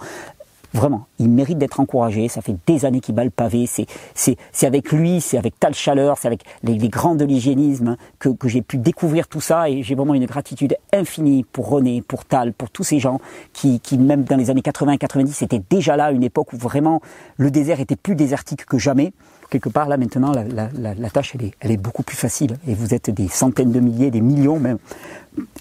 Vraiment, 0.74 1.06
il 1.18 1.30
mérite 1.30 1.56
d'être 1.56 1.80
encouragé. 1.80 2.28
Ça 2.28 2.42
fait 2.42 2.56
des 2.66 2.84
années 2.84 3.00
qu'il 3.00 3.14
bat 3.14 3.24
le 3.24 3.30
pavé. 3.30 3.66
C'est, 3.66 3.86
c'est, 4.14 4.36
c'est 4.52 4.66
avec 4.66 4.92
lui, 4.92 5.20
c'est 5.20 5.38
avec 5.38 5.58
Tal 5.58 5.74
Chaleur, 5.74 6.18
c'est 6.18 6.28
avec 6.28 6.42
les, 6.62 6.76
les 6.76 6.88
grands 6.88 7.14
de 7.14 7.24
l'hygiénisme 7.24 7.96
que, 8.18 8.28
que 8.28 8.48
j'ai 8.48 8.60
pu 8.60 8.76
découvrir 8.76 9.28
tout 9.28 9.40
ça. 9.40 9.70
Et 9.70 9.82
j'ai 9.82 9.94
vraiment 9.94 10.14
une 10.14 10.26
gratitude 10.26 10.76
infinie 10.92 11.44
pour 11.44 11.68
René, 11.68 12.02
pour 12.02 12.26
Tal, 12.26 12.52
pour 12.52 12.70
tous 12.70 12.84
ces 12.84 12.98
gens 12.98 13.18
qui, 13.54 13.80
qui 13.80 13.96
même 13.96 14.24
dans 14.24 14.36
les 14.36 14.50
années 14.50 14.60
80-90, 14.60 15.44
étaient 15.44 15.62
déjà 15.70 15.96
là, 15.96 16.10
une 16.12 16.22
époque 16.22 16.52
où 16.52 16.56
vraiment 16.58 17.00
le 17.38 17.50
désert 17.50 17.80
était 17.80 17.96
plus 17.96 18.14
désertique 18.14 18.66
que 18.66 18.76
jamais. 18.78 19.12
Quelque 19.50 19.70
part, 19.70 19.88
là 19.88 19.96
maintenant, 19.96 20.32
la, 20.32 20.44
la, 20.44 20.68
la, 20.78 20.94
la 20.94 21.10
tâche, 21.10 21.34
elle 21.34 21.46
est, 21.46 21.54
elle 21.60 21.70
est 21.70 21.78
beaucoup 21.78 22.02
plus 22.02 22.16
facile. 22.16 22.58
Et 22.68 22.74
vous 22.74 22.92
êtes 22.92 23.08
des 23.08 23.28
centaines 23.28 23.72
de 23.72 23.80
milliers, 23.80 24.10
des 24.10 24.20
millions 24.20 24.58
même, 24.58 24.76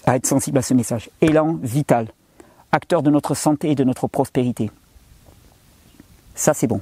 à 0.04 0.16
être 0.16 0.26
sensibles 0.26 0.58
à 0.58 0.62
ce 0.62 0.74
message. 0.74 1.08
Élan 1.22 1.58
vital, 1.62 2.08
acteur 2.72 3.02
de 3.02 3.10
notre 3.10 3.34
santé 3.34 3.70
et 3.70 3.74
de 3.74 3.84
notre 3.84 4.06
prospérité. 4.06 4.70
Ça, 6.38 6.54
c'est 6.54 6.68
bon. 6.68 6.80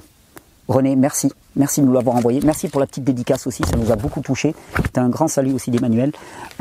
René, 0.67 0.95
merci. 0.95 1.33
Merci 1.57 1.81
de 1.81 1.87
nous 1.87 1.93
l'avoir 1.93 2.15
envoyé. 2.15 2.39
Merci 2.43 2.69
pour 2.69 2.79
la 2.79 2.85
petite 2.85 3.03
dédicace 3.03 3.47
aussi, 3.47 3.63
ça 3.63 3.75
nous 3.77 3.91
a 3.91 3.95
beaucoup 3.95 4.21
touché. 4.21 4.53
C'était 4.75 4.99
un 4.99 5.09
grand 5.09 5.27
salut 5.27 5.53
aussi 5.53 5.71
d'Emmanuel. 5.71 6.11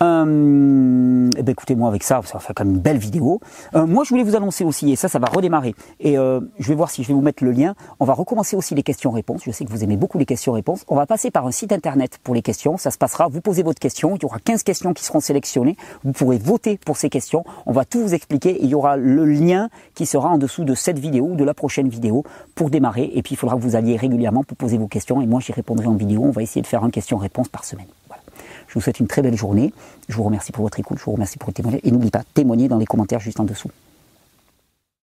Euh, 0.01 1.31
eh 1.37 1.43
ben 1.43 1.53
écoutez, 1.53 1.75
moi 1.75 1.89
avec 1.89 2.03
ça, 2.03 2.23
ça 2.25 2.35
va 2.35 2.41
faire 2.41 2.55
quand 2.55 2.65
même 2.65 2.77
une 2.77 2.81
belle 2.81 2.97
vidéo. 2.97 3.41
Euh, 3.75 3.87
moi, 3.87 4.05
je 4.05 4.11
voulais 4.11 4.23
vous 4.23 4.37
annoncer 4.37 4.65
aussi, 4.65 4.91
et 4.91 4.97
ça, 4.97 5.09
ça 5.09 5.19
va 5.19 5.27
redémarrer. 5.27 5.75
Et 6.01 6.17
euh, 6.17 6.41
je 6.59 6.69
vais 6.69 6.75
voir 6.75 6.89
si 6.91 7.03
je 7.03 7.09
vais 7.09 7.15
vous 7.15 7.21
mettre 7.21 7.45
le 7.45 7.51
lien. 7.51 7.75
On 8.01 8.07
va 8.07 8.15
recommencer 8.15 8.57
aussi 8.57 8.75
les 8.75 8.83
questions-réponses. 8.83 9.43
Je 9.45 9.51
sais 9.51 9.67
que 9.67 9.71
vous 9.71 9.85
aimez 9.85 9.99
beaucoup 9.99 10.17
les 10.17 10.25
questions-réponses. 10.25 10.85
On 10.89 10.97
va 10.97 11.05
passer 11.05 11.31
par 11.31 11.47
un 11.47 11.51
site 11.51 11.73
internet 11.73 12.19
pour 12.25 12.35
les 12.35 12.43
questions. 12.43 12.79
Ça 12.79 12.91
se 12.91 12.97
passera. 12.97 13.29
Vous 13.29 13.43
posez 13.43 13.63
votre 13.63 13.81
question. 13.81 14.17
Il 14.17 14.23
y 14.23 14.25
aura 14.25 14.39
15 14.39 14.63
questions 14.63 14.95
qui 14.95 15.05
seront 15.05 15.21
sélectionnées. 15.21 15.77
Vous 16.05 16.13
pourrez 16.13 16.39
voter 16.39 16.79
pour 16.79 16.97
ces 16.97 17.11
questions. 17.11 17.45
On 17.67 17.73
va 17.73 17.85
tout 17.85 18.01
vous 18.01 18.15
expliquer. 18.15 18.59
Il 18.63 18.71
y 18.71 18.75
aura 18.75 18.97
le 18.97 19.27
lien 19.27 19.69
qui 19.95 20.07
sera 20.07 20.31
en 20.31 20.39
dessous 20.39 20.65
de 20.65 20.75
cette 20.75 20.99
vidéo 20.99 21.27
ou 21.33 21.37
de 21.37 21.45
la 21.45 21.53
prochaine 21.53 21.89
vidéo 21.89 22.25
pour 22.55 22.71
démarrer. 22.71 23.11
Et 23.15 23.23
puis, 23.23 23.35
il 23.35 23.37
faudra 23.37 23.57
que 23.57 23.63
vous 23.63 23.77
alliez 23.77 23.97
régulièrement 23.97 24.43
pour 24.43 24.57
poser 24.57 24.79
questions 24.89 25.21
et 25.21 25.27
moi 25.27 25.41
j'y 25.41 25.53
répondrai 25.53 25.87
en 25.87 25.95
vidéo. 25.95 26.25
On 26.25 26.31
va 26.31 26.43
essayer 26.43 26.63
de 26.63 26.67
faire 26.67 26.85
un 26.85 26.91
question-réponse 26.91 27.49
par 27.49 27.65
semaine. 27.65 27.87
Voilà. 28.09 28.23
Je 28.69 28.75
vous 28.75 28.81
souhaite 28.81 29.01
une 29.01 29.07
très 29.07 29.23
belle 29.23 29.37
journée. 29.37 29.73
Je 30.09 30.17
vous 30.17 30.25
remercie 30.25 30.53
pour 30.53 30.65
votre 30.65 30.79
écoute, 30.79 30.99
je 30.99 31.05
vous 31.05 31.13
remercie 31.13 31.39
pour 31.39 31.47
votre 31.47 31.57
témoignage 31.57 31.81
et 31.85 31.91
n'oubliez 31.91 32.11
pas, 32.11 32.23
témoignez 32.35 32.69
dans 32.69 32.79
les 32.79 32.87
commentaires 32.87 33.21
juste 33.21 33.41
en 33.41 33.45
dessous. 33.45 33.71